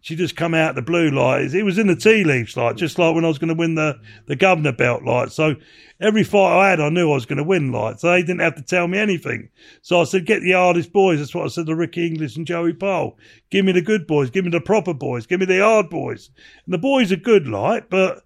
[0.00, 2.98] she just come out the blue like it was in the tea leaves, like just
[2.98, 5.56] like when I was going to win the the governor belt, like so.
[6.00, 8.12] Every fight I had, I knew I was going to win, like so.
[8.12, 9.48] They didn't have to tell me anything.
[9.82, 12.46] So I said, "Get the hardest boys." That's what I said to Ricky English and
[12.46, 13.16] Joey Pyle.
[13.50, 14.30] Give me the good boys.
[14.30, 15.26] Give me the proper boys.
[15.26, 16.30] Give me the hard boys.
[16.64, 18.22] And the boys are good, like, but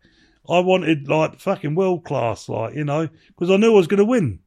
[0.48, 3.98] I wanted like fucking world class, like you know, because I knew I was going
[3.98, 4.40] to win.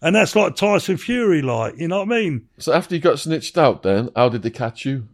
[0.00, 2.48] And that's like Tyson Fury, like you know what I mean.
[2.58, 5.08] So after you got snitched out, then how did they catch you?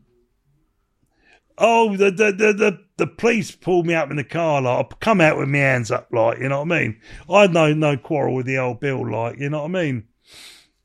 [1.57, 4.95] Oh, the the the the, the police pulled me up in the car, like I
[4.97, 7.01] come out with my hands up, like you know what I mean.
[7.31, 10.05] I had no no quarrel with the old Bill, like you know what I mean.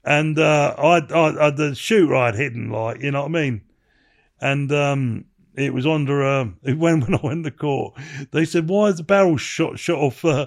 [0.04, 3.62] And uh, I, I, I the shooter I'd hidden, like you know what I mean.
[4.42, 5.26] And um,
[5.56, 7.96] it was under um, when when I went to court,
[8.32, 10.46] they said, "Why is the barrel shot shot off, uh,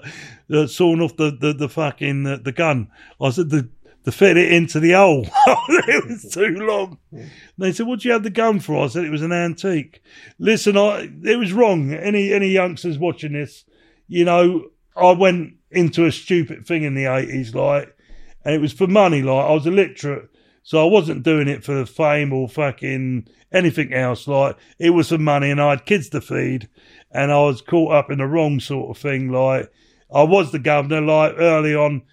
[0.51, 2.89] uh, sawn off the the, the fucking uh, the gun?"
[3.21, 3.69] I said, "The
[4.03, 5.25] to fit it into the hole.
[5.47, 6.97] it was too long.
[7.11, 9.31] And they said, "What do you have the gun for?" I said, "It was an
[9.31, 10.01] antique."
[10.39, 11.93] Listen, I it was wrong.
[11.93, 13.65] Any any youngsters watching this,
[14.07, 17.95] you know, I went into a stupid thing in the eighties, like,
[18.43, 19.21] and it was for money.
[19.21, 20.29] Like, I was illiterate,
[20.63, 24.27] so I wasn't doing it for fame or fucking anything else.
[24.27, 26.67] Like, it was for money, and I had kids to feed,
[27.11, 29.29] and I was caught up in the wrong sort of thing.
[29.29, 29.71] Like,
[30.13, 32.03] I was the governor, like early on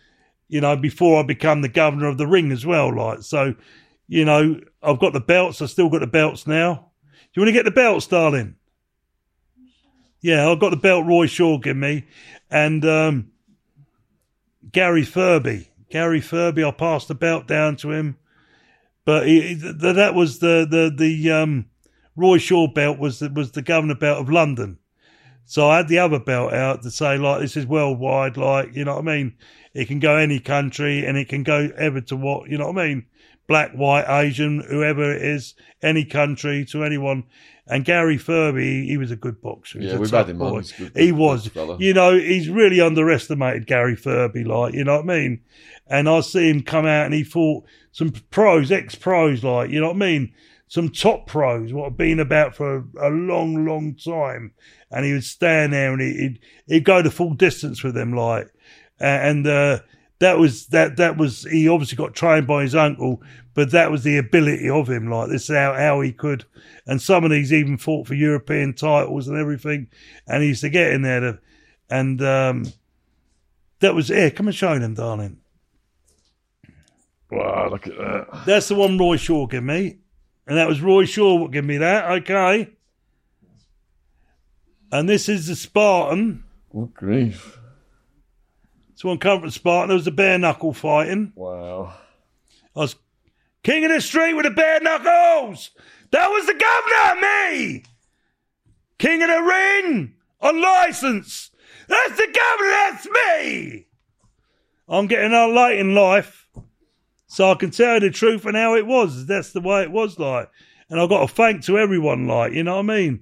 [0.50, 2.94] you know, before I become the governor of the ring as well.
[2.94, 3.54] Like, so,
[4.08, 5.62] you know, I've got the belts.
[5.62, 6.90] I've still got the belts now.
[7.12, 8.56] Do you want to get the belts, darling?
[10.20, 12.08] Yeah, I've got the belt Roy Shaw gave me.
[12.50, 13.30] And um,
[14.72, 15.70] Gary Furby.
[15.88, 18.18] Gary Furby, I passed the belt down to him.
[19.04, 21.66] But he, th- that was the, the, the um,
[22.16, 24.79] Roy Shaw belt was the, was the governor belt of London.
[25.50, 28.84] So I had the other belt out to say, like, this is worldwide, like, you
[28.84, 29.34] know what I mean?
[29.74, 32.78] It can go any country and it can go ever to what, you know what
[32.78, 33.06] I mean?
[33.48, 37.24] Black, white, Asian, whoever it is, any country to anyone.
[37.66, 39.80] And Gary Furby, he was a good boxer.
[39.80, 40.52] He was Yeah, we've had him on.
[40.52, 40.58] boy.
[40.58, 41.48] He's good- He was.
[41.48, 41.76] fella.
[41.80, 45.40] You know, he's really underestimated Gary Furby, like, you know what I mean?
[45.88, 49.80] And I see him come out and he fought some pros, ex pros, like, you
[49.80, 50.32] know what I mean?
[50.70, 54.54] Some top pros, what have been about for a, a long, long time.
[54.90, 58.14] And he would stand there and he, he'd, he'd go the full distance with them,
[58.14, 58.48] like,
[58.98, 59.80] and, uh,
[60.20, 63.22] that was that that was he obviously got trained by his uncle,
[63.54, 65.10] but that was the ability of him.
[65.10, 66.44] Like this is how, how he could,
[66.86, 69.88] and some of these even fought for European titles and everything,
[70.26, 71.38] and he used to get in there to,
[71.88, 72.66] and um,
[73.78, 74.30] that was here.
[74.30, 75.38] Come and show them, darling.
[77.30, 78.42] Wow, look at that.
[78.44, 80.00] That's the one Roy Shaw gave me,
[80.50, 82.10] and that was Roy Shaw what gave me that.
[82.22, 82.70] Okay,
[84.90, 86.42] and this is the Spartan.
[86.70, 87.60] What grief.
[88.92, 89.88] It's one comfort Spartan.
[89.88, 91.32] There was the bare knuckle fighting.
[91.36, 91.94] Wow.
[92.74, 92.96] I was
[93.62, 95.70] king of the street with the bare knuckles.
[96.10, 97.84] That was the governor, me.
[98.98, 101.52] King of the ring on license.
[101.86, 102.70] That's the governor.
[102.70, 103.86] That's me.
[104.88, 106.48] I'm getting on late in life,
[107.30, 109.26] so I can tell you the truth and how it was.
[109.26, 110.50] That's the way it was like,
[110.88, 113.20] and I got to thank to everyone, like you know what I mean.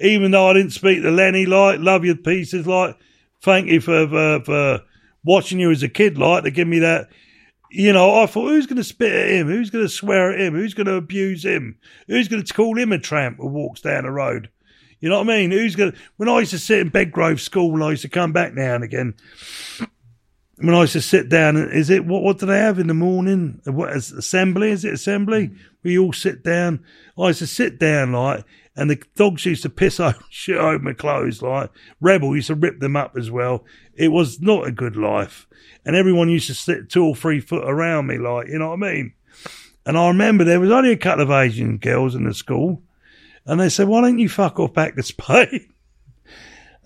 [0.00, 2.96] Even though I didn't speak to Lenny, like love your pieces, like
[3.42, 4.80] thank you for for, for
[5.24, 7.08] watching you as a kid, like to give me that
[7.70, 9.46] you know, I thought, who's going to spit at him?
[9.46, 10.54] Who's going to swear at him?
[10.54, 11.76] Who's going to abuse him?
[12.06, 14.48] Who's going to call him a tramp who walks down the road?
[15.00, 15.50] You know what I mean?
[15.50, 18.32] Who's going to, when I used to sit in Bedgrove School I used to come
[18.32, 19.14] back now and again,
[20.60, 22.22] when I used to sit down, is it what?
[22.22, 23.60] What do they have in the morning?
[23.64, 24.70] What is assembly?
[24.70, 25.48] Is it assembly?
[25.48, 25.58] Mm.
[25.84, 26.84] We all sit down.
[27.16, 28.44] I used to sit down like,
[28.74, 31.42] and the dogs used to piss over shit over my clothes.
[31.42, 31.70] Like
[32.00, 33.64] Rebel used to rip them up as well.
[33.94, 35.46] It was not a good life,
[35.84, 38.82] and everyone used to sit two or three foot around me, like you know what
[38.82, 39.12] I mean.
[39.86, 42.82] And I remember there was only a couple of Asian girls in the school,
[43.46, 45.72] and they said, "Why don't you fuck off back to Spain?"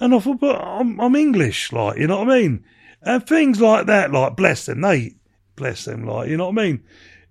[0.01, 2.65] And I thought, "But I'm, I'm English, like you know what I mean."
[3.03, 5.17] And things like that, like bless them, they
[5.57, 6.85] bless them, like you know what I mean.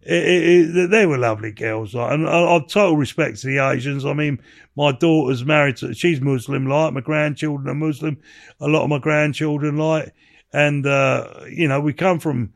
[0.03, 4.03] It, it, it, they were lovely girls, like, and I've total respect to the Asians.
[4.03, 4.41] I mean,
[4.75, 8.17] my daughter's married to, she's Muslim, like my grandchildren are Muslim.
[8.59, 10.11] A lot of my grandchildren, like,
[10.51, 12.53] and uh, you know, we come from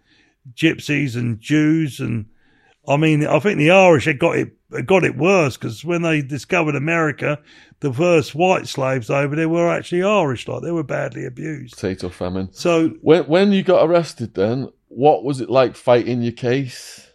[0.56, 2.26] gypsies and Jews, and
[2.88, 4.52] I mean, I think the Irish had got it
[4.82, 7.40] got it worse because when they discovered America,
[7.80, 11.76] the first white slaves over there were actually Irish, like they were badly abused.
[11.76, 12.50] Potato famine.
[12.52, 17.12] So When when you got arrested, then what was it like fighting your case?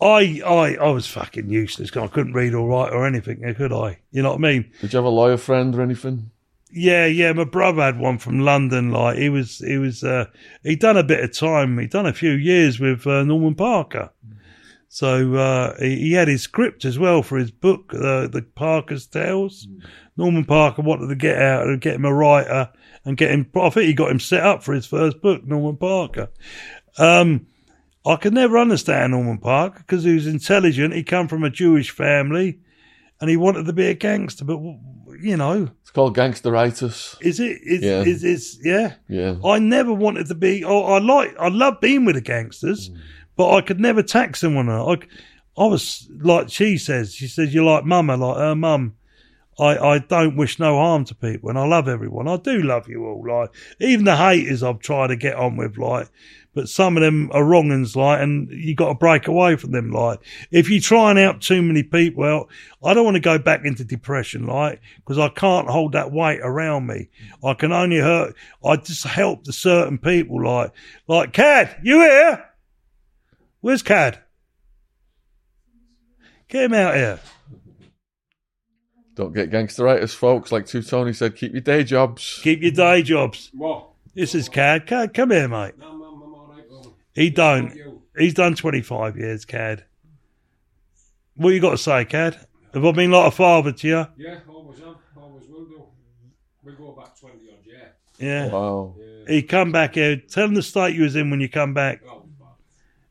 [0.00, 1.96] I, I, I was fucking useless.
[1.96, 4.00] I couldn't read or write or anything, could I?
[4.10, 4.70] You know what I mean?
[4.80, 6.32] Did you have a lawyer friend or anything?
[6.72, 7.32] Yeah, yeah.
[7.32, 8.90] My brother had one from London.
[8.90, 10.24] Like he was, he was, uh,
[10.64, 11.78] he'd done a bit of time.
[11.78, 14.10] He'd done a few years with uh, Norman Parker.
[14.94, 19.10] So uh, he, he had his script as well for his book, uh, the Parkhurst
[19.10, 19.66] Tales.
[20.18, 22.68] Norman Parker wanted to get out and get him a writer
[23.06, 23.50] and get him.
[23.58, 26.28] I think he got him set up for his first book, Norman Parker.
[26.98, 27.46] Um,
[28.04, 30.92] I could never understand Norman Parker because he was intelligent.
[30.92, 32.60] He come from a Jewish family,
[33.18, 34.44] and he wanted to be a gangster.
[34.44, 34.58] But
[35.22, 37.16] you know, It's called gangsteritis.
[37.22, 37.60] is it?
[37.64, 38.02] Is, Yeah.
[38.02, 38.96] is, is yeah.
[39.08, 39.36] Yeah.
[39.42, 40.64] I never wanted to be.
[40.64, 41.34] Oh, I like.
[41.40, 42.90] I love being with the gangsters,
[43.42, 44.68] but I could never tax someone.
[44.68, 44.96] I,
[45.58, 47.12] I was like she says.
[47.12, 48.94] She says you're like mama, like her mum.
[49.58, 52.28] I, I don't wish no harm to people, and I love everyone.
[52.28, 53.26] I do love you all.
[53.26, 53.50] Like
[53.80, 55.76] even the haters, I've tried to get on with.
[55.76, 56.08] Like,
[56.54, 57.68] but some of them are wrong.
[57.96, 59.90] Like, and you got to break away from them.
[59.90, 60.20] Like,
[60.52, 62.48] if you try and help too many people out,
[62.84, 64.46] I don't want to go back into depression.
[64.46, 67.08] Like, because I can't hold that weight around me.
[67.44, 68.36] I can only hurt.
[68.64, 70.44] I just help the certain people.
[70.44, 70.72] Like,
[71.08, 72.44] like Cad, you here?
[73.62, 74.18] Where's Cad?
[76.48, 77.20] Get him out here.
[79.14, 80.50] Don't get gangsteritis, folks.
[80.50, 82.40] Like Two Tony said, keep your day jobs.
[82.42, 83.50] Keep your day jobs.
[83.54, 83.88] What?
[84.14, 84.86] This is Cad.
[84.86, 85.78] Cad, come here, mate.
[85.78, 86.90] No, I'm, I'm all right, Roman.
[87.14, 87.72] He don't.
[88.18, 89.84] He's done 25 years, Cad.
[91.36, 92.38] What you got to say, Cad?
[92.74, 94.06] Have I been like a father to you?
[94.16, 94.96] Yeah, always am.
[95.16, 95.84] Always will do.
[96.64, 97.88] We go back 20 odd, yeah.
[98.18, 98.48] Yeah.
[98.48, 98.96] Wow.
[98.98, 99.34] Yeah.
[99.34, 100.16] He come back here.
[100.16, 102.00] Tell him the state you was in when you come back.
[102.08, 102.21] Oh, bad.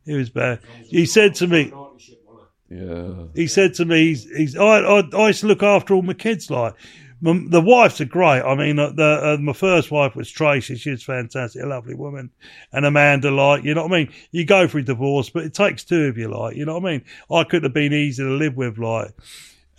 [0.06, 0.60] He was bad.
[0.86, 3.26] He said to me, Naughty shit, wasn't Yeah.
[3.36, 6.14] he said to me, he's, he's I, I, I used to look after all my
[6.14, 6.50] kids.
[6.50, 6.74] Like
[7.22, 8.42] my, the wives are great.
[8.42, 10.76] I mean, the uh, my first wife was Tracy.
[10.76, 12.32] She was fantastic, a lovely woman,
[12.74, 13.30] and Amanda.
[13.30, 14.14] Like you know what I mean.
[14.32, 16.30] You go through divorce, but it takes two of you.
[16.30, 17.06] Like you know what I mean.
[17.32, 18.78] I couldn't have been easy to live with.
[18.78, 19.12] Like.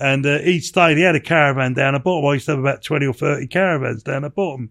[0.00, 2.28] And uh, each stayed, he had a caravan down the bottom.
[2.28, 4.70] I used to have about 20 or 30 caravans down the bottom.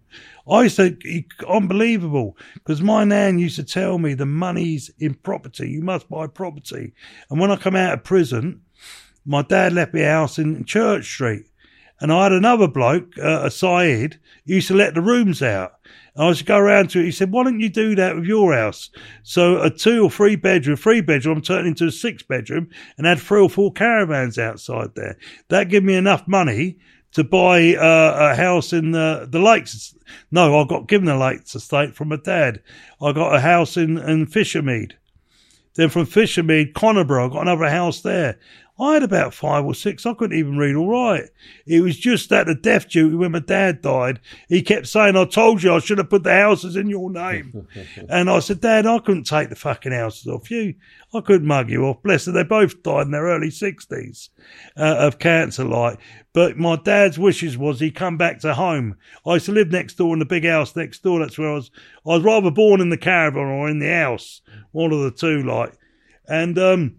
[0.50, 5.14] I used to, he, unbelievable, because my nan used to tell me the money's in
[5.14, 5.70] property.
[5.70, 6.92] You must buy property.
[7.30, 8.62] And when I come out of prison,
[9.24, 11.46] my dad left me a house in Church Street.
[12.00, 15.74] And I had another bloke, uh, a Saeed, used to let the rooms out.
[16.14, 17.04] And I to go around to it.
[17.06, 18.90] He said, why don't you do that with your house?
[19.22, 22.68] So a two or three bedroom, three bedroom turned into a six bedroom
[22.98, 25.16] and had three or four caravans outside there.
[25.48, 26.78] That gave me enough money
[27.12, 29.94] to buy uh, a house in the, the lakes.
[30.30, 32.62] No, I got given the lakes estate from my dad.
[33.00, 34.92] I got a house in, in Fishermead.
[35.74, 38.38] Then from Fishermead, Conniburrow, I got another house there.
[38.82, 40.04] I had about five or six.
[40.04, 41.28] I couldn't even read all right.
[41.66, 44.18] It was just at the death duty when my dad died.
[44.48, 47.68] He kept saying, I told you I should have put the houses in your name.
[48.08, 50.74] and I said, Dad, I couldn't take the fucking houses off you.
[51.14, 52.02] I couldn't mug you off.
[52.02, 52.34] Bless them.
[52.34, 54.30] They both died in their early 60s
[54.76, 56.00] uh, of cancer, like.
[56.32, 58.96] But my dad's wishes was he come back to home.
[59.24, 61.20] I used to live next door in the big house next door.
[61.20, 61.70] That's where I was.
[62.04, 64.40] I was rather born in the caravan or in the house,
[64.72, 65.74] one of the two, like.
[66.26, 66.96] And um,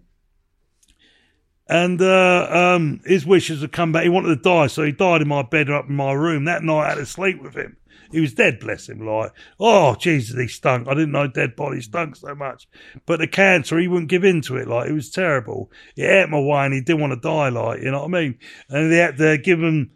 [1.68, 4.02] and uh, um, his wishes had come back.
[4.02, 6.44] He wanted to die, so he died in my bed up in my room.
[6.44, 7.76] That night I had to sleep with him.
[8.12, 9.04] He was dead, bless him.
[9.04, 10.86] Like, oh Jesus, he stunk.
[10.86, 12.68] I didn't know dead bodies stunk so much.
[13.06, 14.68] But the cancer, he wouldn't give in to it.
[14.68, 15.70] Like, it was terrible.
[15.96, 17.48] It ate my away, and he didn't want to die.
[17.48, 18.38] Like, you know what I mean?
[18.68, 19.90] And they had to give him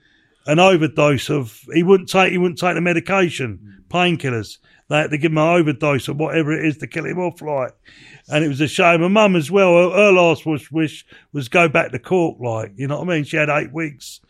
[0.46, 1.60] an overdose of.
[1.72, 2.32] He wouldn't take.
[2.32, 4.58] He wouldn't take the medication, painkillers.
[4.89, 7.43] They had to give him an overdose or whatever it is to kill him off.
[7.43, 7.74] Like,
[8.31, 9.02] and it was a shame.
[9.02, 9.74] My mum as well.
[9.90, 12.40] Her, her last wish, wish was go back to court.
[12.40, 13.24] Like, you know what I mean?
[13.24, 14.20] She had eight weeks,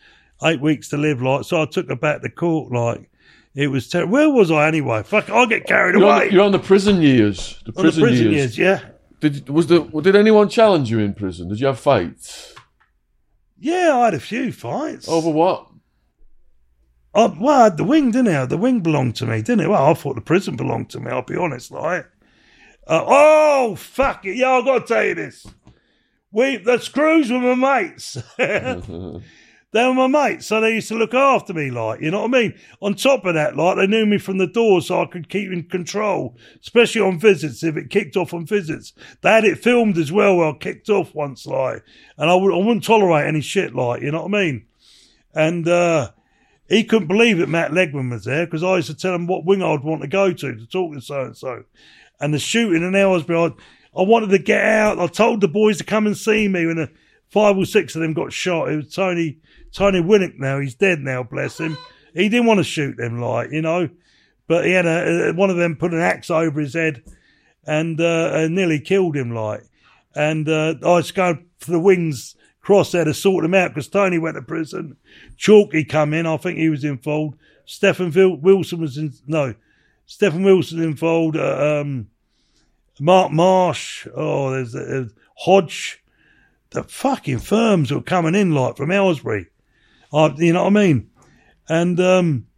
[0.43, 1.23] eight weeks to live.
[1.23, 2.73] Like, so I took her back to court.
[2.73, 3.09] Like,
[3.55, 4.13] It was terrible.
[4.15, 5.05] Where was I anyway?
[5.05, 6.27] Fuck, I'll get carried You're away.
[6.27, 7.61] on, you're on the prison years.
[7.65, 8.59] The On the prison, prison years.
[8.59, 8.89] years, yeah.
[9.21, 11.49] Did was the did anyone challenge you in prison?
[11.49, 12.55] Did you have fights
[13.59, 15.09] Yeah, I had a few fights.
[15.09, 15.68] over what?
[17.15, 18.45] I, well, I had the wing, didn't I?
[18.47, 19.69] The wing belonged to me, didn't it?
[19.69, 22.07] Well, I thought the prison belonged to me, I'll be honest, like.
[22.87, 24.37] Uh, oh, fuck it.
[24.37, 25.47] Yeah, I've got to tell you this.
[26.31, 28.17] We, the screws were my mates.
[28.37, 32.35] they were my mates, so they used to look after me, like, you know what
[32.35, 32.59] I mean?
[32.81, 35.51] On top of that, like, they knew me from the door so I could keep
[35.51, 38.93] in control, especially on visits, if it kicked off on visits.
[39.23, 41.83] They had it filmed as well where I kicked off once, like,
[42.17, 44.67] and I, would, I wouldn't tolerate any shit, like, you know what I mean?
[45.35, 46.11] And, uh,
[46.69, 49.45] he couldn't believe that Matt Legman was there because I used to tell him what
[49.45, 51.65] wing I'd want to go to to talk to so and so.
[52.20, 54.99] And the shooting in Aylesbury, I, I wanted to get out.
[54.99, 56.90] I told the boys to come and see me when the
[57.28, 58.70] five or six of them got shot.
[58.70, 59.39] It was Tony
[59.73, 60.61] Tony Winnick now.
[60.61, 61.77] He's dead now, bless him.
[62.15, 63.89] He didn't want to shoot them, like, you know.
[64.47, 67.03] But he had a, one of them put an axe over his head
[67.66, 69.62] and, uh, and nearly killed him, like.
[70.15, 72.35] And uh, I was going for the wings
[72.69, 74.95] cross there to sort him out because Tony went to prison.
[75.39, 76.27] Chalky come in.
[76.27, 77.39] I think he was involved.
[77.65, 79.15] Stephen Vil- Wilson was in.
[79.27, 79.55] No,
[80.05, 81.39] Stephen Wilson involved.
[81.39, 82.11] Uh, um,
[83.01, 84.07] Mark Marsh.
[84.15, 86.05] Oh, there's, there's Hodge.
[86.69, 89.47] The fucking firms were coming in like from Aylesbury.
[90.12, 91.09] I, you know what I mean?
[91.70, 92.49] And um,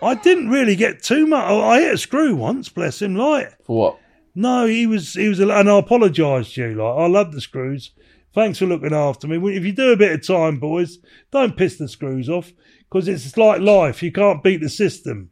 [0.00, 1.44] I didn't really get too much.
[1.44, 3.54] I hit a screw once, bless him, like.
[3.66, 4.00] For what?
[4.34, 6.74] No, he was he was, and I apologise to you.
[6.76, 7.90] Like I love the screws.
[8.34, 9.36] Thanks for looking after me.
[9.56, 10.98] If you do a bit of time, boys,
[11.30, 12.52] don't piss the screws off
[12.88, 14.02] because it's like life.
[14.02, 15.30] You can't beat the system.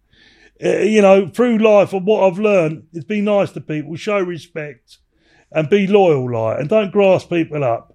[0.65, 4.19] Uh, you know, through life, and what I've learned is be nice to people, show
[4.19, 4.99] respect,
[5.53, 6.33] and be loyal.
[6.33, 7.95] Like, and don't grass people up,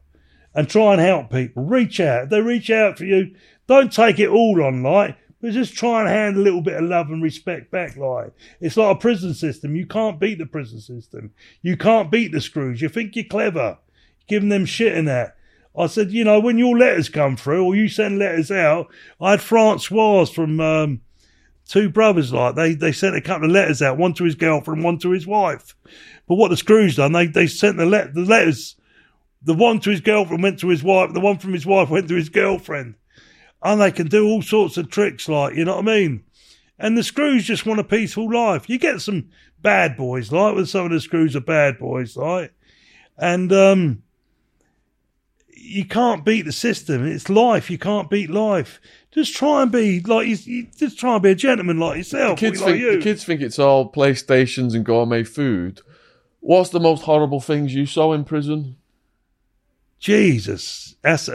[0.54, 1.64] and try and help people.
[1.64, 2.26] Reach out.
[2.26, 3.34] If they reach out for you,
[3.68, 4.84] don't take it all on.
[4.84, 7.98] Like, but just try and hand a little bit of love and respect back.
[7.98, 9.76] Like, it's like a prison system.
[9.76, 11.32] You can't beat the prison system.
[11.64, 12.80] You can't beat the screws.
[12.80, 13.80] You think you're clever
[14.32, 15.36] giving them shit in that.
[15.78, 18.88] I said, you know, when your letters come through or you send letters out,
[19.20, 21.02] I had Francois from um,
[21.68, 24.86] Two Brothers, like they they sent a couple of letters out, one to his girlfriend,
[24.86, 25.76] one to his wife.
[26.28, 28.78] But what the screws done, they they sent the let the letters.
[29.44, 31.14] The one to his girlfriend went to his wife.
[31.14, 32.96] The one from his wife went to his girlfriend.
[33.62, 36.24] And they can do all sorts of tricks, like you know what I mean.
[36.80, 38.70] And the screws just want a peaceful life.
[38.70, 39.30] You get some
[39.62, 42.54] bad boys, like with some of the screws are bad boys, like,
[43.18, 44.04] and um
[45.62, 47.06] you can't beat the system.
[47.06, 47.70] It's life.
[47.70, 48.80] You can't beat life.
[49.12, 52.40] Just try and be like you, just try and be a gentleman like yourself.
[52.40, 52.96] The kids like think you.
[52.98, 55.82] the kids think it's all PlayStations and gourmet food.
[56.40, 58.78] What's the most horrible things you saw in prison?
[60.00, 61.34] Jesus, that's uh,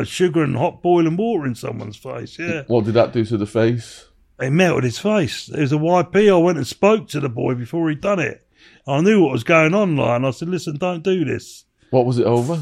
[0.00, 2.38] uh, sugar and hot boiling water in someone's face.
[2.38, 4.06] Yeah, What did that do to the face?
[4.40, 5.46] it melted his face.
[5.46, 6.32] There was a YP.
[6.32, 8.44] I went and spoke to the boy before he'd done it.
[8.86, 12.06] I knew what was going on, like, and I said, "Listen, don't do this." What
[12.06, 12.60] was it over?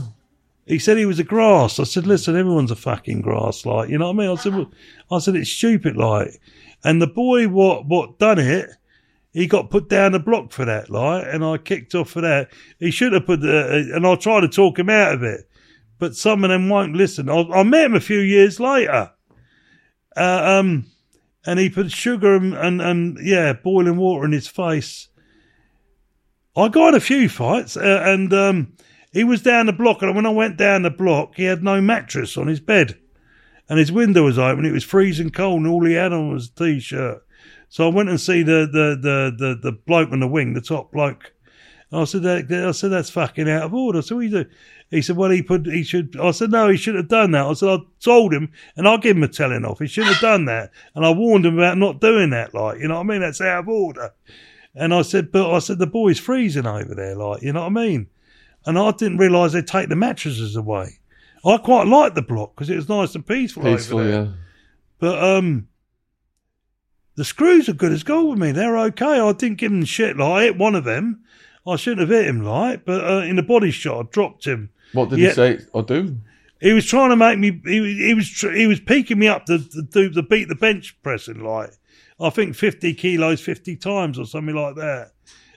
[0.66, 1.78] He said he was a grass.
[1.78, 4.30] I said, listen, everyone's a fucking grass, like, you know what I mean?
[4.30, 4.72] I said, well,
[5.12, 6.40] I said, it's stupid, like.
[6.82, 8.70] And the boy what, what done it,
[9.32, 12.50] he got put down the block for that, like, and I kicked off for that.
[12.80, 15.48] He should have put the, and I tried to talk him out of it,
[15.98, 17.30] but some of them won't listen.
[17.30, 19.12] I, I met him a few years later.
[20.16, 20.86] Uh, um,
[21.44, 25.08] and he put sugar and, and, and, yeah, boiling water in his face.
[26.56, 28.72] I got in a few fights, uh, and, um,
[29.16, 31.80] he was down the block, and when I went down the block, he had no
[31.80, 32.98] mattress on his bed,
[33.66, 34.66] and his window was open.
[34.66, 37.26] It was freezing cold, and all he had on was a t-shirt.
[37.70, 40.60] So I went and see the the the the, the bloke on the wing, the
[40.60, 41.32] top bloke.
[41.92, 44.02] I said, that, I said that's fucking out of order.
[44.02, 44.44] So what do?
[44.90, 46.14] He said, well, he put he should.
[46.20, 47.46] I said, no, he should have done that.
[47.46, 49.78] I said, I told him, and I'll give him a telling off.
[49.78, 52.52] He shouldn't have done that, and I warned him about not doing that.
[52.52, 53.20] Like, you know what I mean?
[53.20, 54.12] That's out of order.
[54.74, 57.16] And I said, but I said the boy's freezing over there.
[57.16, 58.08] Like, you know what I mean?
[58.66, 60.98] And I didn't realise they'd take the mattresses away.
[61.44, 64.22] I quite liked the block because it was nice and peaceful, Peaceful, over there.
[64.24, 64.30] yeah.
[64.98, 65.68] But um,
[67.14, 68.52] the screws are good as gold with me.
[68.52, 69.20] They're okay.
[69.20, 70.16] I didn't give them shit.
[70.16, 71.22] Like I hit one of them.
[71.66, 74.70] I shouldn't have hit him, like, but uh, in the body shot, I dropped him.
[74.92, 75.28] What did Yeah.
[75.30, 76.16] he say or do?
[76.60, 77.60] He was trying to make me.
[77.64, 80.48] He, was- he was tr- he was peaking me up to, to do to beat
[80.48, 81.70] the bench pressing, like
[82.20, 85.10] I think fifty kilos fifty times or something like that.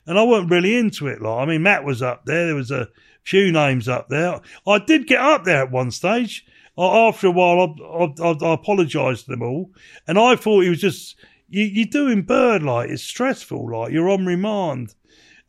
[0.05, 1.21] And I wasn't really into it.
[1.21, 2.47] Like I mean, Matt was up there.
[2.47, 2.89] There was a
[3.23, 4.41] few names up there.
[4.67, 6.45] I did get up there at one stage.
[6.77, 9.71] I, after a while, I, I, I, I apologised to them all,
[10.07, 11.15] and I thought he was just
[11.49, 11.63] you.
[11.63, 13.71] You're doing bird like it's stressful.
[13.71, 14.95] Like you're on remand,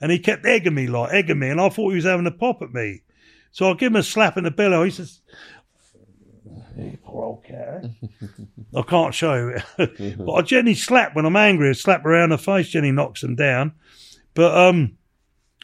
[0.00, 2.32] and he kept egging me like egging me, and I thought he was having a
[2.32, 3.02] pop at me.
[3.52, 4.86] So I give him a slap in the belly.
[4.86, 5.20] He says,
[7.04, 7.84] Poor old cat.
[8.74, 10.16] I can't show you.
[10.18, 11.68] but I generally slap when I'm angry.
[11.68, 12.68] I slap around the face.
[12.68, 13.72] Jenny knocks him down.
[14.34, 14.96] But um,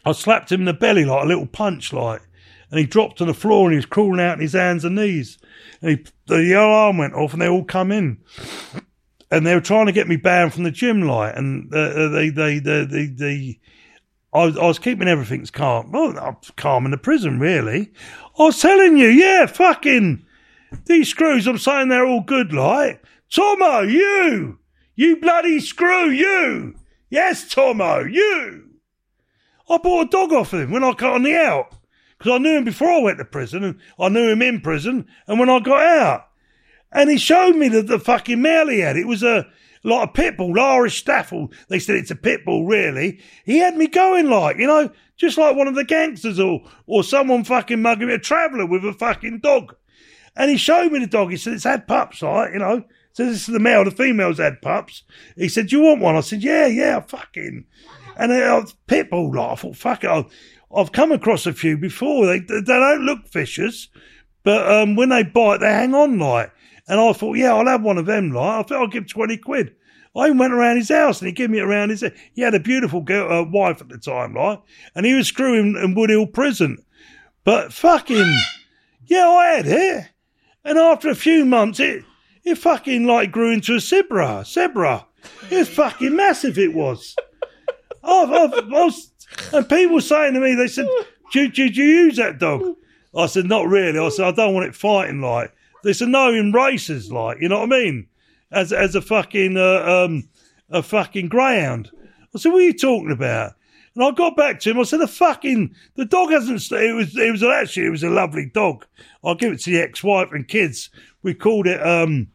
[0.05, 2.23] I slapped him in the belly like a little punch, like,
[2.71, 4.97] and he dropped to the floor and he was crawling out on his hands and
[4.97, 5.39] knees.
[5.81, 8.19] And he, the alarm went off and they all come in.
[9.31, 12.31] And they were trying to get me banned from the gym, like, and uh, they,
[12.31, 13.61] they, they, they, they,
[14.33, 15.91] I was, I was keeping everything's calm.
[15.91, 17.91] Well, I'm calm in the prison, really.
[18.39, 20.25] I was telling you, yeah, fucking
[20.85, 21.47] these screws.
[21.47, 24.59] I'm saying they're all good, like Tomo, you,
[24.95, 26.77] you bloody screw, you.
[27.09, 28.71] Yes, Tomo, you.
[29.69, 31.75] I bought a dog off him when I got on the out
[32.19, 35.07] because I knew him before I went to prison, and I knew him in prison,
[35.27, 36.29] and when I got out,
[36.93, 38.97] and he showed me the, the fucking mail he had.
[38.97, 39.47] It was a
[39.83, 41.53] like a pit bull, Irish staffel.
[41.69, 43.21] They said it's a pit bull, really.
[43.45, 47.05] He had me going like, you know, just like one of the gangsters or or
[47.05, 49.77] someone fucking mugging me, a traveller with a fucking dog.
[50.35, 51.31] And he showed me the dog.
[51.31, 52.85] He said it's had pups, like, you know.
[53.17, 55.03] So this is the male, the female's had pups.
[55.37, 56.17] He said, Do you want one?
[56.17, 57.65] I said, Yeah, yeah, fucking.
[58.15, 60.11] And I was pit bull, like, I thought, fuck it.
[60.11, 60.27] I've,
[60.75, 62.27] I've come across a few before.
[62.27, 63.89] They they don't look vicious,
[64.43, 66.53] but um, when they bite, they hang on like.
[66.89, 68.33] And I thought, yeah, I'll have one of them.
[68.33, 69.75] Like, I thought I'll give twenty quid.
[70.15, 72.05] I went around his house and he gave me around his.
[72.35, 74.61] He had a beautiful girl, uh, wife at the time, like,
[74.95, 76.85] and he was screwing in Woodhill prison.
[77.45, 78.37] But fucking,
[79.07, 80.05] yeah, I had it.
[80.67, 82.05] And after a few months, it
[82.47, 84.45] it fucking like grew into a zebra.
[84.47, 85.05] Zebra.
[85.51, 86.57] It was fucking massive.
[86.59, 87.15] It was.
[88.03, 89.11] I've, I've, I was,
[89.53, 90.87] and people saying to me, they said,
[91.33, 92.77] do, do, do you use that dog?
[93.17, 93.99] I said, not really.
[93.99, 95.53] I said, I don't want it fighting like.
[95.83, 98.07] They said, no, in races, like, you know what I mean?
[98.53, 100.29] As as a fucking, uh, um,
[100.71, 101.91] a fucking greyhound.
[102.35, 103.55] I said, what are you talking about?
[103.97, 104.79] And I got back to him.
[104.79, 108.05] I said, the fucking, the dog hasn't, st- it was, it was actually, it was
[108.05, 108.87] a lovely dog.
[109.25, 110.91] I'll give it to the ex-wife and kids.
[111.23, 112.29] We called it, um,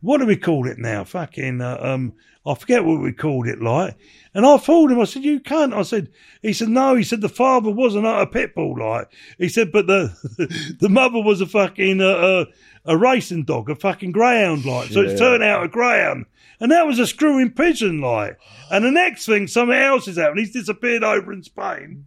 [0.00, 1.04] what do we call it now?
[1.04, 2.14] Fucking, uh, um,
[2.46, 3.96] I forget what we called it like.
[4.34, 5.00] And I fooled him.
[5.00, 5.74] I said, you can't.
[5.74, 6.10] I said,
[6.42, 6.94] he said, no.
[6.94, 9.10] He said, the father wasn't a pit bull like.
[9.38, 12.44] He said, but the, the mother was a fucking, uh, uh,
[12.84, 14.90] a racing dog, a fucking greyhound like.
[14.90, 16.26] So it's turned out a greyhound.
[16.60, 18.38] And that was a screwing pigeon like.
[18.70, 20.38] And the next thing, something else has happened.
[20.38, 22.06] He's disappeared over in Spain.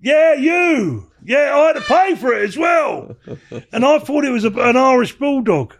[0.00, 1.10] Yeah, you.
[1.24, 3.16] Yeah, I had to pay for it as well.
[3.72, 5.74] And I thought it was a, an Irish bulldog.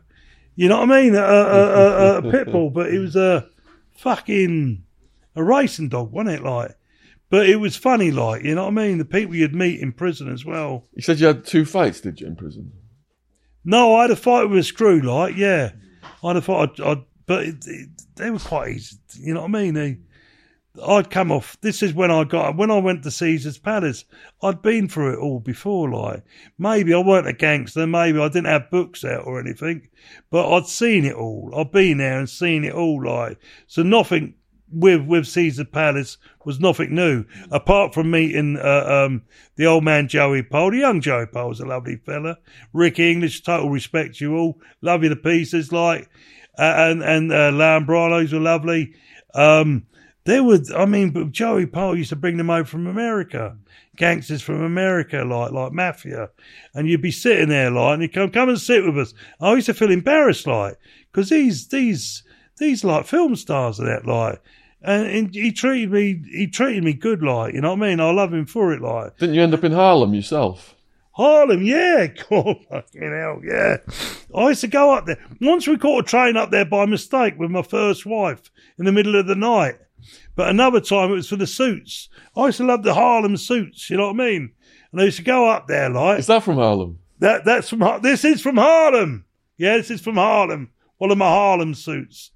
[0.61, 1.15] You know what I mean?
[1.15, 3.49] A, a, a, a pit bull, but it was a
[3.97, 4.85] fucking
[5.35, 6.43] a racing dog, wasn't it?
[6.45, 6.77] Like,
[7.31, 8.99] but it was funny, like you know what I mean.
[8.99, 10.87] The people you'd meet in prison as well.
[10.95, 12.73] You said you had two fights, did you, in prison?
[13.65, 15.71] No, I had a fight with a screw, like yeah,
[16.23, 16.79] I had a fight.
[16.79, 18.99] I'd, I'd, but it, it, they were quite easy.
[19.15, 19.73] You know what I mean?
[19.73, 20.01] They,
[20.87, 21.57] I'd come off.
[21.61, 24.05] This is when I got when I went to Caesar's Palace.
[24.43, 25.91] I'd been through it all before.
[25.91, 26.23] Like
[26.59, 27.87] maybe I weren't a gangster.
[27.87, 29.89] Maybe I didn't have books out or anything,
[30.31, 31.53] but I'd seen it all.
[31.57, 33.05] I'd been there and seen it all.
[33.05, 34.35] Like so, nothing
[34.73, 39.23] with with Caesar Palace was nothing new apart from meeting uh, um,
[39.57, 40.71] the old man Joey Pyle.
[40.71, 42.39] The young Joey Pyle was a lovely fella.
[42.73, 44.61] Rick English, total respect to you all.
[44.81, 45.73] Love you to pieces.
[45.73, 46.09] Like
[46.59, 48.95] uh, and and uh, Lambrianous were lovely.
[49.35, 49.87] Um,
[50.31, 53.57] there was, I mean, Joey Pyle used to bring them over from America,
[53.97, 56.31] gangsters from America, like like mafia,
[56.75, 59.15] and you'd be sitting there, like, and you come come and sit with us.
[59.41, 60.79] I used to feel embarrassed, like,
[61.11, 62.23] because these these
[62.59, 64.41] these like film stars and that, like,
[64.83, 68.01] and, and he treated me he treated me good, like, you know what I mean?
[68.01, 69.19] I love him for it, like.
[69.19, 70.77] Didn't you end up in Harlem yourself?
[71.13, 73.79] Harlem, yeah, God, fucking hell, yeah.
[74.35, 75.19] I used to go up there.
[75.41, 78.93] Once we caught a train up there by mistake with my first wife in the
[78.93, 79.77] middle of the night.
[80.35, 82.09] But another time it was for the suits.
[82.37, 84.53] I used to love the Harlem suits, you know what I mean?
[84.93, 86.99] And I used to go up there like Is that from Harlem?
[87.21, 87.45] that.
[87.45, 89.25] That's from this is from Harlem.
[89.57, 90.71] Yeah, this is from Harlem.
[90.99, 92.33] One of my Harlem suits.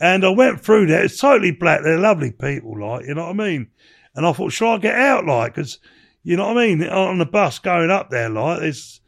[0.00, 1.04] And I went through there.
[1.04, 1.82] It's totally black.
[1.82, 3.68] They're lovely people, like you know what I mean.
[4.14, 5.78] And I thought, should I get out, like, because
[6.22, 6.82] you know what I mean?
[6.84, 9.00] On the bus going up there, like, there's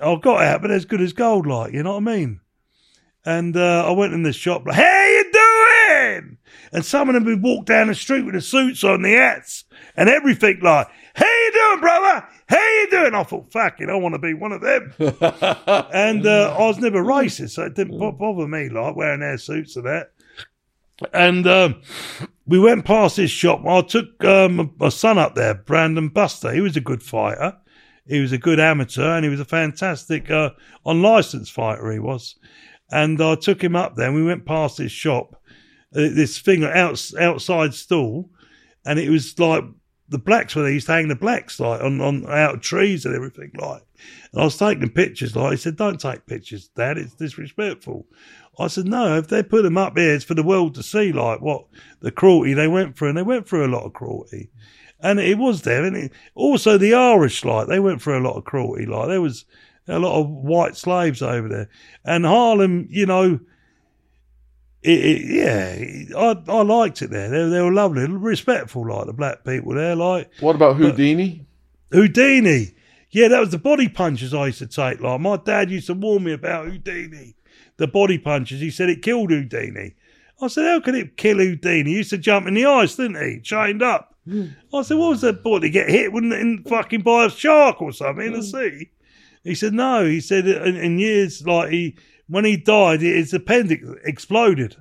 [0.00, 2.40] I got out, but as good as gold, like, you know what I mean?
[3.24, 5.13] And uh, I went in the shop, like, doing?
[6.74, 9.64] And some of them would walk down the street with the suits on, the hats,
[9.96, 12.26] and everything like, how you doing, brother?
[12.48, 13.14] How you doing?
[13.14, 14.92] I thought, fuck it, I want to be one of them.
[14.98, 19.76] and uh, I was never racist, so it didn't bother me, like, wearing their suits
[19.76, 20.10] and that.
[21.12, 21.80] And um,
[22.44, 23.64] we went past this shop.
[23.64, 26.52] I took um, my son up there, Brandon Buster.
[26.52, 27.56] He was a good fighter.
[28.06, 30.50] He was a good amateur, and he was a fantastic uh,
[30.84, 31.92] unlicensed fighter.
[31.92, 32.34] He was,
[32.90, 34.08] and I took him up there.
[34.08, 35.40] and We went past this shop,
[35.94, 38.28] Uh, this thing out, outside stall,
[38.84, 39.64] and it was like
[40.08, 40.70] the blacks were there.
[40.70, 43.82] He used to hang the blacks like on, on out trees and everything like.
[44.32, 45.34] And I was taking pictures.
[45.34, 46.98] Like he said, "Don't take pictures, Dad.
[46.98, 48.06] It's disrespectful."
[48.58, 49.16] I said, "No.
[49.16, 51.12] If they put them up here, it's for the world to see.
[51.12, 51.64] Like what
[52.00, 54.50] the cruelty they went through, and they went through a lot of cruelty."
[55.00, 58.36] And it was there, and it, also the Irish, like they went through a lot
[58.36, 58.86] of cruelty.
[58.86, 59.44] Like there was
[59.88, 61.68] a lot of white slaves over there,
[62.04, 63.40] and Harlem, you know,
[64.84, 67.28] it, it, yeah, I I liked it there.
[67.28, 69.96] They, they were lovely, respectful, like the black people there.
[69.96, 71.46] Like What about Houdini?
[71.90, 72.74] Houdini,
[73.10, 75.00] yeah, that was the body punches I used to take.
[75.00, 77.34] Like my dad used to warn me about Houdini,
[77.76, 78.60] the body punches.
[78.60, 79.94] He said it killed Houdini.
[80.40, 81.90] I said, how could it kill Houdini?
[81.90, 83.40] He used to jump in the ice, didn't he?
[83.40, 84.14] Chained up.
[84.72, 86.12] I said, what was that boy to get hit?
[86.12, 88.50] Wouldn't it in fucking by a shark or something in the mm.
[88.50, 88.90] sea?
[89.44, 90.04] He said, no.
[90.04, 91.96] He said, in, in years, like he,
[92.28, 94.76] when he died, his appendix exploded.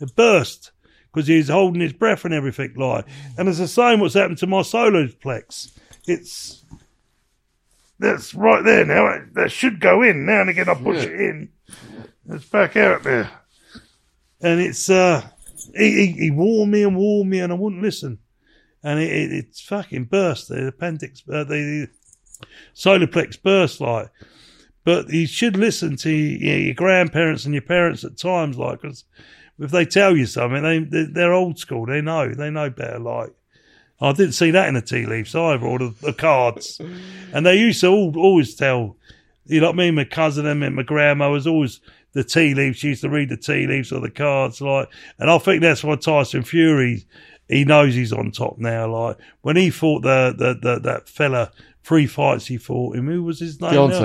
[0.00, 0.72] It burst
[1.12, 3.06] because he was holding his breath and everything like.
[3.36, 5.76] And it's the same what's happened to my solar plex.
[6.06, 6.64] It's,
[7.98, 9.18] that's right there now.
[9.34, 10.26] That should go in.
[10.26, 11.10] Now and again I push Yeah.
[11.10, 11.48] it in.
[12.30, 13.30] It's back out there.
[14.40, 15.26] And it's, uh,
[15.76, 18.18] he, he, he warned me and warned me and I wouldn't listen.
[18.84, 20.48] And it, it, it's fucking burst.
[20.48, 21.88] The appendix, uh, the,
[22.46, 24.08] the solar plex burst like.
[24.88, 28.80] But you should listen to you know, your grandparents and your parents at times, like,
[28.80, 29.04] 'cause
[29.60, 31.84] if they tell you something, they, they they're old school.
[31.84, 32.98] They know, they know better.
[32.98, 33.30] Like,
[34.00, 36.80] I didn't see that in the tea leaves either, or the, the cards.
[37.34, 38.96] And they used to all, always tell,
[39.44, 39.94] you know what I mean?
[39.96, 41.80] My cousin and my- grandma was always
[42.14, 42.78] the tea leaves.
[42.78, 44.88] She used to read the tea leaves or the cards, like.
[45.18, 47.04] And I think that's why Tyson Fury,
[47.46, 48.90] he knows he's on top now.
[48.90, 51.50] Like when he fought the the, the that fella,
[51.84, 53.06] three fights he fought him.
[53.06, 53.74] Who was his name?
[53.90, 54.00] now?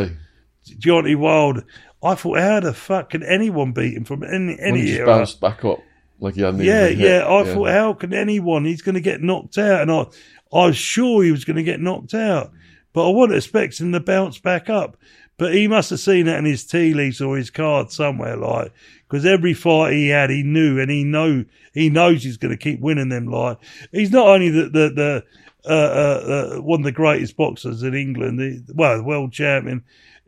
[0.66, 1.16] Deontay.
[1.16, 1.64] Wild.
[2.04, 5.06] I thought, how the fuck can anyone beat him from any When he just era?
[5.06, 5.80] bounced back up
[6.20, 7.26] like he hadn't even Yeah, yeah.
[7.28, 8.66] I thought, how can anyone?
[8.66, 10.06] He's going to get knocked out, and I,
[10.54, 12.52] I was sure he was going to get knocked out,
[12.94, 14.98] but I wasn't expecting him to bounce back up.
[15.38, 18.72] But he must have seen that in his tea leaves or his card somewhere, like
[19.10, 22.64] because every fight he had, he knew, and he know he knows he's going to
[22.64, 23.26] keep winning them.
[23.28, 23.58] Like
[23.92, 25.24] he's not only the the, the
[25.66, 29.84] uh, uh, uh, one of the greatest boxers in England, the, well, world champion.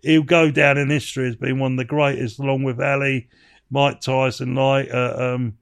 [0.06, 3.28] He'll go down in history as being one of the greatest, along with Ali,
[3.70, 5.58] Mike Tyson, like uh, um,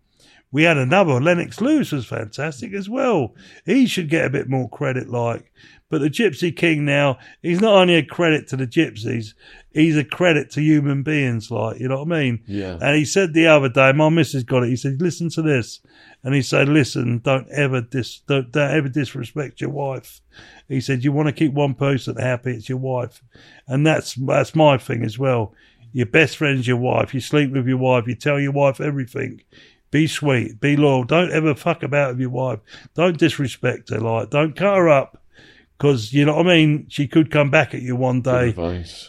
[0.51, 1.19] we had another.
[1.21, 3.33] Lennox Lewis was fantastic as well.
[3.65, 5.51] He should get a bit more credit, like.
[5.93, 9.35] But the Gypsy King now, he's not only a credit to the gypsies,
[9.73, 12.43] he's a credit to human beings, like, you know what I mean?
[12.47, 12.79] Yeah.
[12.81, 14.69] And he said the other day, my missus got it.
[14.69, 15.81] He said, listen to this.
[16.23, 20.19] And he said, listen, don't ever dis, don't, don't ever disrespect your wife.
[20.67, 23.21] He said, you want to keep one person happy, it's your wife.
[23.67, 25.53] And that's, that's my thing as well.
[25.91, 27.13] Your best friend's your wife.
[27.13, 28.07] You sleep with your wife.
[28.07, 29.43] You tell your wife everything.
[29.91, 30.59] Be sweet.
[30.59, 31.03] Be loyal.
[31.03, 32.61] Don't ever fuck about with your wife.
[32.95, 33.99] Don't disrespect her.
[33.99, 35.19] Like, don't cut her up.
[35.83, 36.85] Cause you know what I mean?
[36.87, 38.53] She could come back at you one day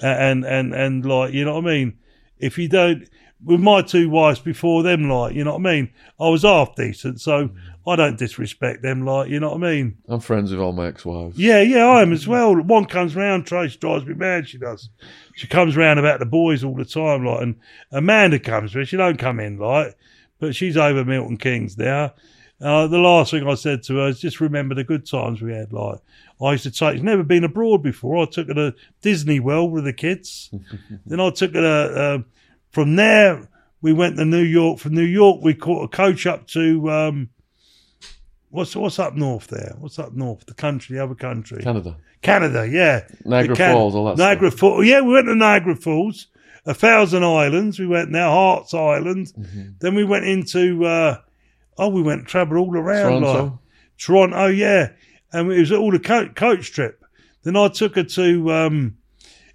[0.03, 1.99] and and and like you know what I mean.
[2.41, 3.09] If you don't,
[3.45, 6.75] with my two wives before them, like you know what I mean, I was half
[6.75, 7.51] decent, so
[7.87, 9.99] I don't disrespect them, like you know what I mean.
[10.09, 11.39] I'm friends with all my ex-wives.
[11.39, 12.57] Yeah, yeah, I am as well.
[12.57, 14.49] One comes round, Trace drives me mad.
[14.49, 14.89] She does.
[15.37, 17.55] She comes round about the boys all the time, like, and
[17.93, 19.97] Amanda comes, but she don't come in, like,
[20.41, 22.15] but she's over Milton Keynes now.
[22.61, 25.53] Uh, the last thing I said to her is just remember the good times we
[25.53, 25.73] had.
[25.73, 25.99] Like
[26.41, 26.95] I used to take.
[26.95, 28.23] She's never been abroad before.
[28.23, 30.51] I took her to Disney World with the kids.
[31.07, 32.01] then I took her to.
[32.01, 32.19] Uh,
[32.71, 33.49] from there,
[33.83, 34.79] we went to New York.
[34.79, 36.91] From New York, we caught a coach up to.
[36.91, 37.31] Um,
[38.51, 39.75] what's what's up north there?
[39.79, 40.47] What's up north?
[40.47, 41.63] The country, the other country.
[41.63, 41.97] Canada.
[42.23, 43.07] Canada, yeah.
[43.25, 44.51] Niagara Can- Falls, all that Niagara.
[44.51, 44.87] Falls.
[44.87, 46.29] Yeah, we went to Niagara Falls,
[46.65, 47.79] a thousand islands.
[47.79, 49.33] We went now Hearts Island.
[49.39, 49.63] Mm-hmm.
[49.81, 50.85] Then we went into.
[50.85, 51.19] Uh,
[51.79, 53.23] oh, we went travel all around.
[53.23, 53.61] Like, Toronto.
[53.99, 54.91] Toronto, yeah,
[55.33, 57.05] and it was all the co- coach trip.
[57.43, 58.53] Then I took her to.
[58.53, 58.97] Um,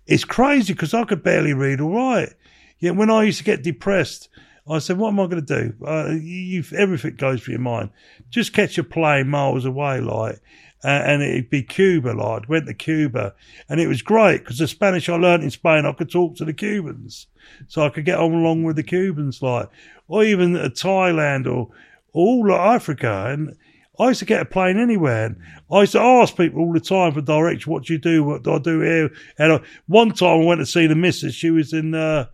[0.06, 2.34] it's crazy because I could barely read all right.
[2.80, 4.30] Yeah, when I used to get depressed,
[4.68, 7.90] I said, "What am I going to do?" Uh, you, everything goes through your mind.
[8.30, 10.40] Just catch a plane miles away, like,
[10.84, 12.10] uh, and it'd be Cuba.
[12.10, 13.34] Like, went to Cuba,
[13.68, 16.46] and it was great because the Spanish I learnt in Spain, I could talk to
[16.46, 17.28] the Cubans,
[17.68, 19.70] so I could get on along with the Cubans, like,
[20.08, 21.70] or even uh, Thailand or
[22.14, 23.56] all Africa, and.
[24.00, 25.26] I used to get a plane anywhere.
[25.26, 25.38] And
[25.70, 27.72] I used to ask people all the time for direction.
[27.72, 28.24] What do you do?
[28.24, 29.12] What do I do here?
[29.38, 31.36] And I, one time I went to see the missus.
[31.36, 32.28] She was in uh,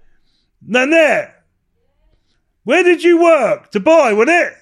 [0.62, 1.44] Nanette.
[2.66, 3.72] Where did you work?
[3.72, 4.54] Dubai, wasn't it?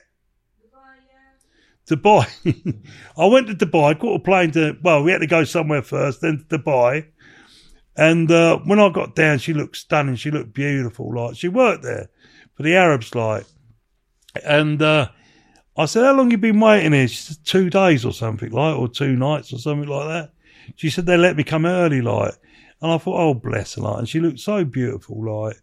[1.90, 2.28] Dubai.
[2.46, 2.84] Dubai.
[3.18, 6.22] I went to Dubai, caught a plane to, well, we had to go somewhere first,
[6.22, 7.08] then to Dubai.
[7.96, 10.16] And uh, when I got down, she looked stunning.
[10.16, 11.14] She looked beautiful.
[11.14, 12.10] Like, she worked there
[12.56, 13.46] for the Arabs, like.
[14.44, 15.10] And uh,
[15.78, 17.08] I said, how long you been waiting here?
[17.08, 20.32] She said, two days or something like, or two nights or something like that.
[20.76, 22.34] She said, they let me come early, like.
[22.82, 24.00] And I thought, oh, bless her, like.
[24.00, 25.58] And she looked so beautiful, like.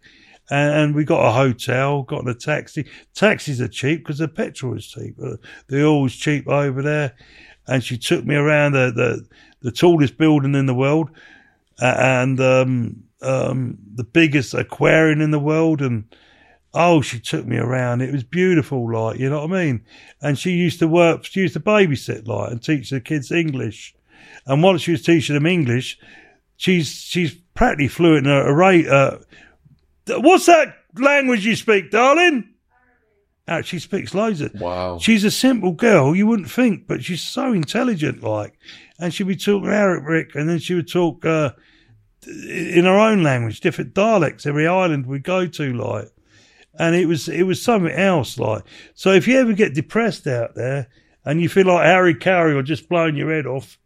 [0.51, 2.87] And, and we got a hotel, got a taxi.
[3.15, 5.17] Taxis are cheap because the petrol is cheap.
[5.69, 7.15] They're always cheap over there.
[7.67, 9.27] And she took me around the, the,
[9.63, 11.11] the tallest building in the world
[11.79, 15.83] and um, um, the biggest aquarium in the world.
[15.83, 16.05] And
[16.73, 18.01] oh, she took me around.
[18.01, 19.85] It was beautiful, like, you know what I mean?
[20.21, 23.95] And she used to work, she used to babysit, like, and teach the kids English.
[24.47, 25.99] And while she was teaching them English,
[26.57, 28.87] she's she's practically fluent in a rate.
[28.87, 29.19] Uh,
[30.09, 32.49] what's that language you speak, darling?
[33.49, 34.55] Uh, she speaks loads of.
[34.61, 34.99] Wow.
[34.99, 38.57] She's a simple girl, you wouldn't think, but she's so intelligent, like.
[38.99, 41.51] And she'd be talking Arabic, and then she would talk uh,
[42.27, 46.11] in her own language, different dialects, every island we go to, like.
[46.79, 48.63] And it was it was something else, like.
[48.95, 50.89] So if you ever get depressed out there
[51.25, 53.79] and you feel like Harry Carey or just blowing your head off,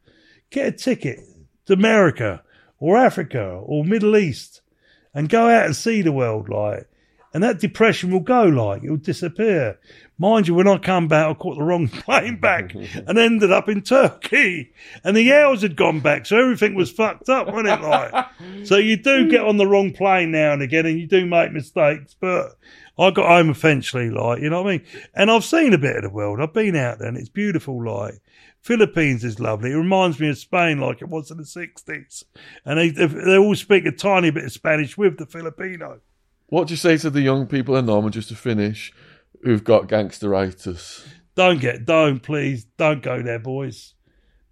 [0.51, 1.21] get a ticket
[1.67, 2.43] to America
[2.79, 4.61] or Africa or Middle East
[5.15, 6.89] and go out and see the world, like.
[7.33, 9.81] And that depression will go, like, it'll disappear.
[10.17, 13.69] Mind you, when I come back, I caught the wrong plane back and ended up
[13.69, 14.73] in Turkey.
[15.03, 18.27] And the hours had gone back, so everything was fucked up, wasn't it, like?
[18.65, 21.53] So you do get on the wrong plane now and again and you do make
[21.53, 22.57] mistakes, but
[22.99, 24.87] I got home eventually, like, you know what I mean?
[25.15, 26.41] And I've seen a bit of the world.
[26.41, 28.21] I've been out there and it's beautiful, like.
[28.61, 29.73] Philippines is lovely.
[29.73, 32.25] It reminds me of Spain like it was in the 60s.
[32.65, 36.01] And they, they all speak a tiny bit of Spanish with the Filipino.
[36.47, 38.91] What do you say to the young people in Norman, just to finish,
[39.45, 41.07] who've got gangsteritis?
[41.35, 43.95] Don't get, don't please, don't go there, boys.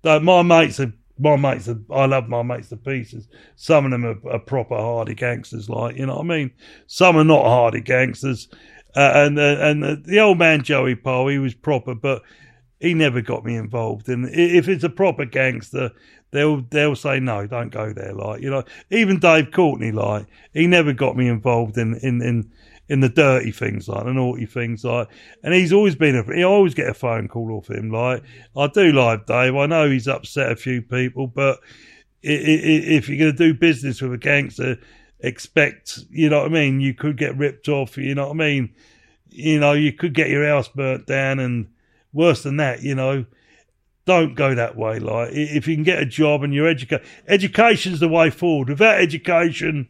[0.02, 3.28] Don't, my mates are, my mates are, I love my mates to pieces.
[3.56, 6.50] Some of them are, are proper hardy gangsters, like, you know what I mean?
[6.86, 8.48] Some are not hardy gangsters.
[8.94, 12.20] Uh, and uh, and uh, the old man Joey Pyle, he was proper, but
[12.78, 14.08] he never got me involved.
[14.08, 15.92] And if it's a proper gangster,
[16.30, 18.12] they'll they'll say no, don't go there.
[18.12, 22.52] Like you know, even Dave Courtney, like he never got me involved in in in,
[22.88, 25.08] in the dirty things, like the naughty things, like.
[25.42, 26.34] And he's always been a.
[26.34, 27.90] He always get a phone call off him.
[27.90, 28.22] Like
[28.56, 29.56] I do like Dave.
[29.56, 31.60] I know he's upset a few people, but
[32.22, 34.78] if you're going to do business with a gangster,
[35.20, 36.80] expect you know what I mean.
[36.80, 37.96] You could get ripped off.
[37.96, 38.74] You know what I mean.
[39.28, 41.68] You know, you could get your house burnt down and
[42.12, 43.24] worse than that, you know,
[44.04, 44.98] don't go that way.
[44.98, 48.68] Like, if you can get a job and you're educated, education's the way forward.
[48.68, 49.88] Without education,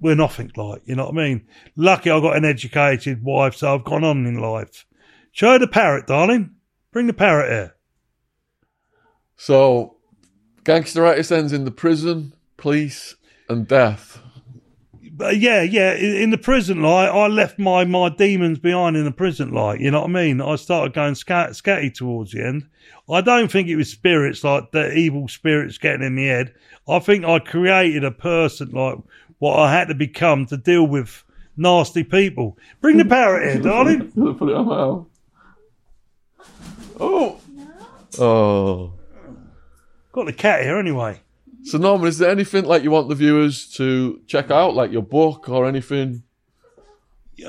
[0.00, 1.46] we're nothing like, you know what I mean?
[1.76, 4.84] Lucky I got an educated wife, so I've gone on in life.
[5.32, 6.50] Show the parrot, darling.
[6.92, 7.76] Bring the parrot here.
[9.36, 9.96] So,
[10.64, 13.16] gangsteritis ends in the prison, police,
[13.48, 14.20] and death.
[15.12, 19.12] But yeah, yeah, in, the prison, like, I left my, my demons behind in the
[19.12, 20.42] prison, like, you know what I mean?
[20.42, 22.66] I started going scat, scatty towards the end.
[23.08, 26.54] I don't think it was spirits, like the evil spirits getting in my head.
[26.86, 28.98] I think I created a person, like,
[29.38, 31.24] what I had to become to deal with
[31.56, 32.56] nasty people.
[32.80, 34.10] Bring the parrot here, darling.
[34.38, 35.06] Put it on my arm.
[36.98, 37.40] Oh.
[38.18, 38.92] Oh.
[40.12, 41.20] Got the cat here anyway.
[41.64, 45.02] So Norman, is there anything like you want the viewers to check out, like your
[45.02, 46.22] book or anything?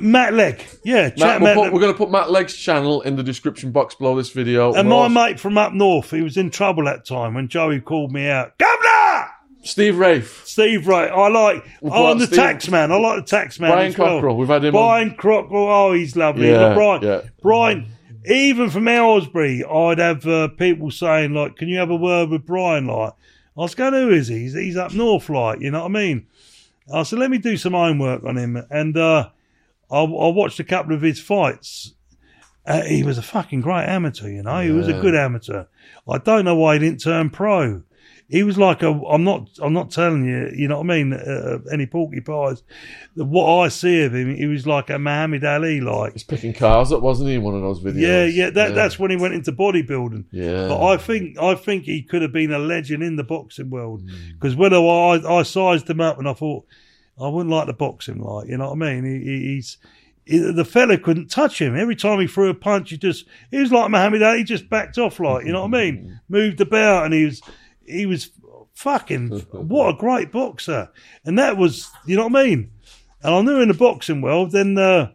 [0.02, 0.66] Matt Legg.
[0.84, 1.74] Yeah, Matt, chat we'll Matt put- Legg.
[1.74, 4.74] we're going to put Matt Legg's channel in the description box below this video.
[4.74, 7.48] And We'll my also- mate from up north, he was in trouble that time when
[7.48, 8.58] Joey called me out.
[8.58, 9.28] Governor!
[9.68, 11.10] Steve Wraith, Steve Ray.
[11.10, 11.66] I like.
[11.84, 12.92] Oh, and the Steve- tax man.
[12.92, 13.72] I like the tax man.
[13.72, 14.22] Brian as well.
[14.22, 14.38] Cockerill.
[14.38, 15.70] We've had him Brian Cockerill.
[15.70, 16.50] Oh, he's lovely.
[16.50, 17.02] Yeah, Brian.
[17.04, 17.22] yeah.
[17.42, 17.88] Brian.
[18.26, 22.46] Even from Aylesbury, I'd have uh, people saying like, "Can you have a word with
[22.46, 23.14] Brian?" Like,
[23.58, 24.40] I was going, "Who is he?
[24.40, 26.28] He's, he's up north, like, you know what I mean?"
[26.94, 29.30] I said, "Let me do some homework on him," and uh,
[29.90, 31.94] I, I watched a couple of his fights.
[32.66, 34.60] Uh, he was a fucking great amateur, you know.
[34.60, 35.66] He was a good amateur.
[36.10, 37.84] I don't know why he didn't turn pro.
[38.30, 38.90] He was like a.
[38.90, 39.48] I'm not.
[39.62, 40.52] I'm not telling you.
[40.54, 41.14] You know what I mean?
[41.14, 42.62] Uh, any porcupines.
[43.16, 45.80] What I see of him, he was like a Muhammad Ali.
[45.80, 48.02] Like, He's picking cars up, wasn't he, in one of those videos?
[48.02, 48.50] yeah, yeah.
[48.50, 50.26] That that's when he went into bodybuilding.
[50.32, 50.68] Yeah.
[50.68, 54.02] But I think I think he could have been a legend in the boxing world
[54.02, 54.32] Hmm.
[54.34, 54.78] because when I,
[55.26, 56.66] I sized him up and I thought
[57.20, 59.06] I wouldn't like to box him like you know what I mean.
[59.06, 59.78] He, he, he's
[60.54, 61.78] the fella couldn't touch him.
[61.78, 64.40] Every time he threw a punch, he just he was like Muhammad Ali.
[64.40, 66.20] He just backed off like you know what I mean.
[66.28, 67.42] Moved about and he was
[67.88, 68.32] he was
[68.74, 70.90] fucking what a great boxer.
[71.26, 72.72] And that was you know what I mean.
[73.24, 74.78] And I knew in the boxing world then.
[74.78, 75.12] Uh,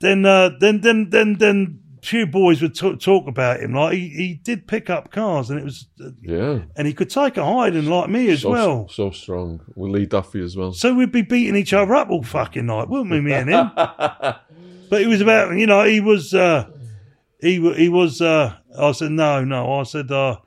[0.00, 3.74] then uh, then then then then few boys would talk, talk about him.
[3.74, 5.86] Like he, he did pick up cars, and it was
[6.22, 6.60] yeah.
[6.76, 8.88] and he could take a hiding like me as so, well.
[8.88, 9.60] So strong.
[9.74, 10.72] With Lee Duffy as well.
[10.72, 13.70] So we'd be beating each other up all fucking night, wouldn't we, me and him?
[14.90, 16.66] But he was about, you know, he was, uh,
[17.42, 18.22] he he was.
[18.22, 19.80] Uh, I said no, no.
[19.80, 20.38] I said uh,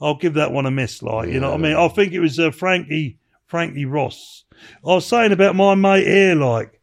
[0.00, 1.02] I'll give that one a miss.
[1.02, 1.76] Like, you know what I mean?
[1.76, 4.44] I think it was uh, Frankie Frankie Ross.
[4.84, 6.80] I was saying about my mate here, like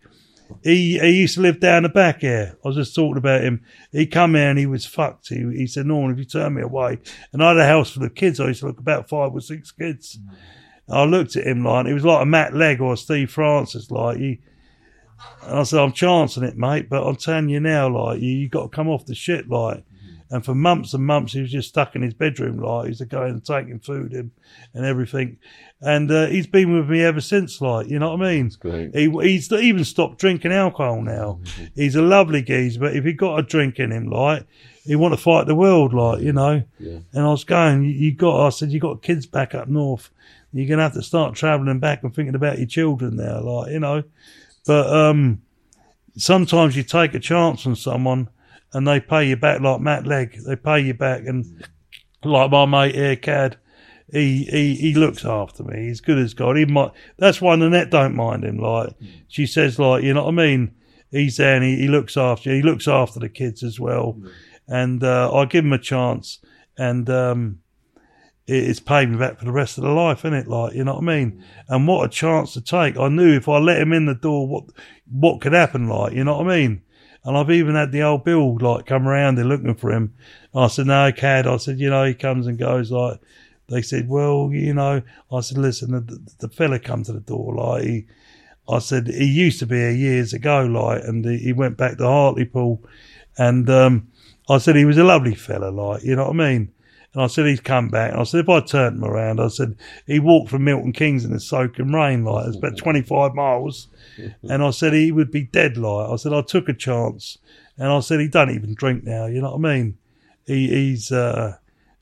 [0.63, 2.57] he he used to live down the back here.
[2.63, 3.61] I was just talking about him.
[3.91, 5.29] He come here and he was fucked.
[5.29, 6.99] He, he said, Norman, if you turn me away,
[7.31, 8.39] and I had a house full of kids.
[8.39, 10.19] I used to look about five or six kids.
[10.89, 13.89] I looked at him like he was like a Matt Legg or a Steve Francis.
[13.91, 14.41] Like he,
[15.43, 18.49] and I said, I'm chancing it, mate, but I'm telling you now, like you, you
[18.49, 19.85] got to come off the shit, like.
[20.31, 23.05] And for months and months, he was just stuck in his bedroom, like he's a
[23.05, 24.31] going and taking food and,
[24.73, 25.37] and everything.
[25.81, 28.51] And uh, he's been with me ever since, like you know what I mean.
[28.59, 28.95] great.
[28.95, 31.41] He he's even stopped drinking alcohol now.
[31.75, 34.47] He's a lovely geezer, but if he got a drink in him, like
[34.83, 36.63] he want to fight the world, like you know.
[36.79, 36.99] Yeah.
[37.13, 40.09] And I was going, you, you got, I said, you got kids back up north.
[40.53, 43.79] You're gonna have to start travelling back and thinking about your children now, like you
[43.79, 44.03] know.
[44.65, 45.41] But um,
[46.17, 48.29] sometimes you take a chance on someone
[48.75, 50.37] and they pay you back like Matt Legg.
[50.45, 51.45] They pay you back and
[52.23, 53.57] like my mate here, Cad,
[54.11, 55.87] he, he he looks after me.
[55.87, 56.57] He's good as God.
[56.57, 58.57] He might that's why Nanette don't mind him.
[58.57, 58.89] Like
[59.27, 60.75] she says, like, you know what I mean?
[61.11, 62.55] He's there and he, he looks after you.
[62.57, 64.19] He looks after the kids as well.
[64.67, 66.39] And uh, I give him a chance
[66.77, 67.59] and um
[68.47, 70.47] it- it's paid me back for the rest of the life, isn't it?
[70.47, 71.43] Like, you know what I mean?
[71.69, 72.97] And what a chance to take.
[72.97, 74.65] I knew if I let him in the door, what
[75.09, 76.81] what could happen, like, you know what I mean?
[77.25, 80.13] And I've even had the old Bill like come around there looking for him.
[80.53, 81.47] I said, no, Cad.
[81.47, 83.19] I said, you know, he comes and goes like.
[83.67, 85.01] They said, well, you know.
[85.31, 88.05] I said, listen, the, the fella come to the door like he.
[88.67, 92.03] I said he used to be here years ago, like, and he, went back to
[92.03, 92.81] Hartlepool,
[93.37, 94.07] and um,
[94.49, 96.71] I said he was a lovely fella, like, you know what I mean.
[97.13, 98.11] And I said he's come back.
[98.11, 101.25] And I said if I turned him around, I said he walked from Milton Keynes
[101.25, 103.87] in the soaking rain, like it's about twenty five miles.
[104.43, 107.37] And I said he would be dead, like I said I took a chance.
[107.77, 109.25] And I said he don't even drink now.
[109.25, 109.97] You know what I mean?
[110.45, 111.57] He, he's uh,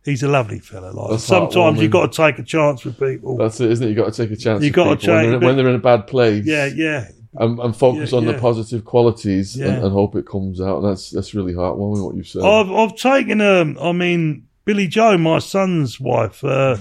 [0.06, 0.92] he's a lovely fella.
[0.92, 1.92] Like That's sometimes you heartwarming.
[1.92, 3.38] got to take a chance with people.
[3.38, 3.90] That's it, isn't it?
[3.90, 4.62] You got to take a chance.
[4.62, 6.46] You with gotta people when change, they're, but- when they're in a bad place.
[6.46, 9.84] yeah, yeah, and, and focus Yeah, on the positive qualities and, Yeah.
[9.84, 10.84] and hope it comes out.
[10.84, 12.44] And that's that's really heartwarming what you've said.
[12.44, 16.78] I've I've taken um I mean Billy Joe, my son's wife, uh,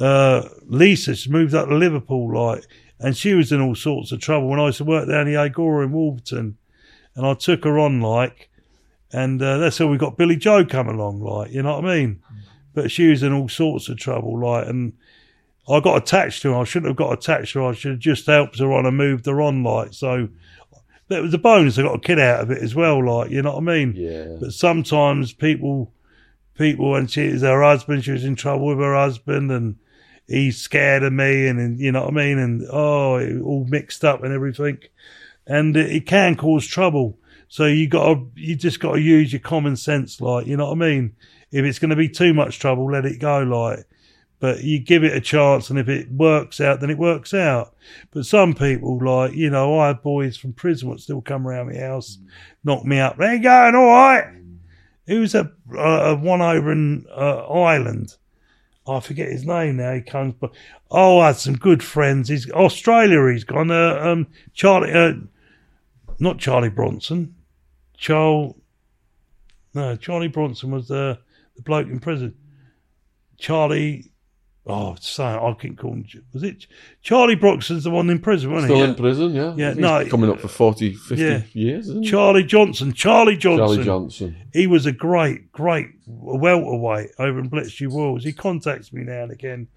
[0.00, 2.64] uh, Lisa, she moved up to Liverpool, like,
[3.00, 5.36] and she was in all sorts of trouble when I used to work down the
[5.36, 6.56] Agora in Wolverton,
[7.14, 8.50] and I took her on, like,
[9.12, 11.96] and uh, that's how we got Billy Joe come along, like, you know what I
[11.96, 12.22] mean?
[12.74, 14.92] But she was in all sorts of trouble, like, and
[15.68, 16.58] I got attached to her.
[16.58, 17.66] I shouldn't have got attached to her.
[17.70, 20.28] I should have just helped her on and moved her on, like, so.
[21.08, 21.78] That was a bonus.
[21.78, 23.92] I got a kid out of it as well, like, you know what I mean?
[23.94, 25.92] yeah, But sometimes people,
[26.54, 29.76] people, and she was her husband, she was in trouble with her husband, and
[30.26, 33.66] he's scared of me, and, and you know what I mean, and oh, it all
[33.68, 34.78] mixed up and everything,
[35.46, 37.18] and it, it can cause trouble.
[37.48, 40.66] So you got to, you just got to use your common sense, like you know
[40.66, 41.14] what I mean.
[41.50, 43.86] If it's going to be too much trouble, let it go, like.
[44.40, 47.74] But you give it a chance, and if it works out, then it works out.
[48.10, 51.68] But some people, like you know, I had boys from prison that still come around
[51.72, 52.18] my house,
[52.64, 53.16] knock me up.
[53.16, 54.34] They going all right.
[55.06, 58.16] Who's a, a one over in uh, Ireland?
[58.86, 59.94] I forget his name now.
[59.94, 60.52] He comes, but
[60.90, 62.28] oh, I had some good friends.
[62.28, 63.32] He's Australia.
[63.32, 63.70] He's gone.
[63.70, 65.14] Uh, um, Charlie, uh,
[66.18, 67.34] not Charlie Bronson.
[67.96, 68.54] Charles,
[69.72, 71.18] no, Charlie Bronson was the
[71.56, 72.34] the bloke in prison.
[73.38, 74.10] Charlie.
[74.66, 76.06] Oh, so I can call him.
[76.32, 76.66] Was it
[77.02, 78.50] Charlie Bronson's the one in prison?
[78.50, 78.88] Wasn't still he?
[78.90, 79.34] in prison.
[79.34, 81.42] Yeah, Yeah, no, he's coming up for 40, 50 Yeah.
[81.52, 81.88] years.
[81.90, 82.10] Isn't he?
[82.10, 82.94] Charlie Johnson.
[82.94, 83.66] Charlie Johnson.
[83.66, 84.36] Charlie Johnson.
[84.54, 88.24] he was a great, great welterweight over in Bletchley Wolves.
[88.24, 89.68] He contacts me now and again,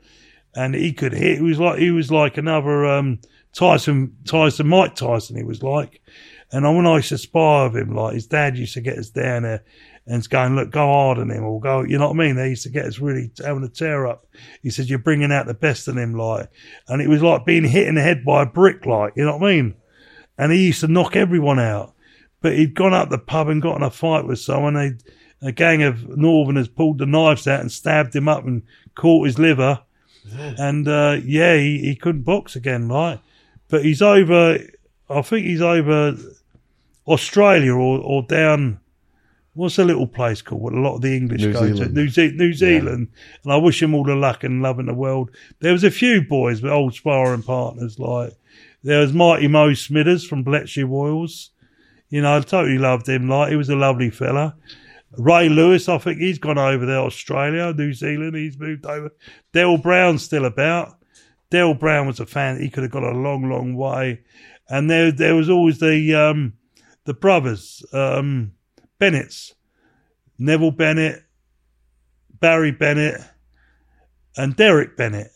[0.56, 1.38] and he could hit.
[1.40, 3.19] He was like he was like another um,
[3.53, 5.35] Tyson, Tyson, Mike Tyson.
[5.35, 6.01] He was like,
[6.51, 9.09] and when I used to spar with him, like his dad used to get us
[9.09, 9.64] down there
[10.07, 12.35] and it's going, look, go hard on him or go, you know what I mean?
[12.35, 14.25] They used to get us really having a tear up.
[14.63, 16.49] He said, you're bringing out the best in him, like,
[16.87, 19.37] and it was like being hit in the head by a brick, like, you know
[19.37, 19.75] what I mean?
[20.37, 21.93] And he used to knock everyone out
[22.41, 24.75] but he'd gone up the pub and got in a fight with someone.
[24.75, 24.93] They,
[25.41, 28.63] a gang of Northerners pulled the knives out and stabbed him up and
[28.95, 29.81] caught his liver.
[30.57, 33.19] And uh, yeah, he, he couldn't box again, right?
[33.69, 34.59] But he's over.
[35.09, 36.15] I think he's over
[37.07, 38.79] Australia or, or down.
[39.57, 40.61] What's a little place called?
[40.61, 43.07] What a lot of the English New go to New, Ze- New Zealand.
[43.43, 45.31] And I wish him all the luck and love in the world.
[45.59, 48.33] There was a few boys, with old sparring partners like
[48.83, 51.49] there was Mighty Mo Smithers from Bletchley Royals.
[52.09, 53.27] You know, I totally loved him.
[53.27, 54.55] Like he was a lovely fella.
[55.17, 58.35] Ray Lewis, I think he's gone over there, Australia, New Zealand.
[58.35, 59.09] He's moved over.
[59.53, 60.97] Dell Brown's still about.
[61.49, 62.61] Dell Brown was a fan.
[62.61, 64.21] He could have got a long, long way.
[64.69, 66.53] And there, there was always the um,
[67.05, 68.51] the brothers, um,
[69.00, 69.56] Bennett's,
[70.38, 71.24] Neville Bennett,
[72.40, 73.22] Barry Bennett,
[74.35, 75.32] and Derek Bennett.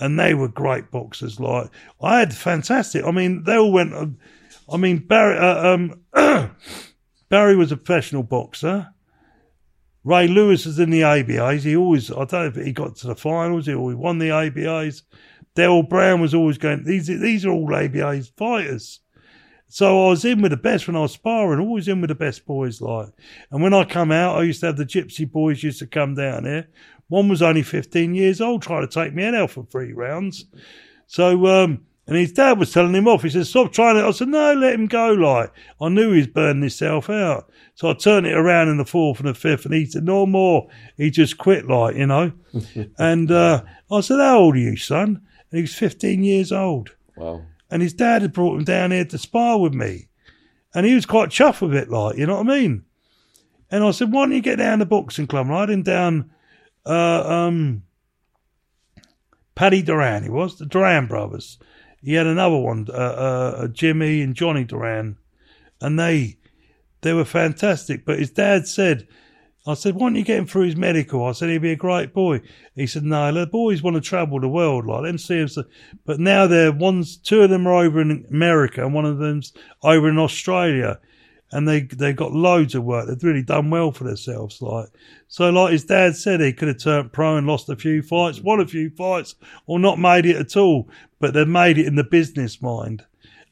[0.00, 1.38] And they were great boxers.
[1.38, 3.04] Like I had fantastic.
[3.04, 3.94] I mean, they all went.
[3.94, 4.06] uh,
[4.72, 5.38] I mean, Barry.
[5.38, 6.00] Uh, um,
[7.28, 8.92] Barry was a professional boxer.
[10.04, 11.62] Ray Lewis was in the ABAs.
[11.62, 14.30] He always, I don't know if he got to the finals He always won the
[14.30, 15.02] ABAs.
[15.56, 19.00] Daryl Brown was always going, these, these are all ABAs fighters.
[19.72, 22.14] So I was in with the best when I was sparring, always in with the
[22.14, 23.08] best boys like.
[23.50, 26.14] And when I come out, I used to have the gypsy boys used to come
[26.14, 26.68] down here.
[27.08, 30.44] One was only 15 years old, trying to take me out for three rounds.
[31.06, 33.22] So, um, and his dad was telling him off.
[33.22, 34.04] He said, stop trying it.
[34.04, 35.12] I said, no, let him go.
[35.12, 37.50] Like, I knew he was burning himself out.
[37.74, 40.26] So I turned it around in the fourth and the fifth and he said, no
[40.26, 40.68] more.
[40.98, 42.32] He just quit, like, you know.
[42.98, 45.22] and, uh, I said, how old are you, son?
[45.50, 46.94] And he was 15 years old.
[47.16, 47.46] Wow.
[47.72, 50.08] And his dad had brought him down here to spar with me.
[50.74, 52.84] And he was quite chuffed with it, like, you know what I mean?
[53.70, 55.46] And I said, why don't you get down to boxing club?
[55.46, 56.30] And I had him down,
[56.84, 57.84] uh, um,
[59.54, 61.58] Paddy Duran, he was, the Duran brothers.
[62.02, 65.16] He had another one, uh, uh, Jimmy and Johnny Duran.
[65.80, 66.36] And they,
[67.00, 68.04] they were fantastic.
[68.04, 69.08] But his dad said,
[69.64, 71.24] I said, why don't you get him through his medical?
[71.24, 72.40] I said, he'd be a great boy.
[72.74, 74.86] He said, no, the boys want to travel the world.
[74.86, 75.48] Like, them see him.
[76.04, 79.52] But now they're one's, two of them are over in America and one of them's
[79.84, 80.98] over in Australia.
[81.52, 83.06] And they, they got loads of work.
[83.06, 84.60] They've really done well for themselves.
[84.60, 84.88] Like,
[85.28, 88.40] so like his dad said, he could have turned pro and lost a few fights,
[88.40, 90.88] won a few fights or not made it at all,
[91.20, 93.04] but they've made it in the business mind.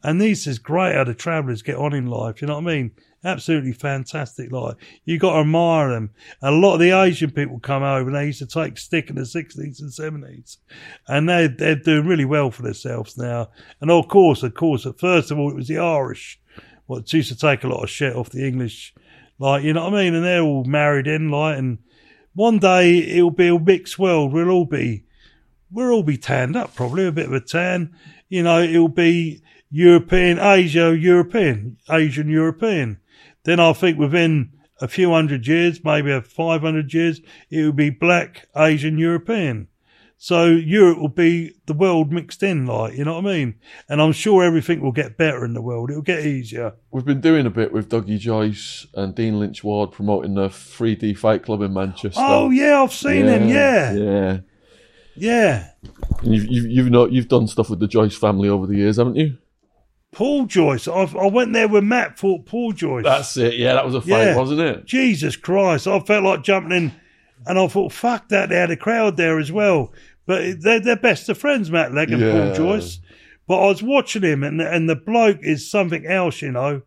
[0.02, 2.40] And these is great how the travellers get on in life.
[2.40, 2.92] You know what I mean?
[3.22, 4.50] Absolutely fantastic.
[4.50, 6.10] Like you got to admire them.
[6.40, 9.16] A lot of the Asian people come over and they used to take stick in
[9.16, 10.56] the sixties and seventies,
[11.06, 13.50] and they they're doing really well for themselves now.
[13.80, 16.40] And of course, of course, at first of all, it was the Irish,
[16.86, 18.94] what used to take a lot of shit off the English.
[19.38, 20.14] Like you know what I mean?
[20.14, 21.78] And they're all married in, like, and
[22.34, 24.32] one day it'll be a mixed world.
[24.32, 25.04] We'll all be
[25.70, 27.94] we'll all be tanned up, probably a bit of a tan.
[28.30, 32.98] You know, it'll be European, Asia, European, Asian, European.
[33.44, 37.20] Then I think within a few hundred years, maybe a 500 years,
[37.50, 39.68] it will be black, Asian, European.
[40.22, 43.54] So Europe will be the world mixed in, like, you know what I mean?
[43.88, 45.90] And I'm sure everything will get better in the world.
[45.90, 46.74] It'll get easier.
[46.90, 51.16] We've been doing a bit with Dougie Joyce and Dean Lynch Ward promoting the 3D
[51.16, 52.20] Fight Club in Manchester.
[52.22, 53.48] Oh, yeah, I've seen him.
[53.48, 53.92] Yeah.
[53.94, 54.38] yeah.
[55.16, 55.68] Yeah.
[56.22, 58.96] And you've you've you've, know, you've done stuff with the Joyce family over the years,
[58.96, 59.38] haven't you?
[60.12, 60.88] Paul Joyce.
[60.88, 63.04] I, I went there with Matt fought Paul Joyce.
[63.04, 63.54] That's it.
[63.54, 64.36] Yeah, that was a fight, Yeah.
[64.36, 64.84] wasn't it?
[64.86, 65.86] Jesus Christ.
[65.86, 66.92] I felt like jumping in
[67.46, 69.92] and I thought, fuck that, they had a crowd there as well.
[70.26, 72.32] But they're, they're best of friends, Matt Legg and Yeah.
[72.32, 72.98] Paul Joyce.
[73.46, 76.82] But I was watching him and, and the bloke is something else, you know.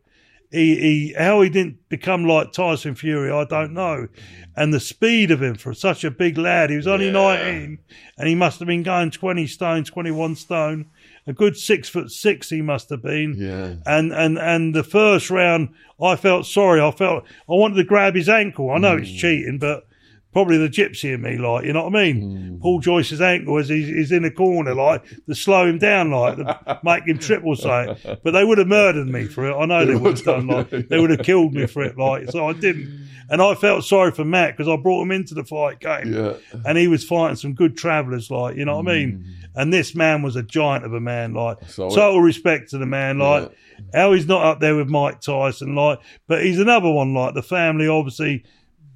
[0.51, 4.07] He, he, how he didn't become like Tyson Fury, I don't know.
[4.55, 7.13] And the speed of him for such a big lad, he was only Yeah.
[7.13, 7.79] 19
[8.19, 10.85] and he must have been going 20 stone, 21 stone.
[11.25, 13.75] A good six foot six he must have been Yeah.
[13.85, 15.69] and and and the first round,
[16.01, 16.81] I felt sorry.
[16.81, 18.71] I felt I wanted to grab his ankle.
[18.71, 19.17] I know it's mm.
[19.17, 19.87] cheating, but
[20.33, 22.59] probably the gypsy in me, like you know what I mean.
[22.61, 26.35] Paul Joyce's ankle is he's, he's in a corner, like to slow him down, like
[26.37, 27.95] to make him triple say.
[28.23, 29.55] But they would have murdered me for it.
[29.55, 30.47] I know they, would have done.
[30.47, 31.97] Like they would have killed me for it.
[31.97, 33.09] Like so, I didn't.
[33.29, 36.33] And I felt sorry for Matt because I brought him into the fight game Yeah.
[36.65, 39.25] and he was fighting some good travellers, like you know what I mean.
[39.55, 43.19] And this man was a giant of a man, like total respect to the man,
[43.19, 43.51] like
[43.93, 47.41] how he's not up there with Mike Tyson, like, but he's another one, like the
[47.43, 48.43] family obviously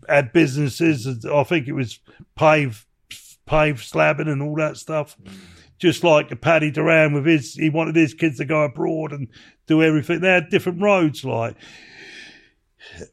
[0.07, 1.25] had businesses.
[1.25, 1.99] I think it was
[2.35, 2.85] pave,
[3.45, 5.17] pave slabbing and all that stuff.
[5.79, 9.27] Just like Paddy Duran with his, he wanted his kids to go abroad and
[9.67, 10.21] do everything.
[10.21, 11.55] They had different roads, like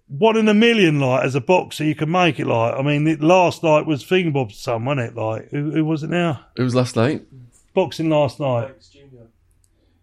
[0.09, 2.47] one in a million, like as a boxer, you can make it.
[2.47, 5.17] Like, I mean, it, last night was Fingerbob's son, wasn't it?
[5.17, 6.47] Like, who, who was it now?
[6.57, 7.27] It was last night.
[7.75, 8.69] Boxing last night.
[8.69, 8.99] Banks Jr.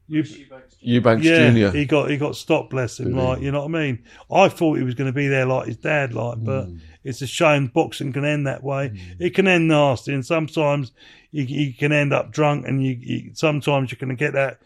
[0.07, 0.50] You, Banks Jr.
[0.81, 1.77] Eubanks yeah, Jr.
[1.77, 3.15] he got he got stopped, bless him.
[3.15, 4.03] Like, you know what I mean?
[4.31, 6.69] I thought he was going to be there like his dad, like, but
[7.03, 8.91] it's a shame boxing can end that way.
[9.19, 10.91] It can end nasty, and sometimes
[11.31, 14.59] you, you can end up drunk, and you, you sometimes you're going to get that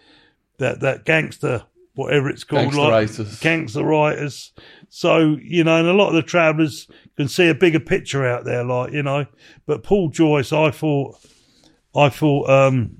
[0.57, 1.63] that that gangster,
[1.95, 3.41] whatever it's called, like Gangsteritis.
[3.41, 4.51] gangsteritis.
[4.87, 6.87] So you know, and a lot of the travellers
[7.17, 9.25] can see a bigger picture out there, like you know.
[9.65, 11.17] But Paul Joyce, I thought,
[11.93, 12.97] I thought, um,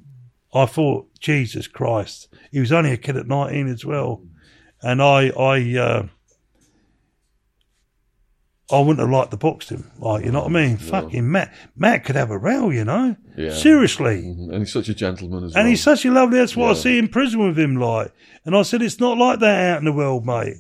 [0.54, 4.22] I thought, Jesus Christ, he was only a kid at nineteen as well,
[4.84, 6.08] and I, I, uh,
[8.72, 10.78] I wouldn't have liked to box him, like you know what I mean.
[10.78, 13.16] Fucking Matt, Matt could have a row, you know.
[13.36, 13.54] Yeah.
[13.54, 14.20] Seriously.
[14.20, 15.62] And he's such a gentleman as well.
[15.62, 16.38] And he's such a lovely.
[16.38, 18.12] That's what I see in prison with him, like.
[18.46, 20.58] And I said, it's not like that out in the world, mate.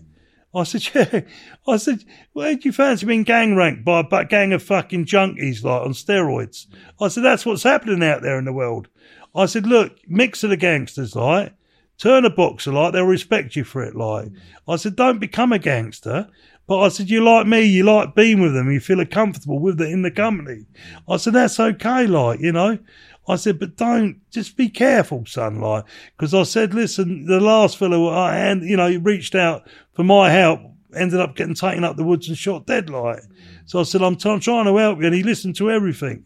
[0.55, 1.21] I said, yeah.
[1.67, 2.03] I said,
[2.33, 5.91] where do you fancy being gang ranked by a gang of fucking junkies, like, on
[5.93, 6.65] steroids?
[6.99, 8.87] I said, that's what's happening out there in the world.
[9.35, 11.53] I said, look, mix of the gangsters, like,
[11.97, 14.27] turn a boxer, like, they'll respect you for it, like.
[14.27, 14.37] Mm.
[14.67, 16.29] I said, don't become a gangster.
[16.67, 19.79] But I said, you like me, you like being with them, you feel comfortable with
[19.81, 20.65] it in the company.
[20.65, 21.13] Mm.
[21.13, 22.79] I said, that's okay, like, you know.
[23.27, 25.83] I said, but don't, just be careful, son, like,
[26.17, 30.03] because I said, listen, the last fellow, I and, you know, he reached out for
[30.03, 30.61] my help,
[30.95, 33.19] ended up getting taken up the woods and shot dead, like.
[33.19, 33.31] Mm.
[33.65, 36.25] So I said, I'm, t- I'm trying to help you, and he listened to everything.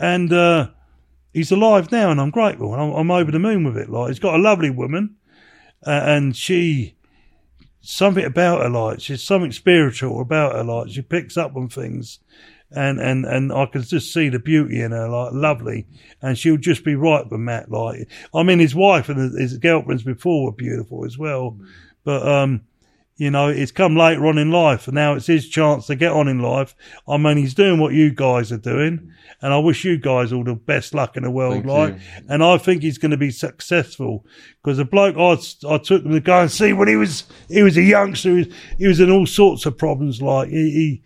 [0.00, 0.70] And, uh,
[1.36, 4.08] he's alive now, and I'm grateful, and I'm, I'm over the moon with it, like.
[4.08, 5.16] He's got a lovely woman,
[5.86, 6.96] uh, and she,
[7.82, 12.20] something about her, like she's something spiritual about her, like she picks up on things,
[12.70, 15.86] and and and I can just see the beauty in her, like lovely,
[16.22, 17.70] and she'll just be right with Matt.
[17.70, 21.58] Like I mean, his wife and his girlfriends before were beautiful as well,
[22.02, 22.62] but um,
[23.16, 26.12] you know, it's come later on in life, and now it's his chance to get
[26.12, 26.74] on in life.
[27.08, 30.44] I mean, he's doing what you guys are doing, and I wish you guys all
[30.44, 31.94] the best luck in the world, Thank like.
[31.94, 32.26] you.
[32.28, 34.26] And I think he's going to be successful
[34.62, 37.62] because the bloke I, I took him to go and see when he was he
[37.62, 40.20] was a youngster, he was, he was in all sorts of problems.
[40.20, 41.02] Like he, he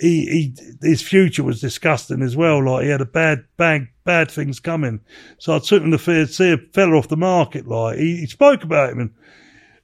[0.00, 2.64] he he his future was disgusting as well.
[2.64, 5.00] Like he had a bad bad bad things coming.
[5.38, 7.68] So I took him to see a fella off the market.
[7.68, 9.00] Like he, he spoke about him.
[9.00, 9.10] And,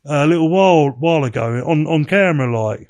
[0.05, 2.89] a little while while ago on on camera, like,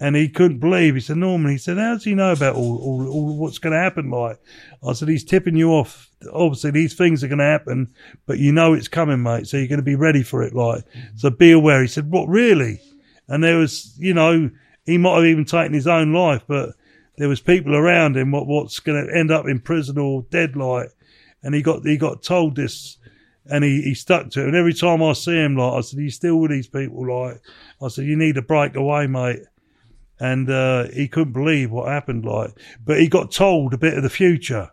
[0.00, 0.94] and he couldn't believe.
[0.94, 3.72] He said, "Norman," he said, "How does he know about all all, all what's going
[3.72, 4.38] to happen?" Like,
[4.86, 6.10] I said, "He's tipping you off.
[6.32, 7.92] Obviously, these things are going to happen,
[8.26, 9.46] but you know it's coming, mate.
[9.46, 10.54] So you're going to be ready for it.
[10.54, 10.84] Like,
[11.16, 12.80] so be aware." He said, "What really?"
[13.28, 14.50] And there was, you know,
[14.84, 16.74] he might have even taken his own life, but
[17.16, 18.30] there was people around him.
[18.30, 20.90] What what's going to end up in prison or dead, like,
[21.42, 22.98] and he got he got told this
[23.46, 24.48] and he, he stuck to it.
[24.48, 27.06] And every time I see him, like I said, he's still with these people.
[27.06, 27.40] Like
[27.82, 29.40] I said, you need to break away, mate.
[30.20, 32.24] And uh, he couldn't believe what happened.
[32.24, 34.70] Like, but he got told a bit of the future,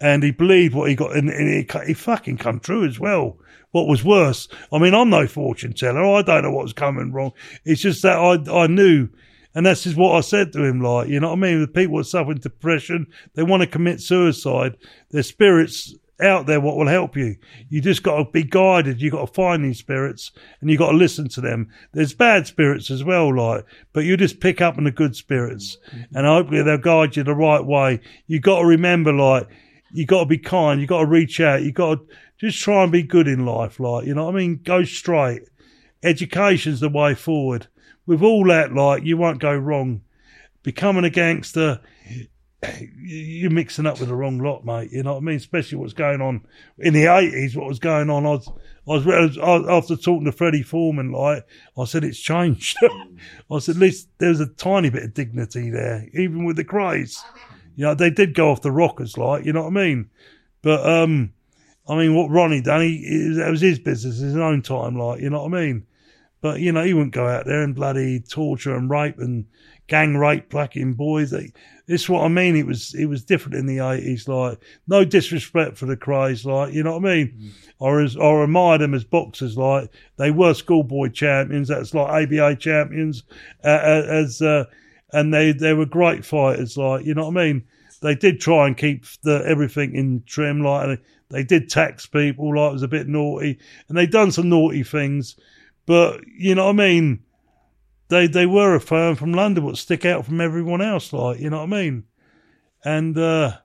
[0.00, 3.38] and he believed what he got, and, and it, it fucking come true as well.
[3.72, 4.48] What was worse?
[4.72, 6.04] I mean, I'm no fortune teller.
[6.04, 7.32] I don't know what's coming wrong.
[7.64, 9.08] It's just that I I knew.
[9.54, 11.60] And that's just what I said to him, like, you know what I mean?
[11.60, 14.78] The people that suffer depression, they want to commit suicide.
[15.10, 17.36] Their spirits out there what will help you.
[17.68, 19.00] You just got to be guided.
[19.00, 21.70] You got to find these spirits and you got to listen to them.
[21.92, 25.76] There's bad spirits as well, like, but you just pick up on the good spirits
[25.88, 26.16] mm-hmm.
[26.16, 28.00] and hopefully they'll guide you the right way.
[28.26, 29.48] You got to remember, like,
[29.92, 30.80] you got to be kind.
[30.80, 31.62] You got to reach out.
[31.62, 32.06] You got to
[32.38, 34.60] just try and be good in life, like, you know what I mean?
[34.62, 35.42] Go straight.
[36.02, 37.68] Education's the way forward.
[38.06, 40.02] With all that, like, you won't go wrong.
[40.64, 41.80] Becoming a gangster,
[42.96, 44.92] you're mixing up with the wrong lot, mate.
[44.92, 45.36] You know what I mean?
[45.36, 46.46] Especially what's going on
[46.78, 47.56] in the eighties.
[47.56, 48.24] What was going on?
[48.24, 48.48] I was,
[48.86, 51.44] I was, after talking to Freddie Foreman, like
[51.76, 52.78] I said, it's changed.
[53.50, 57.18] I said, at least there's a tiny bit of dignity there, even with the Krays.
[57.74, 60.10] You know, they did go off the rockers, like you know what I mean.
[60.62, 61.32] But um,
[61.88, 65.30] I mean, what Ronnie done, he that was his business, his own time, like you
[65.30, 65.86] know what I mean.
[66.42, 69.46] But you know, he wouldn't go out there and bloody torture and rape and
[69.86, 71.32] gang rape blacking boys.
[71.86, 72.56] Is what I mean.
[72.56, 74.26] It was it was different in the eighties.
[74.26, 77.28] Like no disrespect for the Krays, like you know what I mean.
[77.28, 77.50] Mm.
[77.78, 79.56] Or as or admire them as boxers.
[79.56, 81.68] Like they were schoolboy champions.
[81.68, 83.22] That's like ABA champions.
[83.64, 84.64] Uh, as uh,
[85.12, 86.76] and they they were great fighters.
[86.76, 87.64] Like you know what I mean.
[88.00, 90.64] They did try and keep the everything in trim.
[90.64, 92.56] Like they did tax people.
[92.56, 95.36] Like it was a bit naughty, and they done some naughty things.
[95.86, 97.24] But you know what I mean
[98.12, 101.50] they they were a firm from London but stick out from everyone else, like you
[101.50, 102.04] know what I mean.
[102.84, 103.56] And uh,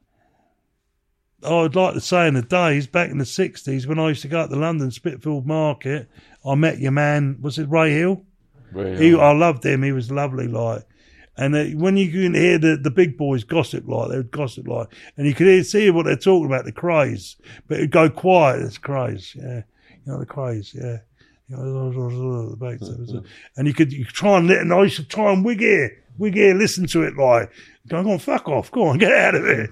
[1.44, 4.30] I'd like to say in the days back in the sixties when I used to
[4.30, 6.10] go to the London Spitfield Market,
[6.46, 7.38] I met your man.
[7.42, 8.24] Was it Ray Hill?
[8.72, 9.84] Ray He, I loved him.
[9.84, 10.84] He was lovely, like.
[11.40, 14.68] And uh, when you can hear the, the big boys gossip like, they would gossip
[14.68, 14.88] like,
[15.18, 17.36] and you could hear, see what they're talking about, the Krays,
[17.68, 19.62] but it'd go quiet, it's Krays, yeah.
[20.04, 21.02] You know, the Krays, yeah.
[21.50, 23.24] You know, the back, so it
[23.56, 25.62] and you could, you could try and let, and I used to try and wig
[25.62, 27.52] ear, wig ear, listen to it like,
[27.88, 29.72] go, on, fuck off, go on, get out of here.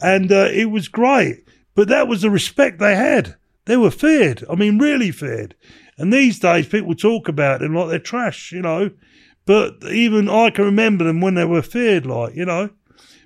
[0.00, 1.44] and uh, it was great.
[1.74, 3.34] But that was the respect they had.
[3.66, 4.44] They were feared.
[4.48, 5.56] I mean, really feared.
[5.98, 8.90] And these days, people talk about them like they're trash, you know.
[9.44, 12.70] But even I can remember them when they were feared, like, you know.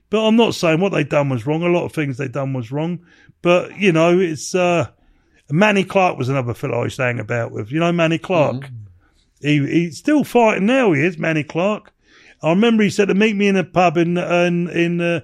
[0.09, 1.62] But I'm not saying what they done was wrong.
[1.62, 3.07] A lot of things they done was wrong.
[3.43, 4.89] But, you know, it's, uh,
[5.51, 7.70] Manny Clark was another fellow I to hang about with.
[7.73, 8.70] You know, Manny Clark.
[9.41, 11.93] He, he's still fighting now, he is, Manny Clark.
[12.43, 15.20] I remember he said to meet me in a pub in, in, in, uh,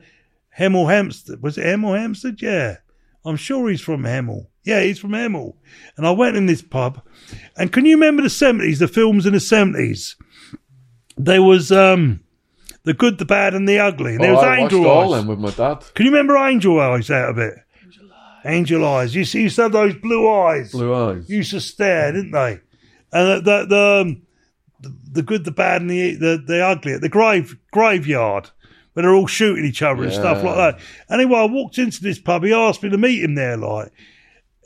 [0.59, 1.43] Hemel Hempstead.
[1.43, 2.41] Was it Hemel Hempstead?
[2.41, 2.79] Yeah.
[3.27, 4.47] I'm sure he's from Hemel.
[4.65, 5.55] Yeah, he's from Hemel.
[5.97, 7.03] And I went in this pub.
[7.59, 10.15] And can you remember the 70s, the films in the 70s?
[11.19, 12.21] there was um,
[12.85, 14.15] the good, the bad, and the ugly.
[14.15, 15.21] And there Oh, was I watched Angel all Eyes.
[15.21, 15.85] them with my dad.
[15.95, 17.55] Can you remember Angel Eyes out of it?
[18.47, 19.15] Angel Eyes.
[19.15, 20.73] You see, used to have those blue eyes.
[20.73, 21.29] Blue eyes.
[21.29, 22.61] Used to stare, didn't they?
[23.13, 24.23] And the the the, um,
[24.81, 28.51] the, the good, the bad, and the the, the ugly at the grave graveyard.
[28.93, 30.79] Where they're all shooting each other and stuff like that.
[31.11, 32.43] Anyway, I walked into this pub.
[32.43, 33.93] He asked me to meet him there, like,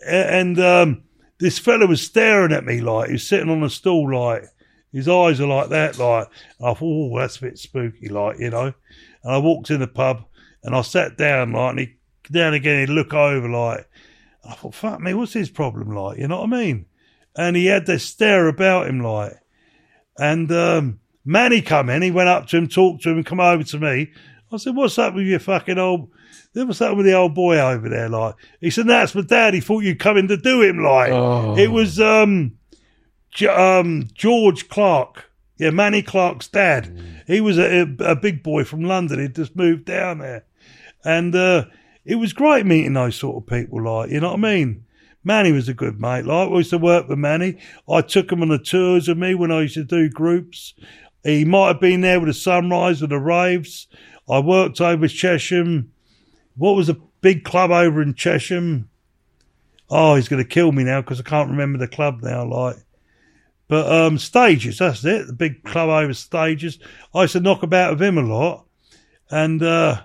[0.07, 1.03] and um,
[1.41, 4.45] this fella was staring at me, like, he was sitting on a stool, like,
[4.93, 6.29] his eyes are like that, like,
[6.61, 8.73] and I thought, oh, that's a bit spooky, like, you know.
[9.25, 10.25] And I walked in the pub
[10.63, 11.95] and I sat down, like, and he,
[12.31, 13.89] down again, he'd look over, like,
[14.45, 16.87] I thought, fuck me, what's his problem, like, you know what I mean?
[17.37, 19.35] And he had this stare about him, like,
[20.19, 23.63] and um, Manny come in, he went up to him, talked to him, come over
[23.63, 24.11] to me.
[24.53, 26.11] I said, what's up with your fucking old,
[26.53, 28.35] what's up with the old boy over there, like?
[28.61, 31.13] He said, that's my dad, he thought you'd come in to do him, like.
[31.13, 31.57] Oh.
[31.57, 32.57] It was, um,
[33.31, 35.31] J- um, George Clark.
[35.57, 36.99] Yeah, Manny Clark's dad.
[37.27, 39.21] He was a, a big boy from London.
[39.21, 40.47] He'd just moved down there.
[41.05, 41.67] And uh,
[42.11, 44.85] it was great meeting those sort of people, like, you know what I mean?
[45.23, 46.25] Manny was a good mate.
[46.25, 47.59] Like, I used to work with Manny.
[47.89, 50.75] I took him on the tours with me when I used to do groups.
[51.23, 53.87] He might have been there with the sunrise or the raves.
[54.29, 55.93] I worked over Chesham.
[56.57, 58.89] What was a big club over in Chesham?
[59.89, 62.45] Oh, he's going to kill me now because I can't remember the club now.
[62.45, 62.75] Like,
[63.69, 65.29] but um, stages, that's it.
[65.29, 66.81] The big club over stages.
[67.15, 68.67] I used to knock about with him a lot,
[69.31, 70.03] and uh,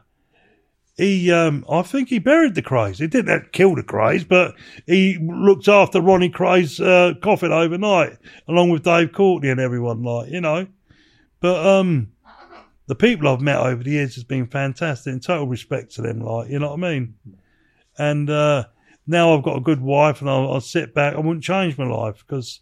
[0.98, 2.98] he, um, I think he buried the Krays.
[2.98, 8.18] He didn't kill the Krays, but he looked after Ronnie Kray's uh, coffin overnight,
[8.48, 10.04] along with Dave Courtney and everyone.
[10.04, 10.68] Like, you know,
[11.42, 12.12] but um,
[12.88, 15.22] the people I've met over the years has been fantastic.
[15.22, 16.22] Total respect to them.
[16.22, 17.16] Like, you know what I mean?
[17.98, 18.66] And uh,
[19.06, 21.16] now I've got a good wife, and I'll, I'll sit back.
[21.16, 22.62] I wouldn't change my life because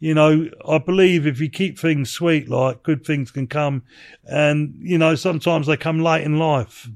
[0.00, 3.82] you know, I believe if you keep things sweet, like good things can come.
[4.22, 6.88] And, you know, sometimes they come late in life.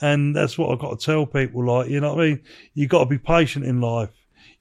[0.00, 2.42] And that's what I've got to tell people, like, you know what I mean?
[2.74, 4.10] You've got to be patient in life.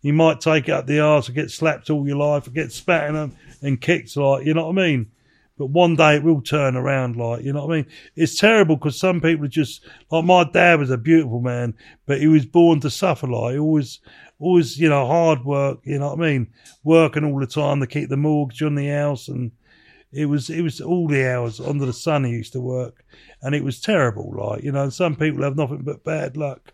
[0.01, 2.71] You might take it up the arse and get slapped all your life and get
[2.71, 5.11] spat in and, and kicked, like, you know what I mean?
[5.57, 7.87] But one day it will turn around, like, you know what I mean?
[8.15, 11.73] It's terrible because some people are just, like, my dad was a beautiful man,
[12.05, 13.99] but he was born to suffer, like, he always,
[14.39, 16.47] always, you know, hard work, you know what I mean?
[16.83, 19.51] Working all the time to keep the mortgage on the house and
[20.11, 23.03] it was, it was all the hours under the sun he used to work
[23.41, 26.73] and it was terrible, like, you know, some people have nothing but bad luck.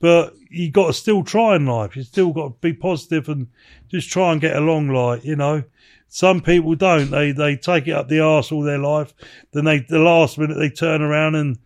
[0.00, 1.94] But you got to still try in life.
[1.94, 3.46] You still got to be positive and
[3.88, 5.62] just try and get along, like, you know.
[6.08, 7.10] Some people don't.
[7.10, 9.14] They they take it up the arse all their life.
[9.52, 11.58] Then they the last minute they turn around and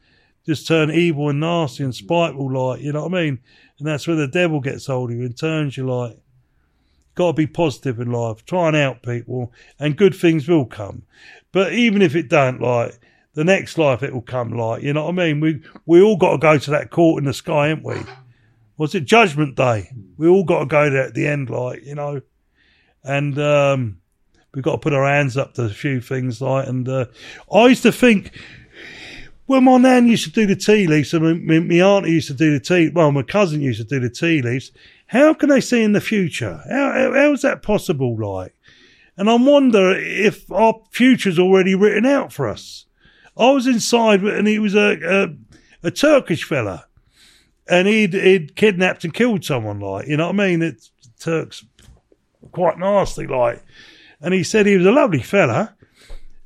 [0.46, 3.40] just turn evil and nasty and spiteful, like you know what I mean.
[3.80, 6.16] And that's where the devil gets hold of you and turns you like.
[7.16, 8.44] Got to be positive in life.
[8.44, 11.02] Try and help people, and good things will come.
[11.50, 12.98] But even if it don't, like
[13.34, 14.56] the next life, it will come.
[14.56, 15.40] Like you know what I mean.
[15.40, 17.96] We we all got to go to that court in the sky, ain't we?
[18.78, 19.90] Was it Judgment Day?
[20.16, 22.20] We all got to go there at the end, like you know.
[23.02, 23.98] And um,
[24.56, 27.04] we've got to put our hands up to a few things like and uh,
[27.52, 28.36] I used to think
[29.46, 32.28] well my nan used to do the tea leaves and my, my, my auntie used
[32.28, 34.72] to do the tea well my cousin used to do the tea leaves
[35.06, 38.54] how can they see in the future how, how, how is that possible like
[39.16, 42.86] and I wonder if our future's already written out for us
[43.36, 44.98] I was inside and he was a,
[45.82, 46.86] a, a Turkish fella
[47.68, 51.64] and he'd, he'd kidnapped and killed someone like you know what I mean it's Turks
[52.52, 53.62] quite nasty like
[54.20, 55.74] and he said he was a lovely fella.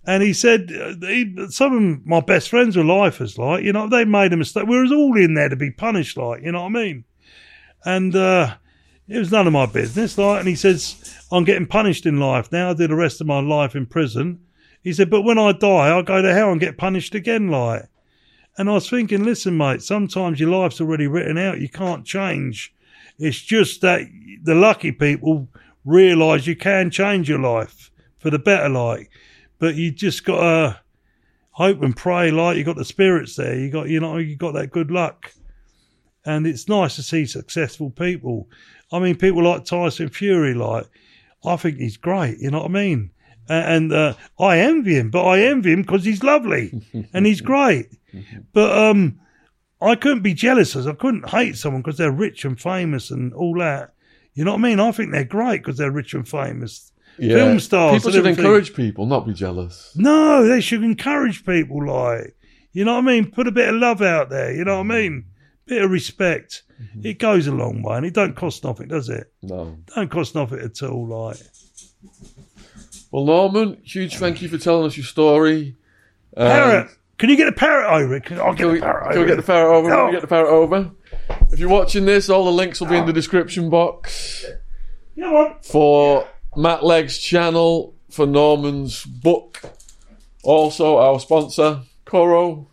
[0.05, 3.87] And he said uh, he, some of my best friends were lifers, like you know
[3.87, 4.67] they made a mistake.
[4.67, 7.05] We was all in there to be punished, like you know what I mean.
[7.85, 8.57] And uh,
[9.09, 10.41] it was none of my business, like.
[10.41, 12.71] And he says I'm getting punished in life now.
[12.71, 14.41] I do the rest of my life in prison.
[14.83, 17.87] He said, but when I die, I'll go to hell and get punished again, like.
[18.57, 21.61] And I was thinking, listen, mate, sometimes your life's already written out.
[21.61, 22.75] You can't change.
[23.19, 24.03] It's just that
[24.43, 25.49] the lucky people
[25.85, 29.11] realise you can change your life for the better, like.
[29.59, 30.81] But you just got to
[31.51, 32.57] hope and pray, like.
[32.57, 33.57] You got the spirits there.
[33.57, 35.33] You got, you know, you got that good luck.
[36.25, 38.49] And it's nice to see successful people.
[38.93, 40.87] I mean, people like Tyson Fury, like,
[41.45, 42.39] I think he's great.
[42.39, 43.11] You know what I mean?
[43.49, 47.89] And uh, I envy him, but I envy him because he's lovely and he's great.
[48.53, 49.19] But um,
[49.81, 53.33] I couldn't be jealous as I couldn't hate someone because they're rich and famous and
[53.33, 53.95] all that.
[54.35, 54.81] You know what I mean?
[54.81, 56.93] I think they're great because they're rich and famous.
[57.17, 57.99] Film stars.
[57.99, 58.45] People should everything.
[58.45, 59.93] encourage people, not be jealous.
[59.97, 61.85] No, they should encourage people.
[61.87, 62.37] Like,
[62.73, 63.31] you know what I mean?
[63.31, 64.55] Put a bit of love out there.
[64.55, 65.25] You know what I mean?
[65.67, 66.63] Bit of respect.
[67.03, 69.31] It goes a long way, and it don't cost nothing, does it?
[69.43, 69.77] No.
[69.95, 71.07] Don't cost nothing at all.
[71.07, 71.37] Like,
[73.11, 75.77] Well, Norman, huge thank you for telling us your story.
[76.37, 76.91] Um, Parrot.
[77.19, 78.19] Can you get a parrot over?
[78.21, 79.89] Can, I'll get Can we, parrot can we get the parrot over?
[79.91, 80.07] Can Oh.
[80.07, 80.91] we get the parrot over?
[81.53, 84.47] If you're watching this, all the links will be in the description box
[85.23, 85.57] on.
[85.63, 89.61] for Matt Legg's channel, for Norman's book.
[90.43, 92.69] Also, our sponsor, Koro.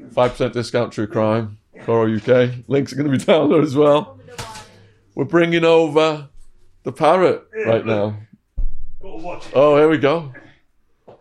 [0.00, 1.58] 5% discount True Crime.
[1.84, 2.50] Koro UK.
[2.68, 4.18] Links are going to be down there as well.
[5.14, 6.28] We're bringing over
[6.84, 8.16] the parrot right now.
[9.02, 9.52] Got to watch it.
[9.54, 10.32] Oh, here we go.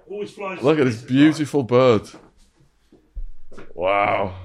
[0.10, 2.08] Look at this beautiful bird.
[3.74, 4.36] Wow.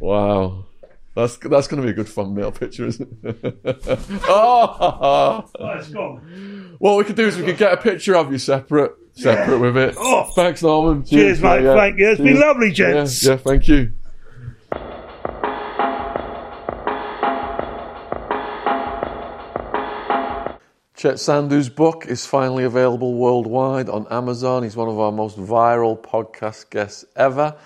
[0.00, 0.66] Wow.
[1.14, 3.58] That's that's going to be a good thumbnail picture, isn't it?
[4.28, 5.44] oh!
[5.58, 6.76] It's gone.
[6.78, 9.76] What we could do is we could get a picture of you separate, separate with
[9.76, 9.96] it.
[9.98, 10.30] Oh.
[10.36, 11.04] Thanks, Norman.
[11.04, 11.62] Cheers, mate.
[11.64, 11.74] yeah.
[11.74, 12.10] Thank you.
[12.10, 12.38] It's been Cheers.
[12.40, 13.24] lovely, Yeah, gents.
[13.24, 13.92] yeah, thank you.
[21.00, 24.64] Chet Sandhu's book is finally available worldwide on Amazon.
[24.64, 27.56] He's one of our most viral podcast guests ever.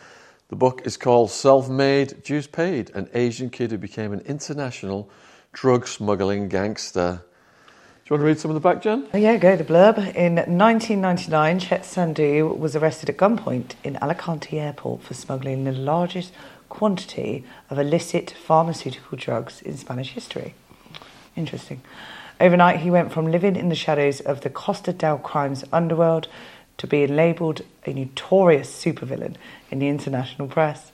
[0.51, 5.11] The book is called Self Made, Dues Paid An Asian Kid Who Became an International
[5.53, 7.25] Drug Smuggling Gangster.
[7.65, 9.09] Do you want to read some of the back, Jen?
[9.13, 9.99] Yeah, go the blurb.
[10.15, 16.33] In 1999, Chet Sandhu was arrested at gunpoint in Alicante Airport for smuggling the largest
[16.69, 20.55] quantity of illicit pharmaceutical drugs in Spanish history.
[21.35, 21.83] Interesting.
[22.45, 26.29] Overnight, he went from living in the shadows of the Costa del Crime's underworld
[26.77, 29.37] to being labelled a notorious supervillain
[29.71, 30.93] in the international press.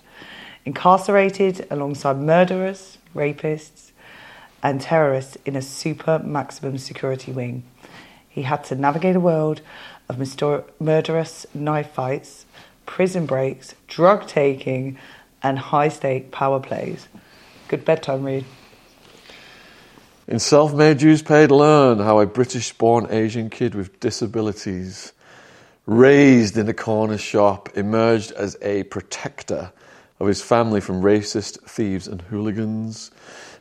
[0.64, 3.90] Incarcerated alongside murderers, rapists,
[4.62, 7.64] and terrorists in a super maximum security wing.
[8.28, 9.60] He had to navigate a world
[10.08, 12.46] of mistor- murderous knife fights,
[12.86, 14.98] prison breaks, drug taking,
[15.42, 17.08] and high stake power plays.
[17.66, 18.44] Good bedtime read.
[20.28, 25.12] In Self Made Dues Paid, learn how a British born Asian kid with disabilities,
[25.86, 29.72] raised in a corner shop, emerged as a protector
[30.20, 33.10] of his family from racist thieves and hooligans.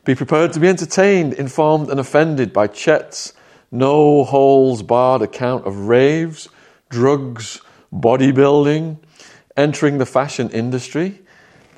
[0.04, 3.32] Be prepared to be entertained, informed, and offended by Chet's
[3.72, 6.48] no holes barred account of raves,
[6.90, 8.98] drugs, bodybuilding,
[9.56, 11.22] entering the fashion industry.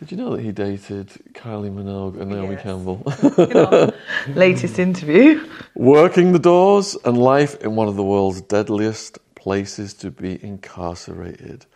[0.02, 2.62] Did you know that he dated Kylie Minogue and Naomi Yes.
[2.64, 3.94] Campbell?
[4.34, 5.47] Latest interview.
[5.76, 11.66] Working the doors and life in one of the world's deadliest places to be incarcerated.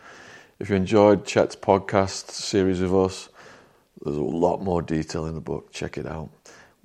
[0.59, 3.29] If you enjoyed Chet's podcast series with us,
[4.05, 5.71] there's a lot more detail in the book.
[5.71, 6.29] Check it out.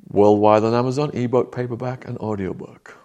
[0.09, 2.95] Worldwide on Amazon, ebook, paperback, and audiobook.